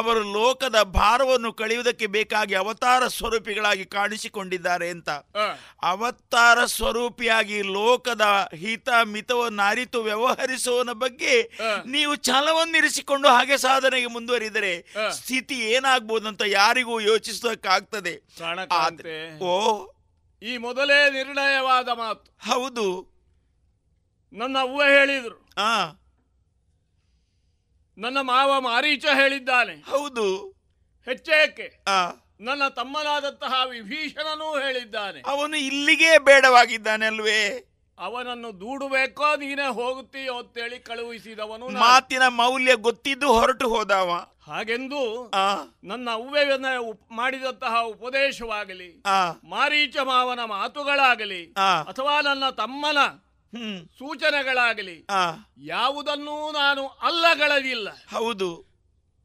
[0.00, 5.10] ಅವರು ಲೋಕದ ಭಾರವನ್ನು ಕಳೆಯುವುದಕ್ಕೆ ಬೇಕಾಗಿ ಅವತಾರ ಸ್ವರೂಪಿಗಳಾಗಿ ಕಾಣಿಸಿಕೊಂಡಿದ್ದಾರೆ ಅಂತ.
[5.82, 11.42] ಅವತಾರ ಸ್ವರೂಪಿಯಾಗಿ ಲೋಕದ ಹಿತ ಮಿತವನ್ನು ಅರಿತು ವ್ಯವಹರಿಸುವನ ಬಗ್ಗೆ
[11.86, 18.22] ನೀವು ಛಲವನ್ನಿರಿಸಿಕೊಂಡು ಹಾಗೆ ಸಾಧನೆಗೆ ಮುಂದುವರಿದರೆ ಸ್ಥಿತಿ ಏನಾಗ್ಬೋದಂತ ಯಾರಿಗೂ ಯೋಚಿಸೋಕ್ಕಾಗ್ತದೆ.
[19.38, 19.86] ಓ
[20.42, 22.50] ಈ ಮೊದಲೇ ನಿರ್ಣಯವಾದ ಮಾತು.
[22.50, 23.16] ಹೌದು.
[24.32, 25.48] ನನ್ನ ಅವ್ವ ಹೇಳಿದ್ರು.
[25.58, 25.84] ಆ.
[27.98, 29.74] ನನ್ನ ಮಾವ ಮಾರೀಚ ಹೇಳಿದ್ದಾನೆ.
[29.74, 30.56] ಹೌದು.
[31.04, 31.82] ಹೆಚ್ಚೇಕೆ.
[31.88, 32.25] ಆ.
[32.40, 35.22] ನನ್ನ ತಮ್ಮನಾದಂತಹ ವಿಭೀಷಣನೂ ಹೇಳಿದ್ದಾನೆ.
[35.26, 41.78] ಅವನು ಇಲ್ಲಿಗೆ ಬೇಡವಾಗಿದ್ದಾನೆ ಅಲ್ವೇ ಅವನನ್ನು ದೂಡಬೇಕೋ ನೀನೇ ಹೋಗುತ್ತೀಯೋ ಅಂತೇಳಿ ಕಳುಹಿಸಿದವನು ನಾನು.
[41.78, 44.26] ಮಾತಿನ ಮೌಲ್ಯ ಗೊತ್ತಿದ್ದು ಹೊರಟು ಹೋದವ.
[44.46, 45.56] ಹಾಗೆಂದು ಆ.
[45.84, 49.30] ನನ್ನ ಅವ್ವೆಯನ್ನ ಉಪ್- ಮಾಡಿದಂತಹ ಉಪದೇಶವಾಗಲಿ ಆ.
[49.30, 51.82] ಮಾರೀಚ ಮಾವನ ಮಾತುಗಳಾಗಲಿ ಆ.
[51.82, 52.98] ಅಥವಾ ನನ್ನ ತಮ್ಮನ
[53.58, 53.86] ಹ್ಮ್.
[53.98, 55.32] ಸೂಚನೆಗಳಾಗಲಿ ಆ.
[55.58, 57.88] ಯಾವುದನ್ನೂ ನಾನು ಅಲ್ಲಗಳದಿಲ್ಲ.
[57.90, 58.75] ಹೌದು.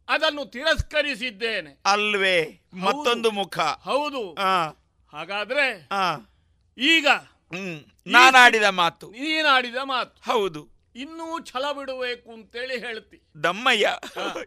[0.09, 1.81] ಅದನ್ನು ತಿರಸ್ಕರಿಸಿದ್ದೇನೆ.
[1.85, 3.59] ಅಲ್ವೇ ಮತ್ತೊಂದು ಮುಖ.
[3.59, 4.33] ಹೌದು.
[5.13, 5.89] ಹಾಗಾದ್ರೆ
[6.77, 7.79] ಈಗ ಹ್ಮ್.
[8.07, 9.09] ನಾನಾಡಿದ ಮಾತು.
[9.09, 10.31] ನೀನಾಡಿದ ಮಾತು.
[10.31, 10.71] ಹೌದು.
[10.95, 13.21] ಇನ್ನೂ ಛಲ ಬಿಡಬೇಕು ಅಂತೇಳಿ ಹೇಳ್ತಿ.
[13.43, 13.95] ದಮ್ಮಯ್ಯ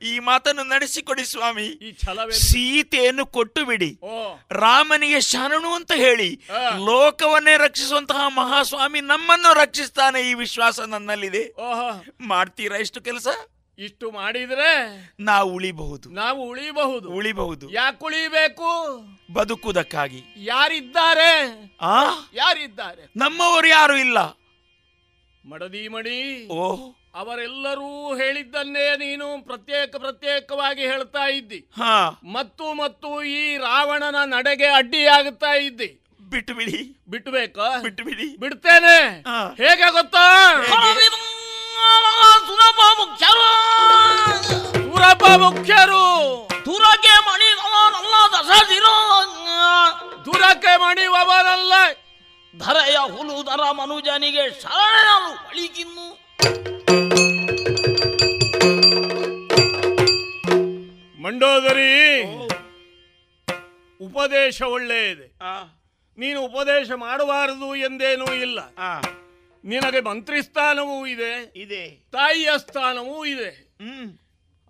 [0.03, 1.67] ಈ ಮಾತನ್ನು ನಡೆಸಿಕೊಡಿ ಸ್ವಾಮಿ.
[1.67, 4.39] ಈ ಛಲವೇ ಸೀತೆಯನ್ನು ಕೊಟ್ಟು ಬಿಡಿ ಓ.
[4.51, 6.41] ರಾಮನಿಗೆ ಶರಣು ಅಂತ ಹೇಳಿ
[6.77, 11.49] ಲೋಕವನ್ನೇ ರಕ್ಷಿಸುವಂತಹ ಮಹಾಸ್ವಾಮಿ ನಮ್ಮನ್ನು ರಕ್ಷಿಸ್ತಾನೆ ಈ ವಿಶ್ವಾಸ ನನ್ನಲ್ಲಿದೆ.
[11.49, 12.05] ಓಹೋ.
[12.21, 13.29] ಮಾಡ್ತೀರಾ ಇಷ್ಟು ಕೆಲಸ?
[13.79, 16.11] ಇಷ್ಟು ಮಾಡಿದ್ರೆ ನಾವು ಉಳಿಬಹುದು.
[16.11, 17.11] ನಾವು ಉಳಿಬಹುದು.
[17.11, 17.71] ಉಳಿಬಹುದು.
[17.71, 19.01] ಯಾಕೆ ಉಳಿಬೇಕು?
[19.33, 20.23] ಬದುಕುವುದಕ್ಕಾಗಿ.
[20.37, 21.61] ಯಾರಿದ್ದಾರೆ?
[21.81, 22.03] ಆ?
[22.35, 23.13] ಯಾರಿದ್ದಾರೆ?
[23.17, 24.19] ನಮ್ಮವರು ಯಾರು ಇಲ್ಲ.
[25.51, 26.93] ಮಡದಿ ಮಡಿ ಓ.
[27.15, 31.59] ಅವರೆಲ್ಲರೂ ಹೇಳಿದ್ದನ್ನೇ ನೀನು ಪ್ರತ್ಯೇಕ ಪ್ರತ್ಯೇಕವಾಗಿ ಹೇಳ್ತಾ ಇದ್ದಿ.
[31.59, 32.21] ಹಾ.
[32.25, 36.05] ಮತ್ತು ಮತ್ತು ಈ ರಾವಣನ ನಡೆಗೆ ಅಡ್ಡಿಯಾಗುತ್ತಾ ಇದ್ದಿ.
[36.31, 37.05] ಬಿಟ್ಟು ಬಿಡಿ.
[37.09, 38.37] ಬಿಟ್ಟು ಬಿಡಿ.
[38.37, 39.25] ಬಿಡ್ತೇನೆ.
[39.57, 40.55] ಹೇಗೆ ಗೊತ್ತಾ?
[42.47, 43.49] ಸುಲಭ ಮುಖ್ಯರು
[44.73, 46.05] ಸೂರಪ್ಪ ಮುಖ್ಯರು
[46.65, 48.97] ತುರಗೆ ಮಣಿವವನಲ್ಲ ದಸದಿರೋ
[50.25, 51.73] ದುರಕ್ಕೆ ಮಣಿವವನಲ್ಲ
[52.59, 56.07] ಧರೆಯ ಹುಲುದರ ಮನುಜನಿಗೆ ಶರಣರು ಬಳಿಗಿನ್ನು
[61.23, 61.91] ಮಂಡೋದರಿ
[64.01, 65.39] ಉಪದೇಶ ಒಳ್ಳೆಯದೆ.
[65.43, 65.63] ಆ.
[66.19, 68.59] ನೀನು ಉಪದೇಶ ಮಾಡಬಾರದು ಎಂದೇನೂ ಇಲ್ಲ.
[68.79, 69.01] ಆ.
[69.65, 71.53] ನಿನಗೆ ಮಂತ್ರಿ ಸ್ಥಾನವೂ ಇದೆ.
[71.57, 71.91] ಇದೆ.
[72.13, 73.75] ತಾಯಿಯ ಸ್ಥಾನವೂ ಇದೆ.
[73.83, 74.19] ಹ್ಮ್.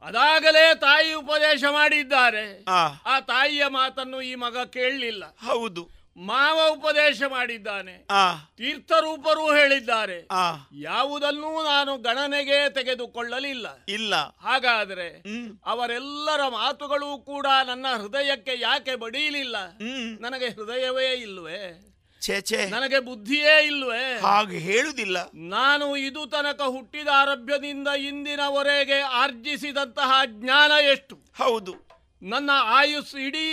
[0.03, 2.65] ಅದಾಗಲೇ ತಾಯಿ ಉಪದೇಶ ಮಾಡಿದ್ದಾರೆ.
[2.69, 2.87] ಆ.
[3.07, 5.25] ಆ ತಾಯಿಯ ಮಾತನ್ನು ಈ ಮಗ ಕೇಳಲಿಲ್ಲ.
[5.25, 5.91] ಹೌದು.
[6.17, 8.07] ಮಾವ ಉಪದೇಶ ಮಾಡಿದ್ದಾನೆ.
[8.11, 8.35] ಆ.
[8.37, 10.27] ತೀರ್ಥರೂಪರೂ ಹೇಳಿದ್ದಾರೆ.
[10.31, 10.53] ಆ.
[10.73, 13.85] ಯಾವುದನ್ನೂ ನಾನು ಗಣನೆಗೆ ತೆಗೆದುಕೊಳ್ಳಲಿಲ್ಲ.
[13.89, 14.17] ಇಲ್ಲ.
[14.17, 15.59] ಹಾಗಾದ್ರೆ ಹ್ಮ್.
[15.67, 20.21] ಅವರೆಲ್ಲರ ಮಾತುಗಳು ಕೂಡ ನನ್ನ ಹೃದಯಕ್ಕೆ ಯಾಕೆ ಬಡಿಯಲಿಲ್ಲ ಹ್ಮ್.
[20.21, 21.91] ನನಗೆ ಹೃದಯವೇ ಇಲ್ವೇ
[22.25, 22.67] ಛೇ ಛೇ.
[22.67, 31.17] ನನಗೆ ಬುದ್ಧಿಯೇ ಇಲ್ವೇ ಹಾಗೆ ಹೇಳುದಿಲ್ಲ ನಾನು ಇದು ತನಕ ಹುಟ್ಟಿದ ಆರಭ್ಯದಿಂದ ಇಂದಿನವರೆಗೆ ಆರ್ಜಿಸಿದಂತಹ ಜ್ಞಾನ ಎಷ್ಟು?
[31.39, 31.75] ಹೌದು.
[32.23, 33.49] ನನ್ನ ಆಯುಸ್ ಇಡೀ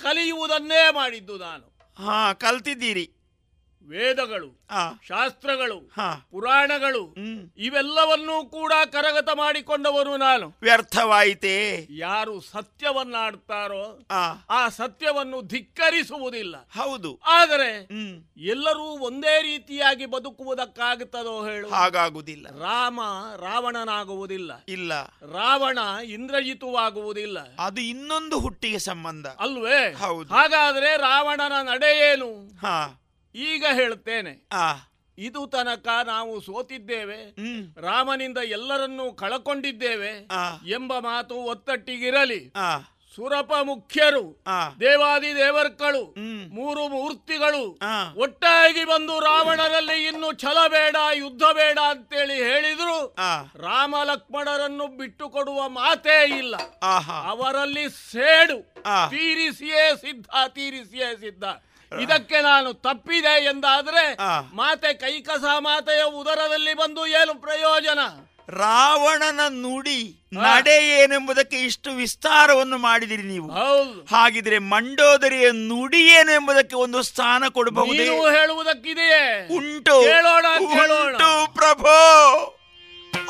[0.00, 1.66] ಕಲಿಯುವುದನ್ನೇ ಮಾಡಿದ್ದು ನಾನು.
[2.04, 3.17] ಹಾ ಕಲ್ತಿದ್ದೀರಿ.
[3.88, 4.58] ವೇದಗಳು
[5.06, 6.28] ಶಾಸ್ತ್ರಗಳು ಹಾ.
[6.30, 7.14] ಪುರಾಣಗಳು
[7.58, 10.58] ಇವೆಲ್ಲವನ್ನೂ ಕೂಡ ಕರಗತ ಮಾಡಿಕೊಂಡವನು ನಾನು.
[10.62, 11.86] ವ್ಯರ್ಥವಾಯಿತೇ.
[11.90, 14.32] ಯಾರು ಸತ್ಯವನ್ನಾಡ್ತಾರೋ ಆ.
[14.50, 16.56] ಆ ಸತ್ಯವನ್ನು ಧಿಕ್ಕರಿಸುವುದಿಲ್ಲ.
[16.56, 17.20] ಹೌದು.
[17.26, 18.24] ಆದರೆ ಹ್ಮ್.
[18.36, 21.68] ಎಲ್ಲರೂ ಒಂದೇ ರೀತಿಯಾಗಿ ಬದುಕುವುದಕ್ಕಾಗುತ್ತದೋ ಹೇಳು.
[21.68, 22.46] ಹಾಗಾಗುವುದಿಲ್ಲ.
[22.60, 23.00] ರಾಮ
[23.36, 24.64] ರಾವಣನಾಗುವುದಿಲ್ಲ.
[24.68, 24.92] ಇಲ್ಲ.
[25.32, 27.38] ರಾವಣ ಇಂದ್ರಜಿತುವಾಗುವುದಿಲ್ಲ.
[27.58, 29.26] ಅದು ಇನ್ನೊಂದು ಹುಟ್ಟಿಗೆ ಸಂಬಂಧ.
[29.26, 29.92] ಅಲ್ವೇ?
[29.92, 30.34] ಹೌದು.
[30.34, 33.04] ಹಾಗಾದ್ರೆ ರಾವಣನ ನಡೆ ಏನು ಹಾ.
[33.34, 34.34] ಈಗ ಹೇಳುತ್ತೇನೆ.
[35.18, 37.20] ಇದು ತನಕ ನಾವು ಸೋತಿದ್ದೇವೆ.
[37.80, 40.12] ರಾಮನಿಂದ ಎಲ್ಲರನ್ನೂ ಕಳಕೊಂಡಿದ್ದೇವೆ
[40.74, 42.52] ಎಂಬ ಮಾತು ಒತ್ತಟ್ಟಿಗಿರಲಿ.
[43.16, 44.44] ಸುರಪ ಮುಖ್ಯರು
[44.80, 46.02] ದೇವಾದಿ ದೇವರ್ಕಳು
[46.54, 47.62] ಮೂರು ಮೂರ್ತಿಗಳು
[48.16, 53.14] ಒಟ್ಟಾಗಿ ಬಂದು ರಾವಣರಲ್ಲಿ ಇನ್ನು ಛಲ ಬೇಡ ಯುದ್ಧ ಬೇಡ ಅಂತೇಳಿ ಹೇಳಿದ್ರು.
[53.62, 56.56] ರಾಮ ಲಕ್ಷ್ಮಣರನ್ನು ಬಿಟ್ಟು ಕೊಡುವ ಮಾತೇ ಇಲ್ಲ.
[57.28, 58.58] ಅವರಲ್ಲಿ ಸೇಡು.
[59.10, 61.44] ತೀರಿಸಿಯೇ ಸಿದ್ಧ ತೀರಿಸಿಯೇ ಸಿದ್ಧ.
[62.02, 64.02] ಇದಕ್ಕೆ ನಾನು ತಪ್ಪಿದೆ ಎಂದಾದ್ರೆ
[64.54, 67.98] ಮಾತೆ ಕೈಕಸ ಮಾತೆಯ ಉದರದಲ್ಲಿ ಬಂದು ಏನು ಪ್ರಯೋಜನ?
[68.48, 70.00] ರಾವಣನ ನುಡಿ
[70.32, 73.48] ನಡೆ ಏನೆಂಬುದಕ್ಕೆ ಇಷ್ಟು ವಿಸ್ತಾರವನ್ನು ಮಾಡಿದಿರಿ ನೀವು.
[74.14, 77.94] ಹಾಗಿದ್ರೆ ಮಂಡೋದರಿಯ ನುಡಿ ಏನೆಂಬುದಕ್ಕೆ ಒಂದು ಸ್ಥಾನ ಕೊಡಬಹುದು?
[77.94, 79.48] ನೀವು ಹೇಳುವುದಕ್ಕಿದೆಯೇ?
[79.50, 79.96] ಉಂಟು.
[80.02, 81.12] ಕೇಳೋಣ ಕೇಳೋಣ.
[81.12, 81.96] ಉಂಟು ಪ್ರಭೋ.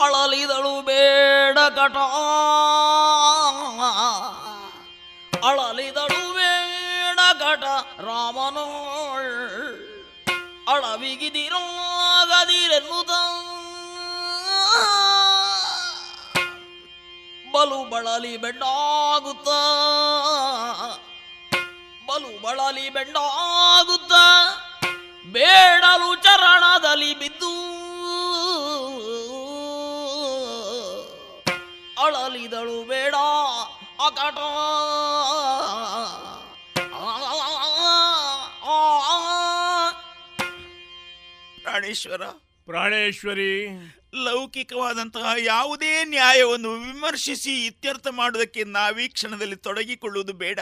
[0.02, 1.97] ಅಳಲಿದಳು ಬೇಡ ಕಟ.
[5.47, 6.68] ಅಳಲಿದಳು ಬೇಡ
[7.32, 7.64] ಕಟ
[8.00, 9.32] ರಾಮನೋಳ್
[10.68, 13.10] ಅಳವಿಗಿದಿರಾಗದಿರೆನ್ನುತ್ತ
[17.52, 19.48] ಬಲು ಬಳಲಿ ಬೆಂಡಾಗುತ್ತ
[22.06, 24.12] ಬಲು ಬಳಲಿ ಬೆಂಡಾಗುತ್ತ
[25.32, 27.52] ಬೇಡಲು ಚರಣದಲ್ಲಿ ಬಿದ್ದು.
[32.02, 33.14] ಅಳಲಿದಳು ಬೇಡ
[34.06, 34.38] ಅಕಟ
[41.69, 42.27] ಪ್ರಾಣೇಶ್ವರ.
[42.66, 43.66] ಪ್ರಾಣೇಶ್ವರಿ.
[44.15, 50.61] ಲೌಕಿಕವಾದಂತಹ ಯಾವುದೇ ನ್ಯಾಯವನ್ನು ವಿಮರ್ಶಿಸಿ ಇತ್ಯರ್ಥ ಮಾಡುವುದಕ್ಕೆ ನಾವೀಕ್ಷಣದಲ್ಲಿ ತೊಡಗಿಕೊಳ್ಳುವುದು ಬೇಡ.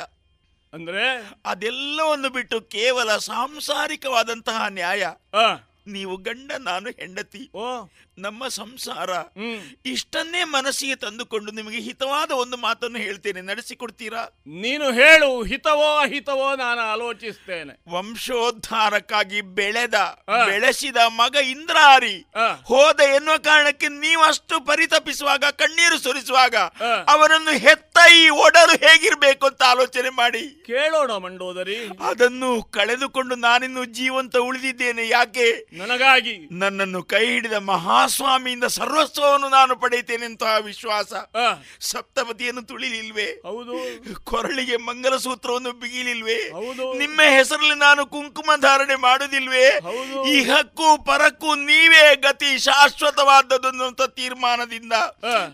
[0.73, 1.31] ಅಂದ್ರೆ?
[1.47, 5.07] ಅದೆಲ್ಲವನ್ನು ಬಿಟ್ಟು ಕೇವಲ ಸಾಂಸಾರಿಕವಾದಂತಹ ನ್ಯಾಯ.
[5.87, 7.51] ನೀವು ಗಂಡ ನಾನು ಹೆಂಡತಿ.
[7.55, 7.87] ಓ.
[8.19, 9.11] ನಮ್ಮ ಸಂಸಾರ
[9.87, 13.41] ಇಷ್ಟನ್ನೇ ಮನಸ್ಸಿಗೆ ತಂದುಕೊಂಡು ನಿಮಗೆ ಹಿತವಾದ ಒಂದು ಮಾತನ್ನು ಹೇಳ್ತೇನೆ.
[13.41, 14.23] ನಡೆಸಿಕೊಡ್ತೀರಾ?
[14.47, 17.81] ನೀನು ಹೇಳು ಹಿತವೋ ಅಹಿತವೋ ನಾನು ಆಲೋಚಿಸ್ತೇನೆ.
[17.89, 19.95] ವಂಶೋದ್ಧಾರಕ್ಕಾಗಿ ಬೆಳೆದ
[20.47, 22.27] ಬೆಳೆಸಿದ ಮಗ ಇಂದ್ರಾರಿ
[22.65, 26.57] ಹೋದ ಎನ್ನುವ ಕಾರಣಕ್ಕೆ ನೀವಷ್ಟು ಪರಿತಪಿಸುವಾಗ ಕಣ್ಣೀರು ಸುರಿಸುವಾಗ
[27.07, 30.63] ಅವನನ್ನು ಹೆತ್ತ ಈ ಒಡರು ಹೇಗಿರ್ಬೇಕು ಅಂತ ಆಲೋಚನೆ ಮಾಡಿ.
[30.67, 31.77] ಕೇಳೋಣ ಮಂಡೋದರಿ.
[32.01, 35.09] ಅದನ್ನು ಕಳೆದುಕೊಂಡು ನಾನಿನ್ನು ಜೀವಂತ ಉಳಿದಿದ್ದೇನೆ.
[35.09, 35.67] ಯಾಕೆ?
[35.77, 41.13] ನನಗಾಗಿ ನನ್ನನ್ನು ಕೈ ಹಿಡಿದ ಮಹಾಸ್ವಾಮಿಯಿಂದ ಸರ್ವಸ್ವವನ್ನು ನಾನು ಪಡೆಯುತ್ತೇನೆ ಅಂತಹ ವಿಶ್ವಾಸ.
[41.81, 43.25] ಸಪ್ತಪತಿಯನ್ನು ತುಳಿಲಿಲ್ವೇ?
[43.25, 43.77] ಹೌದು.
[44.25, 46.39] ಕೊರಳಿಗೆ ಮಂಗಲಸೂತ್ರವನ್ನು ಬಿಗಿಲಿಲ್ವೇ?
[46.51, 46.99] ಹೌದು.
[46.99, 49.67] ನಿಮ್ಮ ಹೆಸರಲ್ಲಿ ನಾನು ಕುಂಕುಮ ಧಾರಣೆ ಮಾಡುದಿಲ್ವೆ
[50.31, 54.93] ಈ ಹಕ್ಕು ಪರಕ್ಕೂ ನೀವೇ ಗತಿ ಶಾಶ್ವತವಾದದ್ದು ತೀರ್ಮಾನದಿಂದ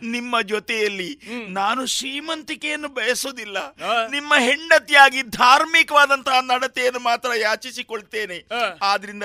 [0.02, 3.76] ನಿಮ್ಮ ಜೊತೆಯಲ್ಲಿ ನಾನು ಶ್ರೀಮಂತಿಕೆಯನ್ನು ಬಯಸುವುದಿಲ್ಲ.
[4.10, 8.38] ನಿಮ್ಮ ಹೆಂಡತಿಯಾಗಿ ಧಾರ್ಮಿಕವಾದಂತಹ ನಡತೆಯನ್ನು ಮಾತ್ರ ಯಾಚಿಸಿಕೊಳ್ತೇನೆ.
[8.82, 9.24] ಆದ್ರಿಂದ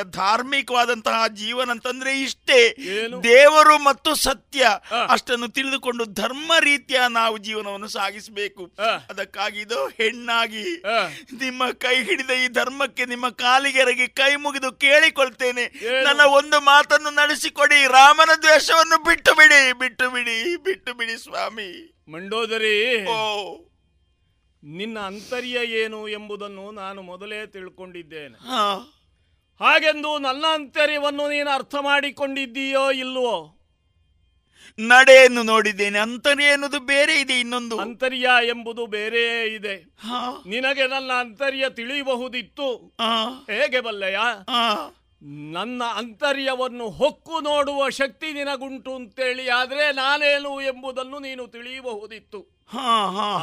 [0.88, 2.60] ಧಾರ್ಮಿಕವಾದಂತಹ ಜೀವನ ಅಂತಂದ್ರೆ ಇಷ್ಟೇ.
[3.24, 4.68] ದೇವರು ಮತ್ತು ಸತ್ಯ
[5.10, 8.64] ಅಷ್ಟನ್ನು ತಿಳಿದುಕೊಂಡು ಧರ್ಮ ರೀತಿಯ ನಾವು ಜೀವನವನ್ನು ಸಾಗಿಸಬೇಕು.
[9.10, 10.64] ಅದಕ್ಕಾಗಿ ಇದು ಹೆಣ್ಣಾಗಿ
[11.40, 15.66] ನಿಮ್ಮ ಕೈ ಹಿಡಿದ ಈ ಧರ್ಮಕ್ಕೆ ನಿಮ್ಮ ಕಾಲಿಗೆರಗಿ ಕೈ ಮುಗಿದು ಕೇಳಿಕೊಳ್ತೇನೆ.
[16.04, 17.88] ನನ್ನ ಒಂದು ಮಾತನ್ನು ನಡೆಸಿಕೊಡಿ.
[17.88, 21.70] ರಾಮನ ದ್ವೇಷವನ್ನು ಬಿಟ್ಟು ಬಿಡಿ ಬಿಟ್ಟು ಬಿಡಿ ಬಿಟ್ಟು ಬಿಡಿ ಸ್ವಾಮಿ.
[22.12, 23.20] ಮಂಡೋದರಿ ಓ.
[24.64, 28.38] ನಿನ್ನ ಅಂತರ್ಯ ಏನು ಎಂಬುದನ್ನು ನಾನು ಮೊದಲೇ ತಿಳ್ಕೊಂಡಿದ್ದೇನೆ.
[29.60, 33.54] ಹಾಗೆಂದು ನನ್ನ ಅಂತರ್ಯವನ್ನು ನೀನು ಅರ್ಥ ಮಾಡಿಕೊಂಡಿದ್ದೀಯೋ ಇಲ್ಲವೋ?
[34.80, 37.80] ನಡೆಯನ್ನು ನೋಡಿದ್ದೇನೆ ಅಂತರ್ಯ ಎನ್ನುವುದು ಬೇರೆ ಇದೆ ಇನ್ನೊಂದು.
[37.80, 39.76] ಅಂತರ್ಯ ಎಂಬುದು ಬೇರೆ ಇದೆ.
[40.48, 42.68] ನಿನಗೆ ನನ್ನ ಅಂತರ್ಯ ತಿಳಿಯಬಹುದಿತ್ತು.
[43.48, 44.20] ಹೇಗೆ ಬಲ್ಲೆಯ?
[45.52, 52.42] ನನ್ನ ಅಂತರ್ಯವನ್ನು ಹೊಕ್ಕು ನೋಡುವ ಶಕ್ತಿ ನಿನಗುಂಟು ಅಂತೇಳಿ ಆದ್ರೆ ನಾನೇನು ಎಂಬುದನ್ನು ನೀನು ತಿಳಿಯಬಹುದಿತ್ತು.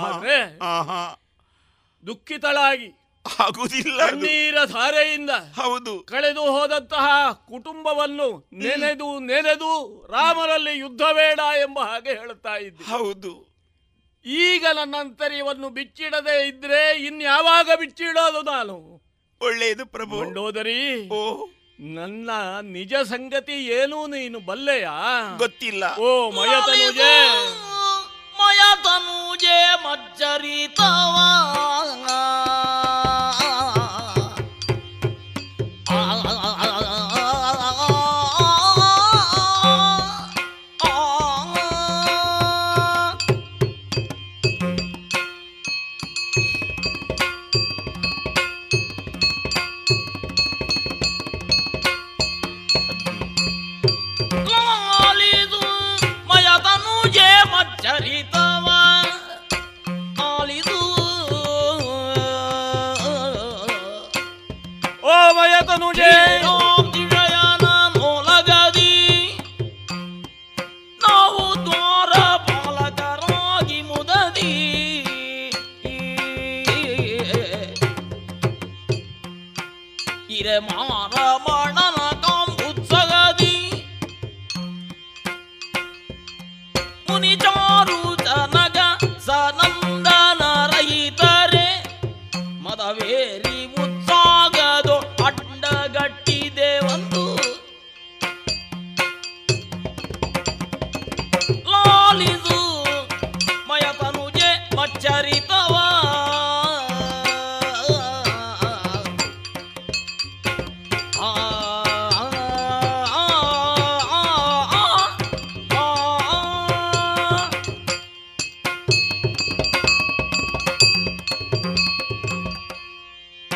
[0.06, 0.58] ಆದ್ರೆ
[2.06, 2.88] ದುಃಖಿತಳಾಗಿ
[3.24, 6.02] ಆಗುದಿಲ್ಲ ಕಣ್ಣೀರ ಧಾರೆಯಿಂದ ಹೌದು.
[6.02, 7.06] ಕಳೆದು ಹೋದಂತಹ
[7.48, 9.70] ಕುಟುಂಬವನ್ನು ನೆನೆದು ನೆನೆದು
[10.12, 12.84] ರಾಮರಲ್ಲಿ ಯುದ್ಧ ಬೇಡ ಎಂಬ ಹಾಗೆ ಹೇಳುತ್ತಾ ಇದ್ದೆ.
[12.84, 13.54] ಹೌದು.
[14.26, 18.76] ಈಗ ನಂತರ ಇವನ್ನು ಬಿಚ್ಚಿಡದೆ ಇದ್ರೆ ಇನ್ಯಾವಾಗ ಬಿಚ್ಚಿಡೋದು ನಾನು?
[19.40, 20.16] ಒಳ್ಳೆಯದು ಪ್ರಭು.
[20.20, 21.08] ಮಂಡೋದರಿ
[21.80, 22.30] ನನ್ನ
[22.62, 24.88] ನಿಜ ಸಂಗತಿ ಏನು ನೀನು ಬಲ್ಲೆಯ?
[25.38, 25.84] ಗೊತ್ತಿಲ್ಲ.
[25.98, 27.12] ಓ ಮಯತನುಜೆ
[28.38, 31.16] ಮಯತನುಜೆ ಮಜ್ಜರಿತವ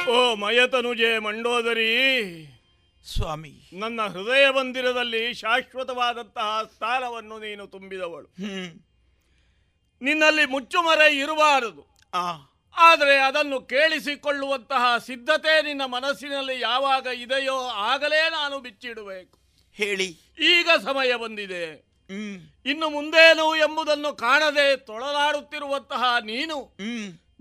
[0.09, 1.87] ಓ ಮಯತನುಜೆ ಮಂಡೋದರಿ.
[3.15, 3.71] ಸ್ವಾಮಿ.
[3.73, 8.29] ನನ್ನ ಹೃದಯ ಮಂದಿರದಲ್ಲಿ ಶಾಶ್ವತವಾದಂತಹ ಸ್ಥಾನವನ್ನು ನೀನು ತುಂಬಿದವಳು.
[10.03, 11.99] ನಿನ್ನಲ್ಲಿ ಮುಚ್ಚುಮರೆ ಇರಬಾರದು.
[12.15, 12.33] ಆ.
[12.77, 19.39] ಆದರೆ ಅದನ್ನು ಕೇಳಿಸಿಕೊಳ್ಳುವಂತಹ ಸಿದ್ಧತೆ ನಿನ್ನ ಮನಸ್ಸಿನಲ್ಲಿ ಯಾವಾಗ ಇದೆಯೋ ಆಗಲೇ ನಾನು ಬಿಚ್ಚಿಡಬೇಕು
[19.75, 20.07] ಹೇಳಿ.
[20.41, 21.89] ಈಗ ಸಮಯ ಬಂದಿದೆ.
[22.67, 26.77] ಇನ್ನು ಮುಂದೇನು ಎಂಬುದನ್ನು ಕಾಣದೆ ತೊಳಲಾಡುತ್ತಿರುವಂತಹ ನೀನು.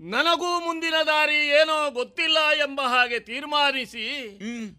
[0.00, 4.04] ನನಗೂ ಮುಂದಿನ ದಾರಿ ಏನೋ ಗೊತ್ತಿಲ್ಲ ಎಂಬ ಹಾಗೆ ತೀರ್ಮಾನಿಸಿ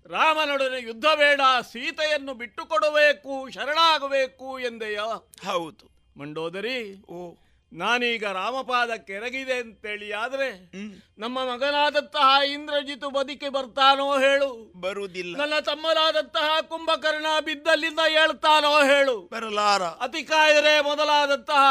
[0.07, 1.41] ರಾಮನೊಡನೆ ಯುದ್ಧ ಬೇಡ
[1.71, 4.99] ಸೀತೆಯನ್ನು ಬಿಟ್ಟುಕೊಡಬೇಕು ಶರಣಾಗಬೇಕು ಎಂದೆಯ?
[5.47, 5.85] ಹೌದು.
[6.19, 7.35] ಮಂಡೋದರಿ ಓ.
[7.73, 10.71] ನಾನೀಗ ರಾಮಪಾದ ಕೆರಗಿದೆ ಅಂತೇಳಿ ಆದ್ರೆ
[11.17, 14.71] ನಮ್ಮ ಮಗನಾದಂತಹ ಇಂದ್ರಜಿತು ಬದುಕಿ ಬರ್ತಾನೋ ಹೇಳು.
[14.79, 15.37] ಬರುವುದಿಲ್ಲ.
[15.37, 19.29] ನನ್ನ ತಮ್ಮನಾದಂತಹ ಕುಂಭಕರ್ಣ ಬಿದ್ದಲ್ಲಿಂದ ಹೇಳ್ತಾನೋ ಹೇಳು.
[19.33, 19.81] ಬರಲಾರ.
[19.83, 21.65] ಅತಿ ಕಾಯ್ದರೆ ಮೊದಲಾದಂತಹ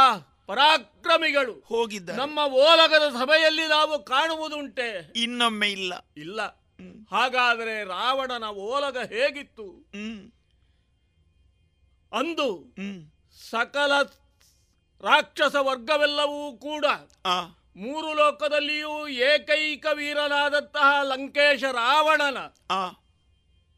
[0.49, 1.53] ಪರಾಕ್ರಮಿಗಳು.
[1.67, 5.13] ಹೋಗಿದ್ದ ನಮ್ಮ ಓಲಗದ ಸಭೆಯಲ್ಲಿ ನಾವು ಕಾಣುವುದುಂಟೆ.
[5.17, 5.95] ಇನ್ನೊಮ್ಮೆ ಇಲ್ಲ.
[6.17, 6.41] ಇಲ್ಲ.
[7.11, 9.67] ಹಾಗಾದರೆ ರಾವಣನ ಓಲಗ ಹೇಗಿತ್ತು?
[12.13, 12.75] ಅಂದು
[13.51, 13.93] ಸಕಲ
[15.01, 16.85] ರಾಕ್ಷಸ ವರ್ಗವೆಲ್ಲವೂ ಕೂಡ
[17.77, 22.39] ಮೂರು ಲೋಕದಲ್ಲಿಯೂ ಏಕೈಕ ವೀರನಾದಂತಹ ಲಂಕೇಶ ರಾವಣನ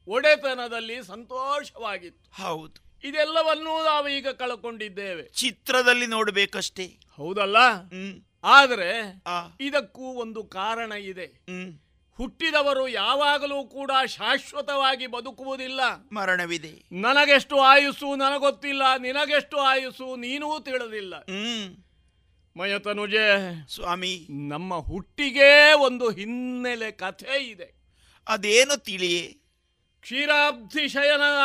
[0.09, 2.43] ಒಡೆತನದಲ್ಲಿ ಸಂತೋಷವಾಗಿತ್ತು.
[2.43, 2.90] ಹೌದು.
[3.05, 5.23] ಇದೆಲ್ಲವನ್ನೂ ನಾವು ಈಗ ಕಳ್ಕೊಂಡಿದ್ದೇವೆ.
[5.23, 6.99] ಚಿತ್ರದಲ್ಲಿ ನೋಡ್ಬೇಕಷ್ಟೇ.
[7.17, 7.57] ಹೌದಲ್ಲ?
[8.45, 9.23] ಆದರೆ
[9.61, 11.45] ಇದಕ್ಕೂ ಒಂದು ಕಾರಣ ಇದೆ.
[12.17, 15.81] ಹುಟ್ಟಿದವರು ಯಾವಾಗಲೂ ಕೂಡ ಶಾಶ್ವತವಾಗಿ ಬದುಕುವುದಿಲ್ಲ.
[16.13, 16.85] ಮರಣವಿದೆ.
[16.93, 21.15] ನನಗೆಷ್ಟು ಆಯುಸ್ಸು ನನಗೊತ್ತಿಲ್ಲ ನಿನಗೆಷ್ಟು ಆಯುಸ್ಸು ನೀನೂ ತಿಳಿದಿಲ್ಲ.
[22.57, 23.27] ಮಯತನುಜೆ
[23.75, 24.27] ಸ್ವಾಮಿ.
[24.31, 27.81] ನಮ್ಮ ಹುಟ್ಟಿಗೆ ಒಂದು ಹಿನ್ನೆಲೆ ಕಥೆ ಇದೆ.
[28.29, 29.40] ಅದೇನು ತಿಳಿಯೇ
[30.01, 30.99] ಕ್ಷೀರಾಬ್ಧಿ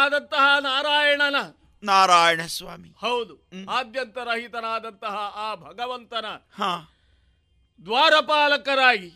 [0.03, 1.35] ಆದಂತಹ ನಾರಾಯಣನ.
[1.83, 6.91] ನಾರಾಯಣ ಸ್ವಾಮಿ ಹೌದು ಆದ್ಯಂತರಹಿತನಾದಂತಹ ಆ ಭಗವಂತನ ಹಾ.
[7.85, 9.11] ದ್ವಾರಪಾಲಕರಾಗಿ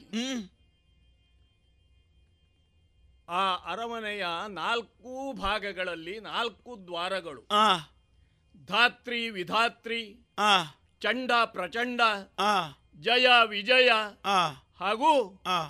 [3.29, 7.47] ಆ ಅರಮನೆಯ ನಾಲ್ಕು ಭಾಗಗಳಲ್ಲಿ ನಾಲ್ಕು ದ್ವಾರಗಳು.
[7.51, 7.77] ಆ.
[8.65, 10.63] ಧಾತ್ರಿ ವಿಧಾತ್ರಿ ಆ.
[11.01, 12.01] ಚಂಡ ಪ್ರಚಂಡ
[12.39, 12.69] ಆ.
[12.95, 13.91] ಜಯ ವಿಜಯ
[14.25, 14.49] ಆ.
[14.79, 15.69] ಹಾಗೂ ಆ.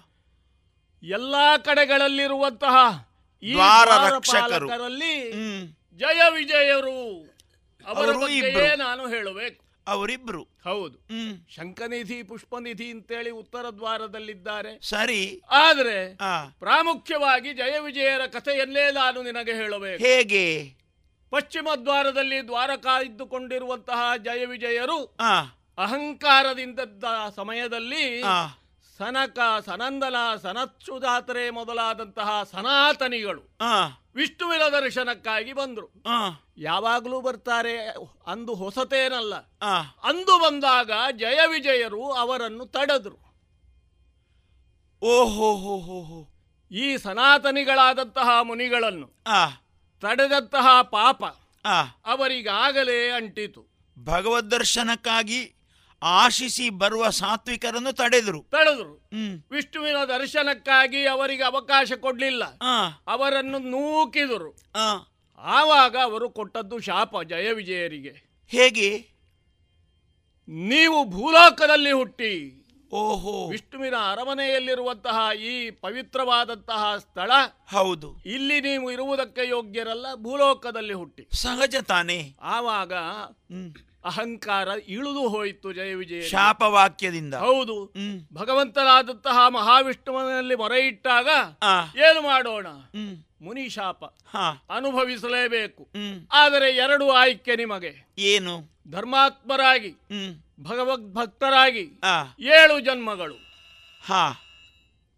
[1.03, 3.08] ಎಲ್ಲಾ ಕಡೆಗಳಲ್ಲಿರುವಂತಹ
[3.51, 4.67] ದ್ವಾರ ರಕ್ಷಕರು.
[5.97, 7.29] ಜಯ ವಿಜಯರು.
[7.85, 8.15] ಅವರ
[8.75, 9.63] ನಾನು ಹೇಳಬೇಕು.
[9.87, 10.43] ಅವರಿಬ್ರು.
[10.43, 10.97] ಹೌದು.
[11.55, 14.79] ಶಂಕನಿಧಿ ಪುಷ್ಪನಿಧಿ ಅಂತೇಳಿ ಉತ್ತರ ದ್ವಾರದಲ್ಲಿದ್ದಾರೆ.
[14.81, 15.41] ಸರಿ.
[15.51, 16.15] ಆದ್ರೆ
[16.59, 20.03] ಪ್ರಾಮುಖ್ಯವಾಗಿ ಜಯ ವಿಜಯರ ಕಥೆಯನ್ನೇ ನಾನು ನಿನಗೆ ಹೇಳಬೇಕು.
[20.03, 20.63] ಹೇಗೆ?
[21.29, 25.05] ಪಶ್ಚಿಮ ದ್ವಾರದಲ್ಲಿ ದ್ವಾರಕಾ ಇದ್ದುಕೊಂಡಿರುವಂತಹ ಜಯ ವಿಜಯರು
[25.77, 26.79] ಅಹಂಕಾರದಿಂದ
[27.35, 28.23] ಸಮಯದಲ್ಲಿ
[28.99, 33.85] ಸನಕ ಸನಂದನ ಸನತ್ಸುಧಾತ್ರೆ ಮೊದಲಾದಂತಹ ಸನಾತನಿಗಳು ಆ.
[34.15, 35.87] ವಿಷ್ಣುವಿನ ದರ್ಶನಕ್ಕಾಗಿ ಬಂದ್ರು.
[36.57, 37.87] ಯಾವಾಗಲೂ ಬರ್ತಾರೆ
[38.27, 39.33] ಅಂದು ಹೊಸತೇನಲ್ಲ.
[39.61, 39.81] ಆ.
[39.81, 43.29] ಅಂದು ಬಂದಾಗ ಜಯ ವಿಜಯರು ಅವರನ್ನು ತಡೆದ್ರು.
[45.01, 46.29] ಓಹೋ ಹೋ ಹೋ ಹೋ
[46.71, 49.49] ಈ ಸನಾತನಿಗಳಾದಂತಹ ಮುನಿಗಳನ್ನು ಆ.
[50.01, 51.23] ತಡೆದಂತಹ ಪಾಪ
[51.65, 51.81] ಆ.
[52.05, 53.65] ಅವರಿಗಾಗಲೇ ಅಂಟಿತು.
[53.99, 55.55] ಭಗವದ್ ದರ್ಶನಕ್ಕಾಗಿ
[56.03, 58.41] ಆಶಿಸಿ ಬರುವ ಸಾತ್ವಿಕರನ್ನು ತಡೆದರು.
[58.41, 59.09] ತಡೆದರು.
[59.51, 62.45] ವಿಷ್ಣುವಿನ ದರ್ಶನಕ್ಕಾಗಿ ಅವರಿಗೆ ಅವಕಾಶ ಕೊಡ್ಲಿಲ್ಲ.
[63.07, 64.57] ಅವರನ್ನು ನೂಕಿದರು.
[65.37, 68.29] ಆವಾಗ ಅವರು ಕೊಟ್ಟದ್ದು ಶಾಪ ಜಯ ವಿಜಯರಿಗೆ.
[68.47, 69.07] ಹೇಗೆ?
[70.47, 72.55] ನೀವು ಭೂಲೋಕದಲ್ಲಿ ಹುಟ್ಟಿ.
[72.91, 73.47] ಓಹೋ.
[73.47, 77.31] ವಿಷ್ಣುವಿನ ಅರಮನೆಯಲ್ಲಿರುವಂತಹ ಈ ಪವಿತ್ರವಾದಂತಹ ಸ್ಥಳ.
[77.71, 78.15] ಹೌದು.
[78.25, 81.27] ಇಲ್ಲಿ ನೀವು ಇರುವುದಕ್ಕೆ ಯೋಗ್ಯರಲ್ಲ ಭೂಲೋಕದಲ್ಲಿ ಹುಟ್ಟಿ.
[81.31, 82.35] ಸಹಜ ತಾನೇ.
[82.41, 82.93] ಆವಾಗ
[84.05, 86.21] ಅಹಂಕಾರ ಇಳಿದು ಹೋಯಿತು ಜಯ ವಿಜಯ.
[86.21, 87.33] ಶಾಪವಾಕ್ಯದಿಂದ.
[87.33, 87.93] ಹೌದು.
[88.33, 91.29] ಭಗವಂತನಾದಂತಹ ಮಹಾವಿಷ್ಣುವಿನಲ್ಲಿ ಮೊರೆ ಇಟ್ಟಾಗ
[91.97, 92.67] ಏನು ಮಾಡೋಣ?
[93.41, 94.05] ಮುನಿ ಶಾಪ.
[94.69, 95.87] ಅನುಭವಿಸಲೇಬೇಕು.
[96.31, 98.07] ಆದರೆ ಎರಡು ಆಯ್ಕೆ ನಿಮಗೆ.
[98.17, 98.79] ಏನು?
[98.91, 102.23] ಧರ್ಮಾತ್ಮರಾಗಿ ಭಗವದ್ ಭಗವದ್ಭಕ್ತರಾಗಿ ಆ.
[102.39, 103.35] ಏಳು ಜನ್ಮಗಳು.
[104.05, 104.11] ಹ.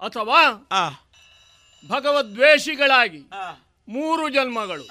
[0.01, 0.69] ಅಥವಾ
[1.87, 3.21] ಭಗವದ್ವೇಷಿಗಳಾಗಿ
[3.87, 4.83] ಮೂರು ಜನ್ಮಗಳು.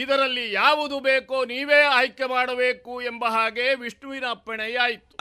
[0.00, 5.16] ಇದರಲ್ಲಿ ಯಾವುದು ಬೇಕೋ ನೀವೇ ಆಯ್ಕೆ ಮಾಡಬೇಕು ಎಂಬ ಹಾಗೆ ವಿಷ್ಣುವಿನ ಅಪ್ಪಣೆಯಾಯಿತು.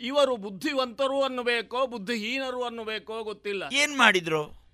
[0.00, 3.62] ಇವರು ಬುದ್ಧಿವಂತರು ಅನ್ನಬೇಕೋ ಬುದ್ಧಿಹೀನರು ಅನ್ನಬೇಕೋ ಗೊತ್ತಿಲ್ಲ.
[3.72, 4.64] ಏನ್ ಮಾಡಿದ್ರು?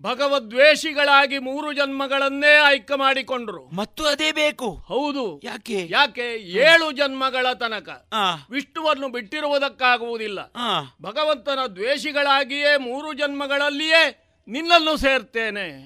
[0.00, 3.64] ಭಗವದ್ವೇಷಿಗಳಾಗಿ ಮೂರು ಜನ್ಮಗಳನ್ನೇ ಆಯ್ಕೆ ಮಾಡಿಕೊಂಡ್ರು.
[3.66, 4.74] ಮತ್ತು ಅದೇ ಬೇಕು.
[4.74, 5.40] ಹೌದು.
[5.44, 5.86] ಯಾಕೆ?
[5.90, 6.36] ಯಾಕೆ?
[6.36, 8.08] ಏಳು ಜನ್ಮಗಳ ತನಕ.
[8.12, 8.46] ಆ.
[8.50, 10.38] ವಿಷ್ಣುವನ್ನು ಬಿಟ್ಟಿರುವುದಕ್ಕಾಗುವುದಿಲ್ಲ.
[10.38, 10.82] ಆ.
[11.02, 15.84] ಭಗವಂತನ ದ್ವೇಷಿಗಳಾಗಿಯೇ ಮೂರು ಜನ್ಮಗಳಲ್ಲಿಯೇ ನಿನ್ನನ್ನು ಸೇರ್ತೇನೆ.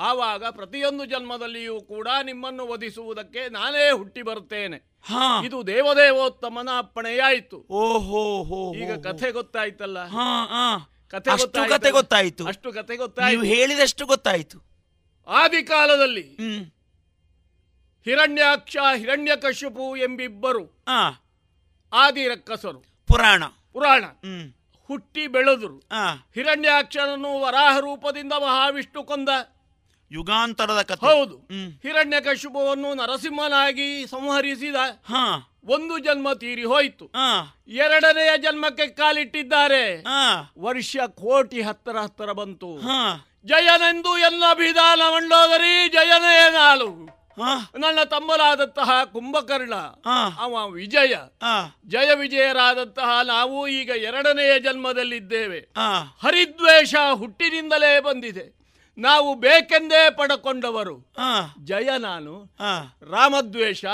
[0.00, 4.76] ಆವಾಗ ಪ್ರತಿಯೊಂದು ಜನ್ಮದಲ್ಲಿಯೂ ಕೂಡ ನಿಮ್ಮನ್ನು ವಧಿಸುವುದಕ್ಕೆ ನಾನೇ ಹುಟ್ಟಿ ಬರುತ್ತೇನೆ.
[5.02, 5.42] ಹಾ.
[5.44, 9.98] ಇದು ದೇವದೇವೋತ್ತಮನ ಅಪ್ಪಣೆಯಾಯಿತು ಓಹೋ ಹೋ ಈಗ ಕಥೆ ಗೊತ್ತಾಯ್ತಲ್ಲ?
[11.08, 12.46] ಕಥೆ ಅಷ್ಟು ಕತೆ ಗೊತ್ತಾಯ್ತು.
[12.46, 13.42] ಅಷ್ಟು ಕಥೆ ಗೊತ್ತಾಯ್ತು.
[13.42, 14.58] ಹೇಳಿದಷ್ಟು ಗೊತ್ತಾಯ್ತು.
[15.28, 16.26] ಆದಿ ಕಾಲದಲ್ಲಿ
[18.06, 20.64] ಹಿರಣ್ಯಾಕ್ಷ ಹಿರಣ್ಯ ಕಶ್ಯಪು ಎಂಬಿಬ್ಬರು
[21.92, 23.44] ಆದಿ ರಕ್ಕಸರು ಪುರಾಣ.
[23.72, 24.04] ಪುರಾಣ.
[24.88, 25.78] ಹುಟ್ಟಿ ಬೆಳೆದರು.
[26.34, 29.28] ಹಿರಣ್ಯಾಕ್ಷನನ್ನು ವರಾಹ ರೂಪದಿಂದ ಮಹಾವಿಷ್ಣು ಕೊಂದ.
[30.12, 31.06] ಯುಗಾಂತರದ ಕಥೆ.
[31.06, 31.36] ಹೌದು.
[31.82, 34.76] ಹಿರಣ್ಯಕಶುಪವನ್ನು ನರಸಿಂಹನಾಗಿ ಸಂಹರಿಸಿದ
[35.64, 37.04] ಒಂದು ಜನ್ಮ ತೀರಿ ಹೋಯಿತು.
[37.68, 40.04] ಎರಡನೆಯ ಜನ್ಮಕ್ಕೆ ಕಾಲಿಟ್ಟಿದ್ದಾರೆ.
[40.58, 42.80] ವರ್ಷ ಕೋಟಿ ಹತ್ತರ ಹತ್ತರ ಬಂತು.
[43.44, 47.20] ಜಯನೆಂದು ಎಲ್ಲ ವಿಧಾನ ಮಂಡೋದರಿ ಜಯನೇ ನಾಳು.
[47.78, 49.74] ನನ್ನ ತಮ್ಮಲಾದಂತಹ ಕುಂಭಕರ್ಣ
[50.38, 51.14] ಅವ ವಿಜಯ.
[51.86, 55.58] ಜಯ ವಿಜಯರಾದಂತಹ ನಾವು ಈಗ ಎರಡನೆಯ ಜನ್ಮದಲ್ಲಿದ್ದೇವೆ.
[56.22, 58.59] ಹರಿದ್ವೇಷ ಹುಟ್ಟಿನಿಂದಲೇ ಬಂದಿದೆ.
[58.98, 61.12] ನಾವು ಬೇಕೆಂದೇ ಪಡಕೊಂಡವರು.
[61.64, 62.56] ಜಯ ನಾನು.
[63.10, 63.84] ರಾಮದ್ವೇಷ.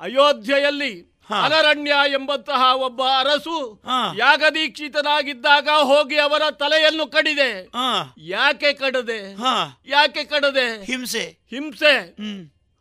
[0.00, 1.10] ಅಯೋಧ್ಯೆಯಲ್ಲಿ
[1.44, 3.82] ಅನರಣ್ಯ ಎಂಬಂತಹ ಒಬ್ಬ ಅರಸು
[4.16, 7.70] ಯಾಗದೀಕ್ಷಿತನಾಗಿದ್ದಾಗ ಹೋಗಿ ಅವರ ತಲೆಯನ್ನು ಕಡಿದೆ.
[8.18, 9.32] ಯಾಕೆ ಕಡದೆ?
[9.86, 10.84] ಯಾಕೆ ಕಡದೆ?
[10.84, 11.38] ಹಿಂಸೆ.
[11.50, 12.16] ಹಿಂಸೆ.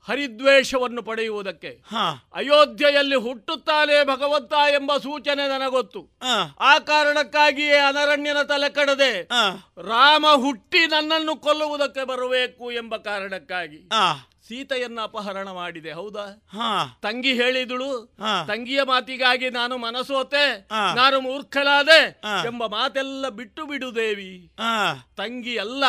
[0.10, 1.72] ಹರಿದ್ವೇಷವನ್ನು ಪಡೆಯುವುದಕ್ಕೆ.
[2.36, 6.02] ಅಯೋಧ್ಯೆಯಲ್ಲಿ ಹುಟ್ಟುತ್ತಾನೆ ಭಗವಂತ ಎಂಬ ಸೂಚನೆ ನನಗೊತ್ತು.
[6.64, 9.14] ಆ ಕಾರಣಕ್ಕಾಗಿಯೇ ಅನರಣ್ಯನ ತಲೆ ಕಡದೆ
[9.90, 13.82] ರಾಮ ಹುಟ್ಟಿ ನನ್ನನ್ನು ಕೊಲ್ಲುವುದಕ್ಕೆ ಬರಬೇಕು ಎಂಬ ಕಾರಣಕ್ಕಾಗಿ
[14.48, 16.24] ಸೀತೆಯನ್ನ ಅಪಹರಣ ಮಾಡಿದೆ ಹೌದಾ?
[17.04, 17.90] ತಂಗಿ ಹೇಳಿದಳು
[18.48, 20.46] ತಂಗಿಯ ಮಾತಿಗಾಗಿ ನಾನು ಮನಸೋತೆ
[20.96, 22.00] ನಾನು ಮೂರ್ಖಲಾದೆ
[22.46, 24.32] ಎಂಬ ಮಾತೆಲ್ಲ ಬಿಟ್ಟು ಬಿಡು ದೇವಿ
[25.18, 25.84] ತಂಗಿ ಅಲ್ಲ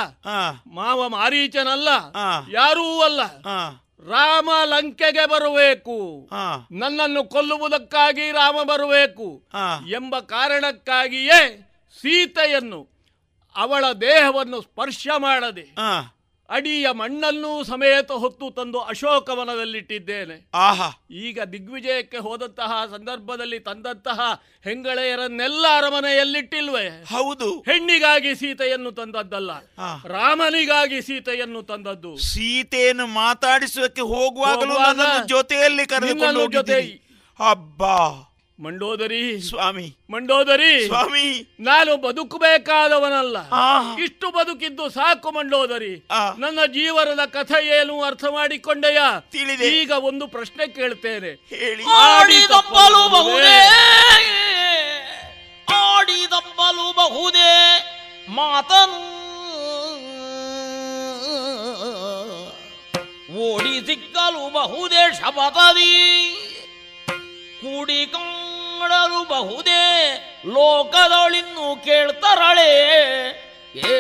[0.75, 1.89] ಮಾವ ಮಾರೀಚನಲ್ಲ
[2.53, 3.21] ಯಾರೂ ಅಲ್ಲ.
[4.09, 6.28] ರಾಮ ಲಂಕೆಗೆ ಬರಬೇಕು.
[6.70, 9.43] ನನ್ನನ್ನು ಕೊಲ್ಲುವುದಕ್ಕಾಗಿ ರಾಮ ಬರಬೇಕು.
[9.90, 11.40] ಎಂಬ ಕಾರಣಕ್ಕಾಗಿಯೇ
[12.01, 12.89] ಸೀತೆಯನ್ನು
[13.56, 15.66] ಅವಳ ದೇಹವನ್ನು ಸ್ಪರ್ಶ ಮಾಡದೆ
[16.51, 20.51] ಅಡಿಯ ಮಣ್ಣನ್ನೂ ಸಮೇತ ಹೊತ್ತು ತಂದು ಅಶೋಕವನದಲ್ಲಿಟ್ಟಿದ್ದೇನೆ.
[20.55, 20.90] ಆಹಾ.
[21.10, 27.05] ಈಗ ದಿಗ್ವಿಜಯಕ್ಕೆ ಹೋದಂತಹ ಸಂದರ್ಭದಲ್ಲಿ ತಂದಂತಹ ಹೆಂಗಳೆಯರನ್ನೆಲ್ಲ ಅರಮನೆಯಲ್ಲಿಟ್ಟಿಲ್ವೇ?
[27.05, 27.60] ಹೌದು.
[27.60, 29.51] ಹೆಣ್ಣಿಗಾಗಿ ಸೀತೆಯನ್ನು ತಂದದ್ದಲ್ಲ
[30.06, 32.16] ರಾಮನಿಗಾಗಿ ಸೀತೆಯನ್ನು ತಂದದ್ದು.
[32.16, 37.06] ಸೀತೆಯನ್ನು ಮಾತಾಡಿಸುವಕ್ಕೆ ಹೋಗುವಾಗಲೂ ಹೋಗುವಾಗ ನನ್ನನ್ನು ಜೊತೆಯಲ್ಲಿ ಕರೆದುಕೊಂಡು ನಿನ್ನನ್ನು ಜೊತೆ ಹೋಗಿದ್ದೀರಿ.
[37.51, 38.27] ಅಬ್ಬಾ.
[38.61, 39.41] ಮಂಡೋದರಿ.
[39.43, 39.97] ಸ್ವಾಮಿ.
[40.11, 40.87] ಮಂಡೋದರಿ.
[40.87, 41.57] ಸ್ವಾಮಿ.
[41.61, 43.37] ನಾನು ಬದುಕಬೇಕಾದವನಲ್ಲ
[44.03, 46.09] ಇಷ್ಟು ಬದುಕಿದ್ದು ಸಾಕು ಮಂಡೋದರಿ.
[46.39, 48.99] ನನ್ನ ಜೀವನದ ಕಥೆ ಏನು ಅರ್ಥ ಮಾಡಿಕೊಂಡೆಯ?
[49.31, 49.69] ತಿಳಿದೆ.
[49.82, 51.31] ಈಗ ಒಂದು ಪ್ರಶ್ನೆ ಕೇಳ್ತೇನೆ.
[51.31, 51.85] ಹೇಳಿ.
[51.85, 53.09] ಆಡಿದಂಬಲು
[56.93, 57.87] ಬಹುದೇ.
[58.28, 59.20] ಮಾತನು
[63.37, 66.37] ಓಡಿ ಸಿಕ್ಕಲು ಬಹುದೇ ಶಪಥದಿ.
[67.61, 68.07] ಕೂಡಿ
[68.81, 69.82] ಕಾಣಲು ಬಹುದೇ
[70.47, 72.70] ಲೋಕದವಳಿನ್ನು ಕೇಳ್ತಾರಳೆ
[73.85, 73.97] ಏ.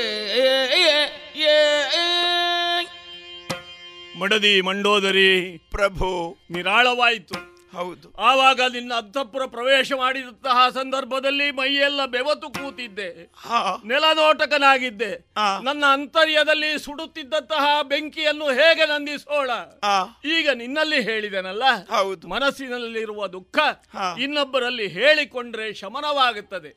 [4.18, 5.28] ಮಡದಿ ಮಂಡೋದರಿ
[5.70, 6.08] ಪ್ರಭು
[6.50, 7.36] ನಿರಾಳವಾಯಿತು
[7.76, 8.14] ಹೌದು.
[8.18, 13.32] ಆವಾಗ ನಿನ್ನ ಅಂತಃಪುರ ಪ್ರವೇಶ ಮಾಡಿದಂತಹ ಸಂದರ್ಭದಲ್ಲಿ ಮೈಯೆಲ್ಲ ಬೆವತು ಕೂತಿದ್ದೆ.
[13.86, 15.10] ನೆಲನೋಟಕನಾಗಿದ್ದೆ
[15.62, 19.50] ನನ್ನ ಅಂತರ್ಯದಲ್ಲಿ ಸುಡುತ್ತಿದ್ದಂತಹ ಬೆಂಕಿಯನ್ನು ಹೇಗೆ ನಂದಿಸೋಣ
[20.24, 21.62] ಈಗ ನಿನ್ನಲ್ಲಿ ಹೇಳಿದೆನಲ್ಲ?
[21.96, 22.28] ಹೌದು.
[22.28, 23.58] ಮನಸ್ಸಿನಲ್ಲಿರುವ ದುಃಖ
[24.18, 26.68] ಇನ್ನೊಬ್ಬರಲ್ಲಿ ಹೇಳಿಕೊಂಡ್ರೆ ಶಮನವಾಗುತ್ತದೆ.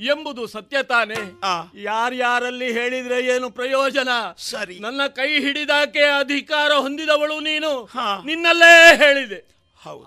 [0.00, 1.14] ಎಂಬುದು ಸತ್ಯ ತಾನೆ.
[1.82, 4.08] ಯಾರ್ಯಾರಲ್ಲಿ ಹೇಳಿದ್ರೆ ಏನು ಪ್ರಯೋಜನ?
[4.36, 4.78] ಸರಿ.
[4.78, 7.88] ನನ್ನ ಕೈ ಹಿಡಿದಾಕೆ ಅಧಿಕಾರ ಹೊಂದಿದವಳು ನೀನು.
[8.26, 9.52] ನಿನ್ನಲ್ಲೇ ಹೇಳಿದೆ.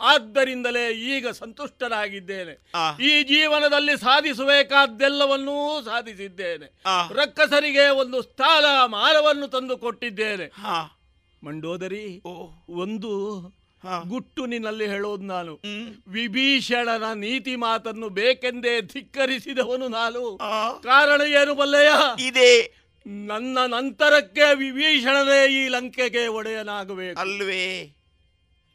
[0.02, 2.72] ಆದ್ದರಿಂದಲೇ ಈಗ ಸಂತುಷ್ಟನಾಗಿದ್ದೇನೆ.
[3.03, 6.65] ಈ ಜೀವನದಲ್ಲಿ ಸಾಧಿಸಬೇಕಾದ್ದೆಲ್ಲವನ್ನೂ ಸಾಧಿಸಿದ್ದೇನೆ.
[7.14, 10.52] ರಕ್ಕಸರಿಗೆ ಒಂದು ಸ್ಥಾನ ಮಾನವನ್ನು ತಂದು ಕೊಟ್ಟಿದ್ದೇನೆ
[11.43, 12.22] ಮಂಡೋದರಿ
[12.69, 13.11] ಒಂದು
[14.07, 15.61] ಗುಟ್ಟು ನಿನ್ನಲ್ಲಿ ಹೇಳೋದು ನಾನು.
[16.07, 20.38] ವಿಭೀಷಣನ ನೀತಿ ಮಾತನ್ನು ಬೇಕೆಂದೇ ಧಿಕ್ಕರಿಸಿದವನು ನಾನು.
[20.84, 21.89] ಕಾರಣ ಏನು ಬಲ್ಲೆಯ
[22.27, 22.85] ಇದೆ.
[23.06, 27.19] ನನ್ನ ನಂತರಕ್ಕೆ ವಿಭೀಷಣನೇ ಈ ಲಂಕೆಗೆ ಒಡೆಯನಾಗಬೇಕು.
[27.19, 27.95] ಅಲ್ವೇ.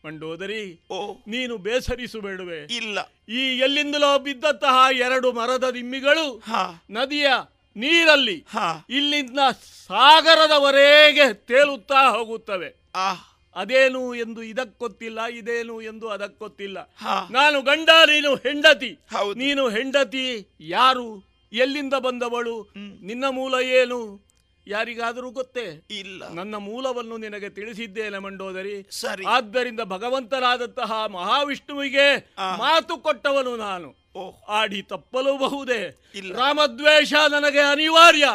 [0.05, 0.81] ಮಂಡೋದರಿ
[1.27, 2.59] ನೀನು ಬೇಸರಿಸಬೇಡುವೆ.
[2.77, 2.99] ಇಲ್ಲ.
[3.29, 6.43] ಈ ಎಲ್ಲಿಂದಲೋ ಬಿದ್ದಂತಹ ಎರಡು ಮರದ ದಿಮ್ಮಿಗಳು
[6.91, 7.29] ನದಿಯ
[7.77, 8.45] ನೀರಲ್ಲಿ
[8.91, 9.39] ಇಲ್ಲಿಂದ
[9.87, 12.75] ಸಾಗರದವರೆಗೆ ತೇಲುತ್ತಾ ಹೋಗುತ್ತವೆ.
[13.57, 16.79] ಅದೇನು ಎಂದು ಇದಕ್ಕೊತ್ತಿಲ್ಲ ಇದೇನು ಎಂದು ಅದಕ್ಕೊತ್ತಿಲ್ಲ.
[17.31, 18.99] ನಾನು ಗಂಡ ನೀನು ಹೆಂಡತಿ.
[19.37, 21.07] ನೀನು ಹೆಂಡತಿ ಯಾರು?
[21.53, 22.73] ಎಲ್ಲಿಂದ ಬಂದವಳು?
[23.03, 24.30] ನಿನ್ನ ಮೂಲ ಏನು?
[24.67, 25.87] ಯಾರಿಗಾದರೂ ಗೊತ್ತೇ?
[25.91, 26.29] ಇಲ್ಲ.
[26.29, 29.25] ನನ್ನ ಮೂಲವನ್ನು ನಿನಗೆ ತಿಳಿಸಿದ್ದೇನೆ ಮಂಡೋದರಿ ಸರಿ.
[29.27, 34.01] ಆದ್ದರಿಂದ ಭಗವಂತನಾದಂತಹ ಮಹಾವಿಷ್ಣುವಿಗೆ ಮಾತು ಕೊಟ್ಟವನು ನಾನು.
[34.49, 38.29] ಆಡಿ ತಪ್ಪಲುಬಹುದೇ ರಾಮದ್ವೇಷ ನನಗೆ ಅನಿವಾರ್ಯ.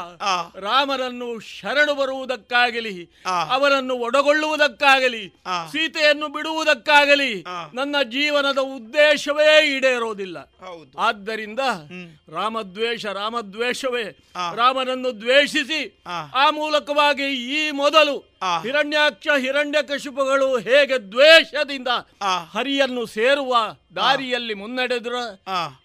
[0.60, 3.10] ರಾಮನನ್ನು ಶರಣು ಬರುವುದಕ್ಕಾಗಲಿ
[3.50, 5.28] ಅವರನ್ನು ಒಡಗೊಳ್ಳುವುದಕ್ಕಾಗಲಿ
[5.72, 7.44] ಸೀತೆಯನ್ನು ಬಿಡುವುದಕ್ಕಾಗಲಿ
[7.74, 10.38] ನನ್ನ ಜೀವನದ ಉದ್ದೇಶವೇ ಈಡೇರೋದಿಲ್ಲ.
[10.98, 11.60] ಆದ್ದರಿಂದ
[12.34, 14.04] ರಾಮದ್ವೇಷ ರಾಮದ್ವೇಷವೇ.
[14.56, 16.50] ರಾಮನನ್ನು ದ್ವೇಷಿಸಿ ಆ.
[16.52, 21.88] ಮೂಲಕವಾಗಿ ಈ ಮೊದಲು ಹಿರಣ್ಯಾಕ್ಷ ಹಿರಣ್ಯಕಶಿಪುಗಳು ಹೇಗೆ ದ್ವೇಷದಿಂದ
[22.52, 23.56] ಹರಿಯನ್ನು ಸೇರುವ
[23.96, 25.16] ದಾರಿಯಲ್ಲಿ ಮುನ್ನಡೆದ್ರ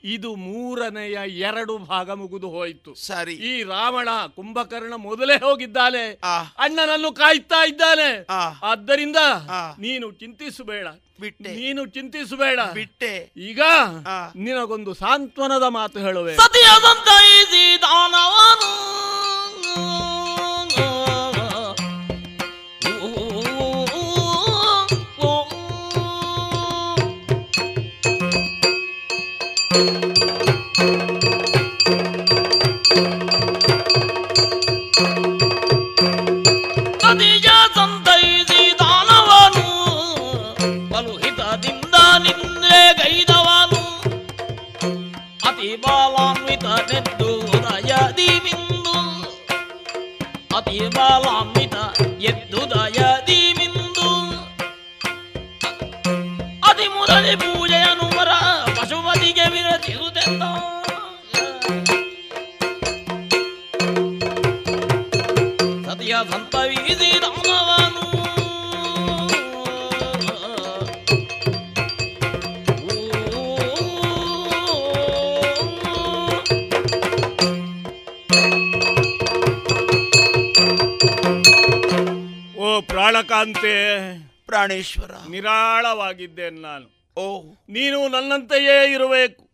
[0.04, 2.94] ಇದು ಮೂರನೆಯ ಎರಡು ಭಾಗ ಮುಗಿದು ಹೋಯಿತು.
[2.94, 3.34] ಸರಿ.
[3.34, 6.20] ಈ ರಾವಣ ಕುಂಭಕರ್ಣ ಮೊದಲೇ ಹೋಗಿದ್ದಾನೆ.
[6.58, 8.26] ಅಣ್ಣನನ್ನು ಕಾಯ್ತಾ ಇದ್ದಾನೆ.
[8.62, 9.16] ಆದ್ದರಿಂದ
[9.78, 10.86] ನೀನು ಚಿಂತಿಸಬೇಡ.
[11.20, 11.50] ಬಿಟ್ಟೆ.
[11.56, 12.60] ನೀನು ಚಿಂತಿಸಬೇಡ.
[12.60, 13.32] ಬಿಟ್ಟೆ.
[13.36, 13.60] ಈಗ
[14.36, 16.36] ನಿನಗೊಂದು ಸಾಂತ್ವನದ ಮಾತು ಹೇಳುವೆ.
[16.36, 17.82] ಸತಿಯದಂತೈಸಿ
[83.40, 85.10] ಪ್ರಾಣಕಾಂತೆ ಪ್ರಾಣೇಶ್ವರ.
[85.30, 87.12] ನಿರಾಳವಾಗಿದ್ದೇನೆ ನಾನು.
[87.20, 87.54] ಓ.
[87.68, 89.50] ನೀನು ನನ್ನಂತೆಯೇ ಇರಬೇಕು.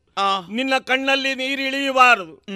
[0.53, 2.47] ನಿನ್ನ ಕಣ್ಣಲ್ಲಿ ನೀರಿಳಿಯಬಾರದು.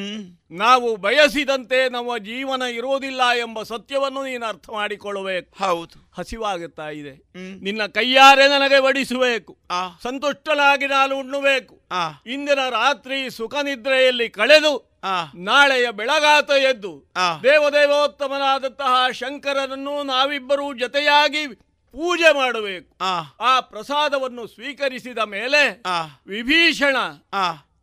[0.50, 5.64] ನಾವು ಬಯಸಿದಂತೆ ನಮ್ಮ ಜೀವನ ಇರೋದಿಲ್ಲ ಎಂಬ ಸತ್ಯವನ್ನು ನೀನು ಅರ್ಥ ಮಾಡಿಕೊಳ್ಳಬೇಕು.
[5.64, 6.10] ಹೌದು.
[6.18, 7.32] ಹಸಿವಾಗುತ್ತಾ ಇದೆ.
[7.60, 9.58] ನಿನ್ನ ಕೈಯಾರೆ ನನಗೆ ಬಡಿಸಬೇಕು.
[10.02, 11.80] ಸಂತುಷ್ಟನಾಗಿ ನಾನು ಉಣ್ಣಬೇಕು.
[12.26, 15.00] ಇಂದಿನ ರಾತ್ರಿ ಸುಖ ನಿದ್ರೆಯಲ್ಲಿ ಕಳೆದು
[15.34, 17.12] ನಾಳೆಯ ಬೆಳಗಾತ ಎದ್ದು
[17.42, 21.46] ದೇವದೇವೋತ್ತಮನಾದಂತಹ ಶಂಕರನನ್ನು ನಾವಿಬ್ಬರೂ ಜೊತೆಯಾಗಿ
[21.92, 22.96] ಪೂಜೆ ಮಾಡಬೇಕು.
[23.40, 23.60] ಆ.
[23.60, 25.82] ಪ್ರಸಾದವನ್ನು ಸ್ವೀಕರಿಸಿದ ಮೇಲೆ
[26.26, 26.96] ವಿಭೀಷಣ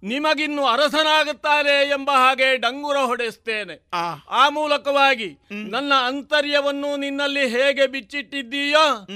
[0.04, 3.88] ನಿಮಗಿನ್ನು ಅರಸನಾಗುತ್ತಾನೆ ಎಂಬ ಹಾಗೆ ಡಂಗುರ ಹೊಡೆಸ್ತೇನೆ.
[3.94, 4.16] ಆ.
[4.50, 9.08] ಮೂಲಕವಾಗಿ ನನ್ನ ಅಂತರ್ಯವನ್ನು ನಿನ್ನಲ್ಲಿ ಹೇಗೆ ಬಿಚ್ಚಿಟ್ಟಿದ್ದೀಯೋ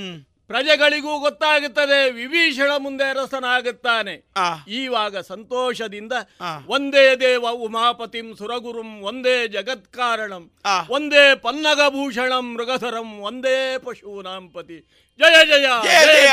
[0.51, 4.15] ಪ್ರಜೆಗಳಿಗೂ ಗೊತ್ತಾಗುತ್ತದೆ ವಿಭೀಷಣ ಮುಂದೆ ಅರಸನಾಗುತ್ತಾನೆ.
[4.79, 6.13] ಈವಾಗ ಸಂತೋಷದಿಂದ
[6.75, 10.43] ಒಂದೇ ದೇವ ಉಮಾಪತಿಂ ಸುರಗುರುಂ ಒಂದೇ ಜಗತ್ಕಾರಣಂ
[10.95, 14.79] ಒಂದೇ ಪನ್ನಗಭೂಷಣಂ ಮೃಗಧರಂ ಒಂದೇ ಪಶೂನಾಂ ಪತಿ.
[15.19, 16.31] ಜಯ ಜಯ ಜಯ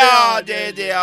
[0.50, 0.94] ಜಯ ಜಯ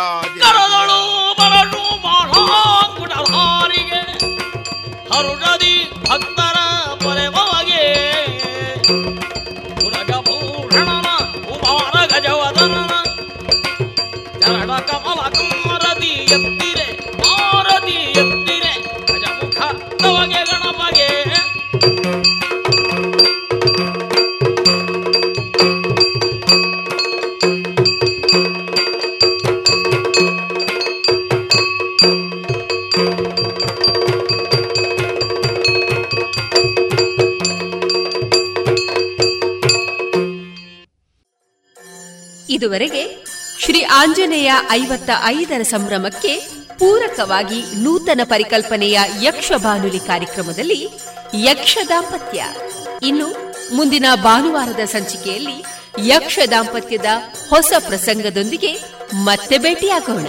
[5.10, 5.74] ಹರುಡದಿ
[6.08, 6.56] ಭಕ್ತರ
[15.18, 16.88] ಎತ್ತಿರೆ
[17.20, 18.72] ಮಾರದಿ ಎತ್ತಿರೆ
[42.56, 43.02] ಇದುವರೆಗೆ
[43.96, 46.36] ಆಂಜನೇಯ ಐವತ್ತ ಐದರ ಸಂಭ್ರಮಕ್ಕೆ
[46.78, 50.88] ಪೂರಕವಾಗಿ ನೂತನ ಪರಿಕಲ್ಪನೆಯ ಯಕ್ಷ ಬಾನುಲಿ ಕಾರ್ಯಕ್ರಮದಲ್ಲಿ
[51.34, 52.44] ಯಕ್ಷ ದಾಂಪತ್ಯ.
[53.02, 55.64] ಇನ್ನು ಮುಂದಿನ ಭಾನುವಾರದ ಸಂಚಿಕೆಯಲ್ಲಿ
[56.06, 57.04] ಯಕ್ಷ ದಾಂಪತ್ಯದ
[57.50, 58.72] ಹೊಸ ಪ್ರಸಂಗದೊಂದಿಗೆ
[59.14, 60.28] ಮತ್ತೆ ಭೇಟಿಯಾಗೋಣ.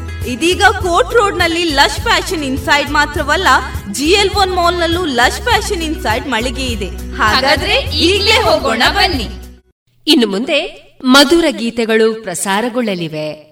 [0.27, 3.47] ಇದೀಗ ಕೋರ್ಟ್ ರೋಡ್ನಲ್ಲಿ ಲಶ್ ಫ್ಯಾಷನ್ ಇನ್ಸೈಡ್ ಮಾತ್ರವಲ್ಲ
[3.91, 7.15] ಜಿ ಎಲ್ ಒನ್ ಮಾಲ್ ನಲ್ಲೂ ಲಶ್ ಫ್ಯಾಷನ್ ಇನ್ಸೈಡ್ ಮಳಿಗೆ ಇದೆ.
[7.15, 9.27] ಹಾಗಾದ್ರೆ ಈಗಲೇ ಹೋಗೋಣ ಬನ್ನಿ.
[10.07, 13.50] ಇನ್ನು ಮುಂದೆ ಮಧುರ ಗೀತೆಗಳು ಪ್ರಸಾರಗೊಳ್ಳಲಿವೆ.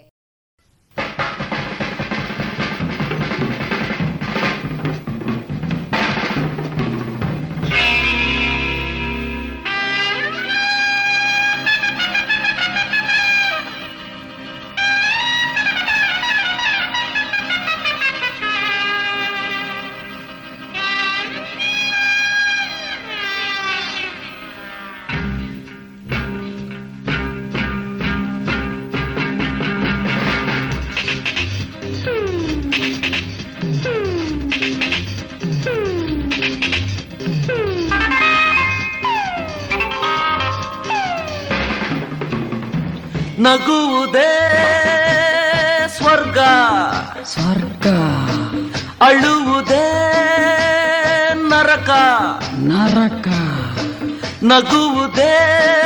[54.49, 55.35] ನಗುವುದೇ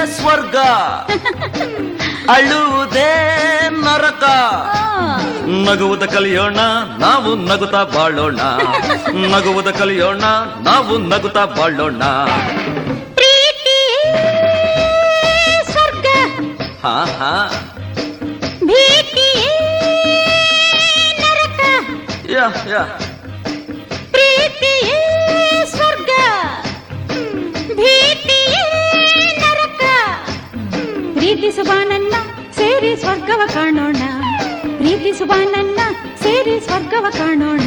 [0.05, 0.55] ಸ್ವರ್ಗ.
[2.29, 3.35] ಅಳುವುದೇ
[3.69, 4.23] ನರಕ.
[5.69, 6.57] ನಗುವುದ ಕಲಿಯೋಣ
[6.99, 8.35] ನಾವು ನಗುತ್ತಾ ಬಾಳೋಣ.
[9.31, 10.23] ನಗುವುದ ಕಲಿಯೋಣ
[10.63, 12.03] ನಾವು ನಗುತ್ತಾ ಬಾಳೋಣ.
[13.13, 13.79] ಪ್ರೀತಿ
[15.71, 16.05] ಸ್ವರ್ಗ.
[16.83, 17.33] ಹಾ ಹಾ.
[18.65, 19.29] ಭೀತಿ
[21.21, 21.59] ನರಕ.
[22.29, 22.99] ಯಾ ಯಾ.
[25.65, 26.09] ಸ್ವರ್ಗ.
[27.75, 28.22] ಭೀತಿ
[31.33, 32.13] ಪ್ರೀತಿಸುವ ನನ್ನ
[32.51, 33.95] ಸೇರಿ ಸ್ವರ್ಗವ ಕಾಣೋಣ.
[34.77, 35.79] ಪ್ರೀತಿಸುವ ನನ್ನ
[36.23, 37.59] ಸೇರಿ ಸ್ವರ್ಗವ ಕಾಣೋಣ.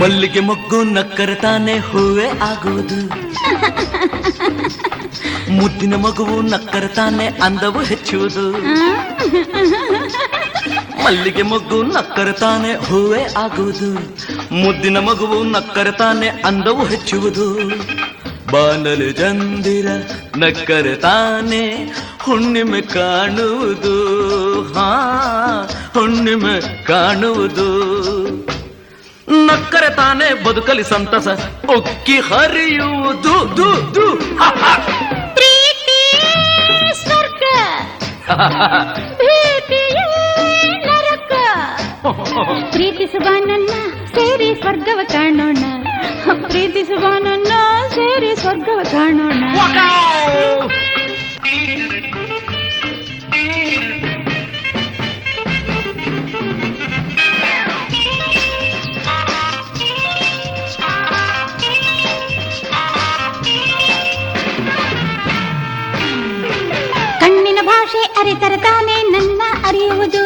[0.00, 3.08] ಮಲ್ಲಿಗೆ ಮೊಗ್ಗು ನಕ್ಕರೆ ತಾನೆ ಹೂವೆ ಆಗುವುದು.
[5.52, 8.52] ಮುದ್ದಿನ ಮಗುವು ನಕ್ಕರೆ ತಾನೆ ಅಂದವು ಹೆಚ್ಚುವುದು.
[11.04, 13.94] ಮಲ್ಲಿಗೆ ಮೊಗ್ಗು ನಕ್ಕರೆ ತಾನೆ ಹೂವೆ ಆಗುವುದು.
[14.54, 17.54] ಮುದ್ದಿನ ಮಗುವು ನಕ್ಕರೆ ತಾನೆ ಅಂದವು ಹೆಚ್ಚುವುದು.
[18.52, 19.86] ಬಾನಲು ಜಂದಿರ
[20.36, 21.92] ನಕ್ಕರೆ ತಾನೆ
[22.22, 23.94] ಹುಣ್ಣಿಮೆ ಕಾಣುವುದು.
[24.74, 24.90] ಹಾ,
[25.94, 27.66] ಹುಣ್ಣಿಮೆ ಕಾಣುವುದು.
[29.28, 31.28] ನಕ್ಕರೆ ತಾನೇ ಬದುಕಲಿ ಸಂತಸ
[31.68, 34.72] ಒಕ್ಕಿ ಹರಿಯುವುದು ದು ದು ಹ, ಹ.
[35.34, 35.98] ಪ್ರೀತಿ
[37.00, 37.44] ಸ್ವರ್ಗ
[39.20, 39.82] ಭೀತಿ
[40.86, 41.32] ನರಕ
[42.72, 43.72] ಪ್ರೀತಿಸುವ ನನ್ನ
[44.14, 45.62] ಸೇರಿ ಸ್ವರ್ಗವ ಕಾಣೋಣ
[46.46, 47.52] ಪ್ರೀತಿಸುವ ನನ್ನ
[47.88, 49.42] ಸೇರಿ ಸ್ವರ್ಗವ ಕಾಣೋಣ
[68.16, 70.24] ಭಾಷೆ ಅರಿತರೆ ನನ್ನ ಅರಿಯುವುದು.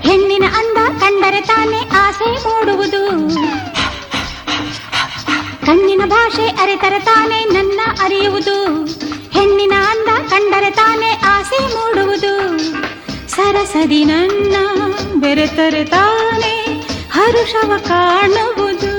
[0.00, 3.30] ಹೆಣ್ಣಿನ ಅಂದ ಕಂಡರೆ ತಾನೆ ಆಸೆ ಮೂಡುವುದು.
[5.66, 8.84] ಕಣ್ಣಿನ ಭಾಷೆ ಅರಿತರತಾನೆ ನನ್ನ ಅರಿಯುವುದು.
[9.30, 12.58] ಹೆಣ್ಣಿನ ಅಂದ ಕಂಡರೆ ತಾನೆ ಆಸೆ ಮೂಡುವುದು.
[13.28, 14.56] ಸರಸದಿ ನನ್ನ
[15.14, 16.66] ಬೆರೆತರೆ ತಾನೆ
[17.12, 18.92] ಹರುಷವ ಕಾಣುವುದು.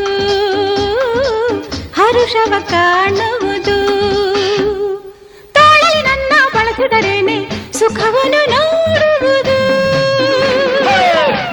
[1.93, 4.20] ಹರುಷವ ಕಾಣುವುದು.
[6.81, 9.57] ಬಳಸಿದರೇನೆ ಸುಖವನ್ನು ನೋಡುವುದು.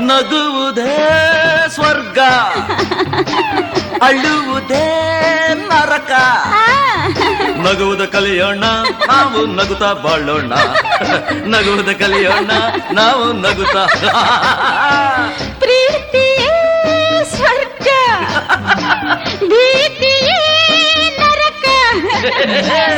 [0.07, 0.99] ನಗುವುದೇ
[1.69, 2.19] ಸ್ವರ್ಗ
[4.03, 4.87] ಅಳುವುದೇ
[5.55, 6.11] ನರಕ.
[7.57, 8.65] ನಗುವುದ ಕಲಿಯೋಣ
[9.07, 10.53] ನಾವು ನಗುತ್ತಾ ಬಾಳೋಣ.
[11.45, 12.51] ನಗುವುದ ಕಲಿಯೋಣ
[12.93, 13.87] ನಾವು ನಗುತ್ತಾ.
[15.59, 16.49] ಪ್ರೀತಿ
[17.37, 17.89] ಸ್ವರ್ಗ.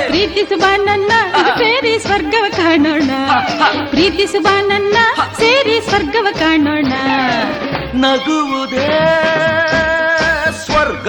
[0.06, 1.12] ಪ್ರೀತಿಸುವ ನನ್ನ
[1.58, 3.10] ಸೇರಿ ಸ್ವರ್ಗವ ಕಾಣೋಣ.
[3.86, 4.96] ಪ್ರೀತಿಸುವ ನನ್ನ
[5.38, 6.92] ಸೇರಿ ಸ್ವರ್ಗವ ಕಾಣೋಣ.
[7.94, 8.88] ನಗುವುದೇ
[10.64, 11.08] ಸ್ವರ್ಗ.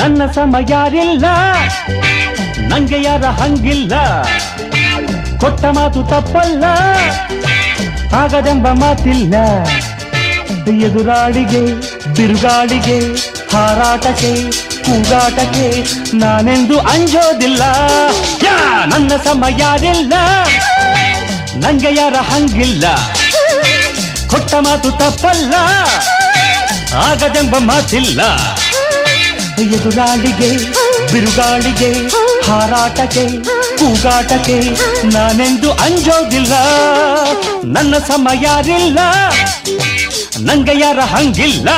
[0.00, 1.24] ನನ್ನ ಸಮ ಯಾರಿಲ್ಲ?
[2.68, 3.94] ನಂಗೆ ಯಾರ ಹಂಗಿಲ್ಲ?
[5.40, 6.64] ಕೊಟ್ಟ ಮಾತು ತಪ್ಪಲ್ಲ?
[8.14, 9.34] ಆಗದೆಂಬ ಮಾತಿಲ್ಲ.
[10.86, 11.62] ಎದುರಾಡಿಗೆ
[12.12, 12.98] ಬಿರುಗಾಡಿಗೆ
[13.56, 14.32] ಹಾರಾಟಕ್ಕೆ
[14.84, 15.84] ಕೂಗಾಟಕ್ಕೆ
[16.16, 17.62] ನಾನೆಂದು ಅಂಜೋದಿಲ್ಲ.
[18.84, 20.12] ನನ್ನ ಸಮಯ ಯಾರಿಲ್ಲ.
[21.56, 22.84] ನಂಗೆ ಯಾರ ಹಂಗಿಲ್ಲ.
[24.28, 25.54] ಕೊಟ್ಟ ಮಾತು ತಪ್ಪಲ್ಲ.
[26.94, 28.20] ಆಗದೆಂಬ ಮಾತಿಲ್ಲ.
[29.60, 30.56] ಎದುರಾಳಿಗೆ,
[31.12, 31.92] ಬಿರುಗಾಳಿಗೆ,
[32.50, 33.26] ಹಾರಾಟಕ್ಕೆ,
[33.76, 34.60] ಕೂಗಾಟಕ್ಕೆ
[35.04, 36.52] ನಾನೆಂದು ಅಂಜೋದಿಲ್ಲ.
[37.64, 38.98] ನನ್ನ ಸಮಯ ಯಾರಿಲ್ಲ.
[40.40, 41.68] ನಂಗೆ ಯಾರ ಹಂಗಿಲ್ಲ.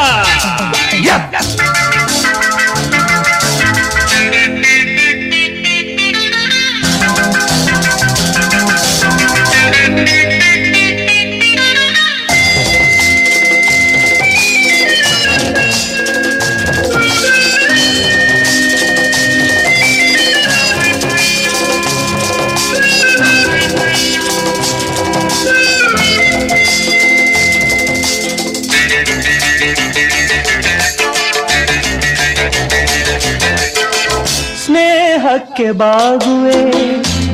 [35.55, 35.57] ಯ!
[35.57, 36.73] ಸ್ನೇಹಕ್ಕೆ ಬಾಗುವೆ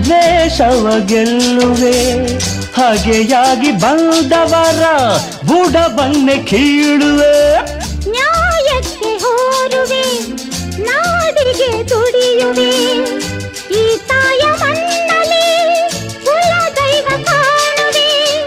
[0.05, 2.27] ದ್ವೇಷವ ಗೆಲ್ಲುವೆ.
[2.73, 4.83] ಹಾಗೆಯಾಗಿ ಬಂದವರ
[5.47, 7.61] ಬುಡವನ್ನೇ ಕೀಳುವೆ.
[8.11, 10.21] ನ್ಯಾಯಕ್ಕೆ ಹೋರುವೆ
[10.83, 12.71] ನಾಡಿಗೆ ದುಡಿಯುವೆ
[13.75, 14.41] ಈ ತಾಯ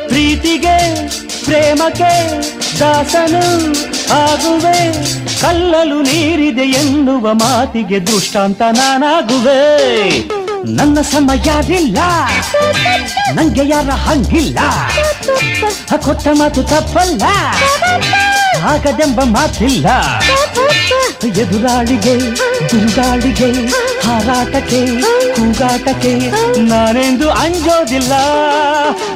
[0.07, 1.07] ಪ್ರೀತಿಗೆ
[1.45, 2.41] ಪ್ರೇಮಕ್ಕೆ
[2.79, 3.71] ದಾಸನು
[4.13, 5.22] ಆಗುವೆ.
[5.43, 10.19] ಕಲ್ಲಲು ನೀರಿದೆ ಎನ್ನುವ ಮಾತಿಗೆ ದೃಷ್ಟಾಂತ ನಾನಾಗುವೆ.
[10.75, 11.97] ನನ್ನ ಸಮಯವಿಲ್ಲ.
[13.33, 14.59] ನಂಗೆ ಯಾರ ಹಂಗಿಲ್ಲ.
[15.97, 17.23] ಕೊಟ್ಟ ಮಾತು ತಪ್ಪಲ್ಲ.
[18.63, 19.85] ಆಗದೆಂಬ ಮಾತಿಲ್ಲ.
[21.27, 22.19] ಎದುರಾಳಿಗೆ
[22.69, 23.65] ದುಂದಾಳಿಗೆ
[24.07, 25.01] ಹಾರಾಟಕ್ಕೆ,
[25.33, 26.15] ಕೂಗಾಟಕ್ಕೆ
[26.61, 28.13] ನಾನೆಂದು ಅಂಜೋದಿಲ್ಲ.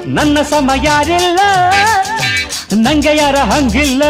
[0.05, 1.39] ನನ್ನ ಸಮಯ ಯಾರಿಲ್ಲ
[2.73, 4.03] ನಂಗೆ ಯಾರ ಹಂಗಿಲ್ಲ.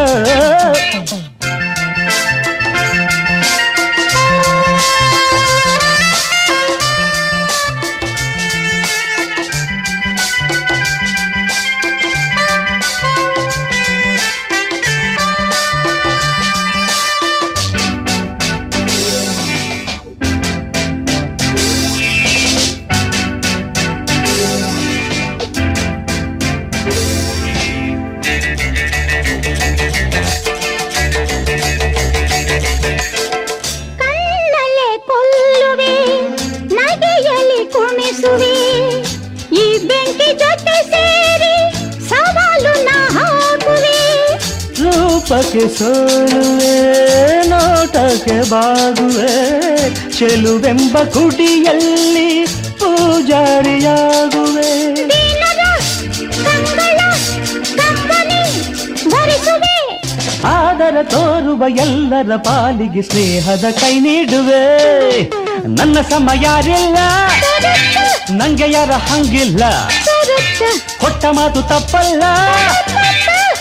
[45.58, 46.74] ರೂಪಕ್ಕೆ ಸೋಲುವೆ
[47.48, 49.32] ನೋಟಕ್ಕೆ ಬಾಗುವೆ.
[50.18, 52.30] ಚೆಲುವೆಂಬ ಕುಟಿಯಲ್ಲಿ
[52.80, 54.72] ಪೂಜಾರಿಯಾಗುವೆ.
[60.46, 64.64] ಆದರ ತೋರುವ ಎಲ್ಲರ ಪಾಲಿಗೆ ಸ್ನೇಹದ ಕೈ ನೀಡುವೆ.
[65.78, 66.98] ನನ್ನ ಸಮ ಯಾರಿಲ್ಲ
[68.32, 69.64] ನಂಗೆ ಯಾರ ಹಂಗಿಲ್ಲ.
[71.02, 72.24] ಕೊಟ್ಟ ಮಾತು ತಪ್ಪಲ್ಲ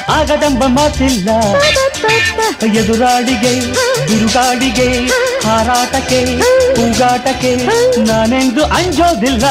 [0.09, 1.29] ಆಗದೆಂಬ ಮಾತಿಲ್ಲ.
[2.75, 3.53] ಎದುರಾಳಿಗೆ,
[4.07, 4.89] ಬಿರುಗಾಳಿಗೆ,
[5.47, 6.21] ಹಾರಾಟಕ್ಕೆ,
[6.75, 7.53] ಕೂಗಾಟಕ್ಕೆ
[8.03, 9.45] ನಾನೆಂದು ಅಂಜೋದಿಲ್ಲ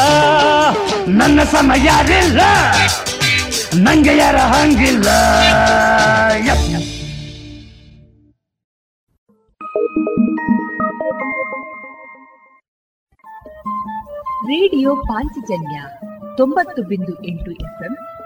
[1.07, 2.41] ನನ್ನ ಸಮಯ ಯಾರಿಲ್ಲ
[3.75, 5.07] ನಂಗೆ ಯಾರ ಹಂಗಿಲ್ಲ.
[14.49, 15.81] ರೇಡಿಯೋ ಪಾಂಚಜನ್ಯ
[16.37, 17.93] ತೊಂಬತ್ತು ಬಿಂದು ಎಂಟು ಎಫ್ಎಂ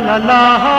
[0.00, 0.77] la la la.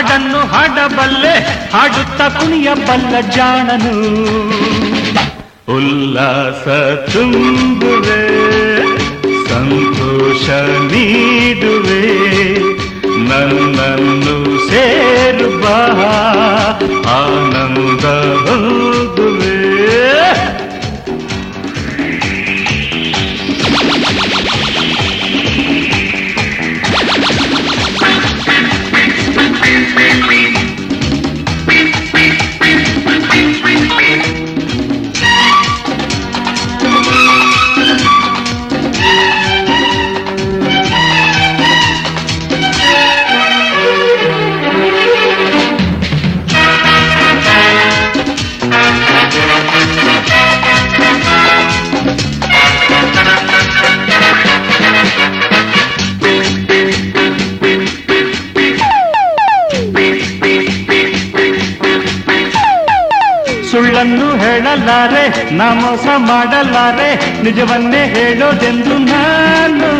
[0.00, 1.32] ಹಾಡನ್ನು ಹಾಡಬಲ್ಲೆ
[1.72, 3.94] ಹಾಡುತ್ತ ಕುಣಿಯಬಲ್ಲ ಜಾಣನು.
[5.76, 6.66] ಉಲ್ಲಾಸ
[7.12, 8.22] ತುಂಬುವೆ
[9.50, 10.46] ಸಂತೋಷ
[10.92, 12.00] ನೀಡುವೆ
[13.28, 14.36] ನನ್ನನ್ನು
[14.68, 15.64] ಸೇರುವ
[17.18, 18.04] ಆನಂದ
[65.02, 67.08] ಹೇಳಲಾರೆ ನಾ ಮೋಸ ಮಾಡಲಾರೆ
[67.44, 69.90] ನಿಜವನ್ನೇ ಹೇಳೋದೆಂದು ನಾನು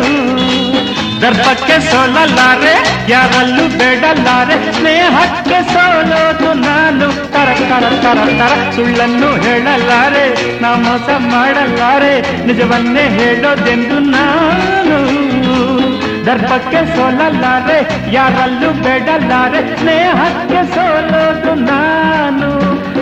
[1.21, 2.73] ದರ್ಪಕ್ಕೆ ಸೋಲಲಾರೆ
[3.09, 10.25] ಯಾರಲ್ಲೂ ಬೇಡಲಾರೆ ಸ್ನೇಹಕ್ಕೆ ಸೋಲೋದು ನಾನು ತರ ತರ ತರ ತರ ಸುಳ್ಳನ್ನು ಹೇಳಲಾರೆ
[10.61, 12.13] ನಾ ಮೋಸ ಮಾಡಲಾರೆ
[12.47, 14.99] ನಿಜವನ್ನೇ ಹೇಳೋದೆಂದು ನಾನು
[16.27, 17.79] ದರ್ಪಕ್ಕೆ ಸೋಲಲಾರೆ
[18.11, 22.51] ಯಾರಲ್ಲೂ ಬೇಡಲಾರೆ ಸ್ನೇಹಕ್ಕೆ ಸೋಲೋದು ನಾನು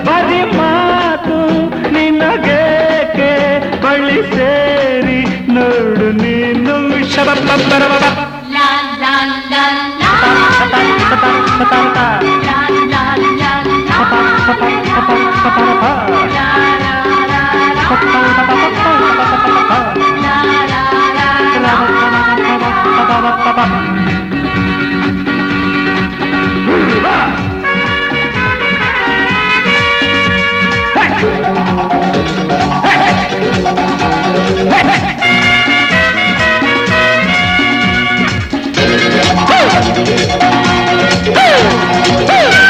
[0.07, 1.37] ಬರಿ ಮಾತು
[1.91, 3.31] ನಿನಗೇಕೆ
[3.83, 5.19] ಬಳಿ ಸೇರಿ
[5.49, 6.77] ನೋಡು ನೀನು
[33.69, 33.75] Hey!
[41.33, 41.59] Hey!
[42.25, 42.68] Hey!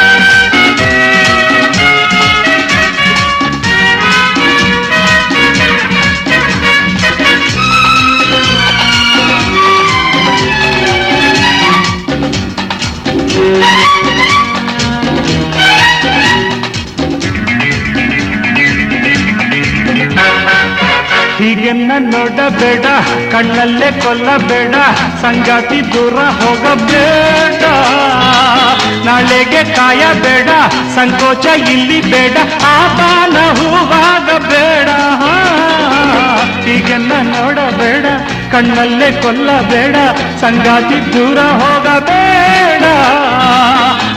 [21.99, 22.85] ನೋಡಬೇಡ,
[23.31, 24.75] ಕಣ್ಣಲ್ಲೇ ಕೊಲ್ಲಬೇಡ,
[25.21, 27.63] ಸಂಗಾತಿ ದೂರ ಹೋಗಬೇಡ.
[29.05, 30.49] ನಾಳೆಗೆ ಕಾಯಬೇಡ,
[30.95, 32.37] ಸಂಕೋಚ ಇಲ್ಲಿ ಬೇಡ,
[32.71, 34.89] ಆಪಾನ ಹೂವಾಗಬೇಡ.
[36.65, 38.05] ಹೀಗೆನ್ನ ನೋಡಬೇಡ,
[38.51, 39.95] ಕಣ್ಣಲ್ಲೇ ಕೊಲ್ಲಬೇಡ,
[40.41, 42.28] ಸಂಗಾತಿ ದೂರ ಹೋಗಬೇಡ.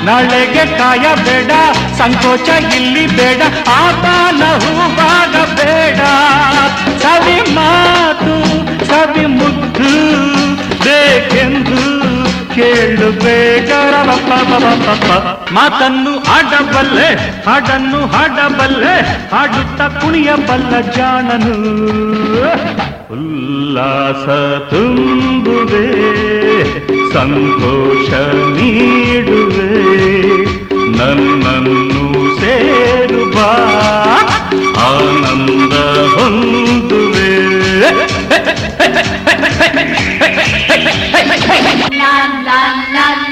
[0.07, 1.53] ನಾಳೆಗೆ ಕಾಯಬೇಡ
[1.99, 3.43] ಸಂಕೋಚ ಇಲ್ಲಿ ಬೇಡ,
[3.81, 6.01] ಆತನ ಹೂವಾಗ ಬೇಡ.
[7.03, 8.35] ಸವಿ ಮಾತು,
[8.91, 9.93] ಸವಿ ಮುದ್ದು
[10.85, 11.83] ಬೇಕೆಂದು
[12.55, 13.73] ಕೇಳು ಬೇಗ.
[15.57, 17.09] ಮಾತನ್ನು ಆಡಬಲ್ಲೆ
[17.47, 18.95] ಹಾಡನ್ನು ಹಾಡಬಲ್ಲೆ,
[19.33, 21.57] ಹಾಡುತ್ತ ಕುಣಿಯಬಲ್ಲ ಜಾಣನು.
[23.15, 24.27] ಉಲ್ಲಾಸ
[24.73, 25.87] ತುಂಬುವೆ,
[27.17, 28.11] ಸಂತೋಷ
[28.57, 29.71] ನೀಡುವೆ,
[30.99, 32.07] ನನ್ನನ್ನು
[32.41, 33.37] ಸೇರುವ
[34.89, 35.75] ಆನಂದ
[36.15, 37.31] ಹೊಂದುವೆ.
[42.01, 43.32] ಮಾತನ್ನು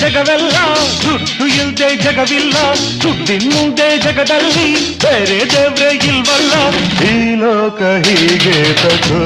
[0.00, 0.56] ಜಗವೆಲ್ಲ
[1.02, 2.56] ದುಡ್ಡು ಇಲ್ದೆ ಜಗವಿಲ್ಲ
[3.02, 4.68] ದುಡ್ಡಿನ ಮುಂದೆ ಜಗದಲ್ಲಿ
[5.02, 6.52] ಬೇರೆ ದೇವ್ರೆ ಇಲ್ವಲ್ಲ
[7.10, 9.20] ಈ ಲೋಕ ಹೀಗೆ ತಗೋ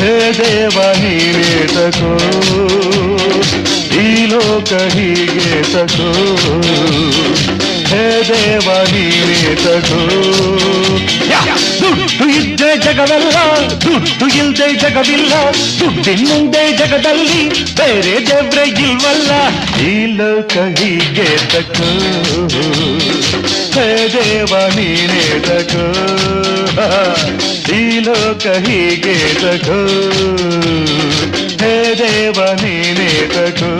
[0.00, 2.12] ಹೇ ದೇವ ನೀನೇ ತಗೋ
[4.00, 6.10] ಈ ಲೋಕ ಹೀಗೆ ತಗೋ
[7.94, 9.34] ಹೇ ದೇವ ನೀನೇ
[9.64, 10.00] ತಗೋ
[11.30, 11.40] ಯಾ!
[11.80, 13.36] ದುಡ್ಡು ಇದ್ದೆ ಜಗವೆಲ್ಲ
[13.84, 15.32] ದುಡ್ಡು ಇಲ್ದೆ ಜಗವಿಲ್ಲ
[15.80, 17.42] ದುಡ್ಡಿನ ಮುಂದೆ ಜಗದಲ್ಲಿ
[17.78, 19.30] ಬೇರೆ ದೇವ್ರೆ ಇಲ್ವಲ್ಲ
[19.84, 21.90] ಈ ಲೋಕ ಹೀಗೆ ತಗೋ
[23.76, 25.86] ಹೇ ದೇವ ನೀನೇ ತಗೋ
[27.76, 29.80] ಈ ಲೋಕ ಹೀಗೆ ತಗೋ
[31.62, 33.72] ಹೇ ದೇವ ನೀನೇ ತಗೋ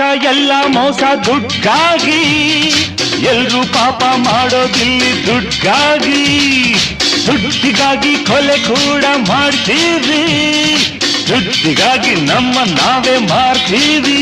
[0.00, 2.20] ಎಲ್ಲ ಮೋಸ ದುಡ್ಗಾಗಿ
[3.22, 6.22] ಎಲ್ರೂ ಪಾಪ ಮಾಡೋದಿಲ್ಲಿ ದುಡ್ಗಾಗಿ
[7.26, 10.22] ದುಡ್ಡಿಗಾಗಿ ಕೊಲೆ ಕೂಡ ಮಾಡ್ತೀವಿ
[11.28, 14.18] ದುಡ್ಡಿಗಾಗಿ ನಮ್ಮ ನಾವೇ ಮಾಡ್ತೀವಿ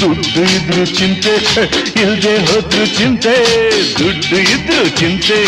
[0.00, 1.32] ದುಡ್ಡು ಇದ್ರು ಚಿಂತೆ,
[2.02, 3.34] ಇಲ್ದೆ ಹೋದ್ರು ಚಿಂತೆ.
[3.98, 5.38] ದುಡ್ಡು ಇದ್ರು ಚಿಂತೆ,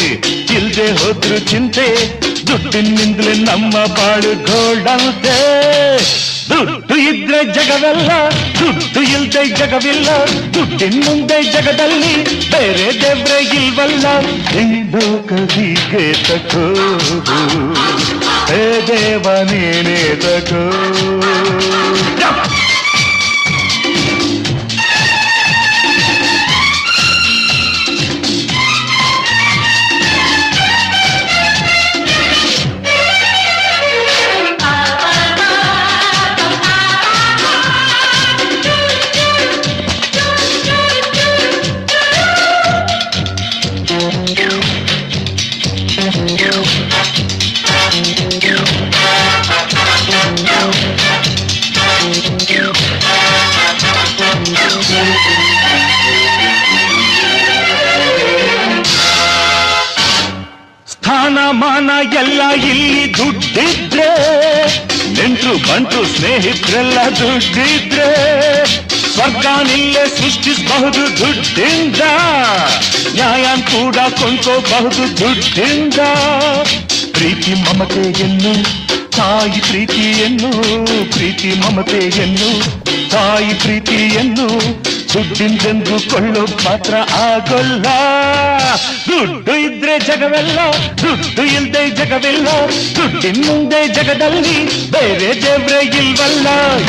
[0.56, 1.86] ಇಲ್ದೆ ಹೋದ್ರು ಚಿಂತೆ.
[2.46, 5.36] ದುಡ್ಡಿನಿಂದಲೇ ನಮ್ಮ ಬಾಳು ಗೋಲ್ಡಂತೆ
[6.50, 8.10] ದುಡ್ಡು ಇದ್ರೆ ಜಗವೆಲ್ಲ
[8.60, 10.08] ದುಡ್ಡು ಇಲ್ದೆ ಜಗವಿಲ್ಲ
[10.54, 12.14] ದುಡ್ಡಿನ ಮುಂದೆ ಜಗದಲ್ಲಿ
[12.52, 14.06] ಬೇರೆ ದೇವ್ರೆ ಇಲ್ವಲ್ಲ
[14.62, 16.64] ಇಂದು ಕದಿಗೆ ತಕೋ
[18.50, 20.64] ಹೇ ದೇವ ನೀನೇ ತಕೋ
[63.54, 64.08] ದುಡ್ಡಿದ್ರೆ,
[65.12, 68.64] ನೆಂಟ್ರು ಬಂಟ್ರು ಸ್ನೇಹಿತರೆಲ್ಲ ದುಡ್ಡಿದ್ರೆ
[69.14, 72.00] ಸ್ವರ್ಗನಿಲ್ಲೇ ಸೃಷ್ಟಿಸಬಹುದು ದುಡ್ಡಿಂದ,
[73.14, 75.98] ನ್ಯಾಯ ಕೂಡ ಕೊಂಡ್ಕೋಬಹುದು ದುಡ್ಡಿಂದ.
[77.12, 78.54] ಪ್ರೀತಿ ಮಮತೆಯನ್ನು,
[79.10, 80.50] ತಾಯಿ ಪ್ರೀತಿಯನ್ನು,
[81.12, 84.48] ಪ್ರೀತಿ ಮಮತೆಯನ್ನು, ತಾಯಿ ಪ್ರೀತಿಯನ್ನು
[85.14, 87.86] ದುಡ್ಡಿಂದೆಂದು ಕೊಳ್ಳೋ ಮಾತ್ರ ಆಗೋಲ್ಲ.
[89.08, 90.58] ದುಡ್ಡು ಇದ್ರೆ ಜಗವೆಲ್ಲ,
[91.02, 92.48] ದುಡ್ಡು ಇಲ್ದೆ ಜಗವಿಲ್ಲ.
[92.96, 96.48] ದುಡ್ಡಿನ ಮುಂದೆ ಜಗದಲ್ಲಿ ಬೇರೆ ದೇವ್ರೆ ಇಲ್ವಲ್ಲ.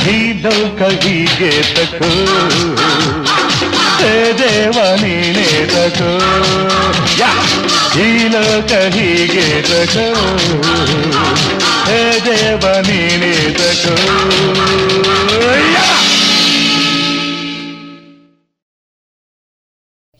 [0.09, 2.11] ಈ ದೌಕ ಹೀಗೆ ತಕೋ.
[4.37, 6.11] ದೇವ ನೀನೇ ತಕೋ!
[7.99, 10.07] ಈ ಲೋಕ ಹೀಗೆ ತಕೋ.
[12.25, 13.95] ದೇವ ನೀನೇ ತಕೋ.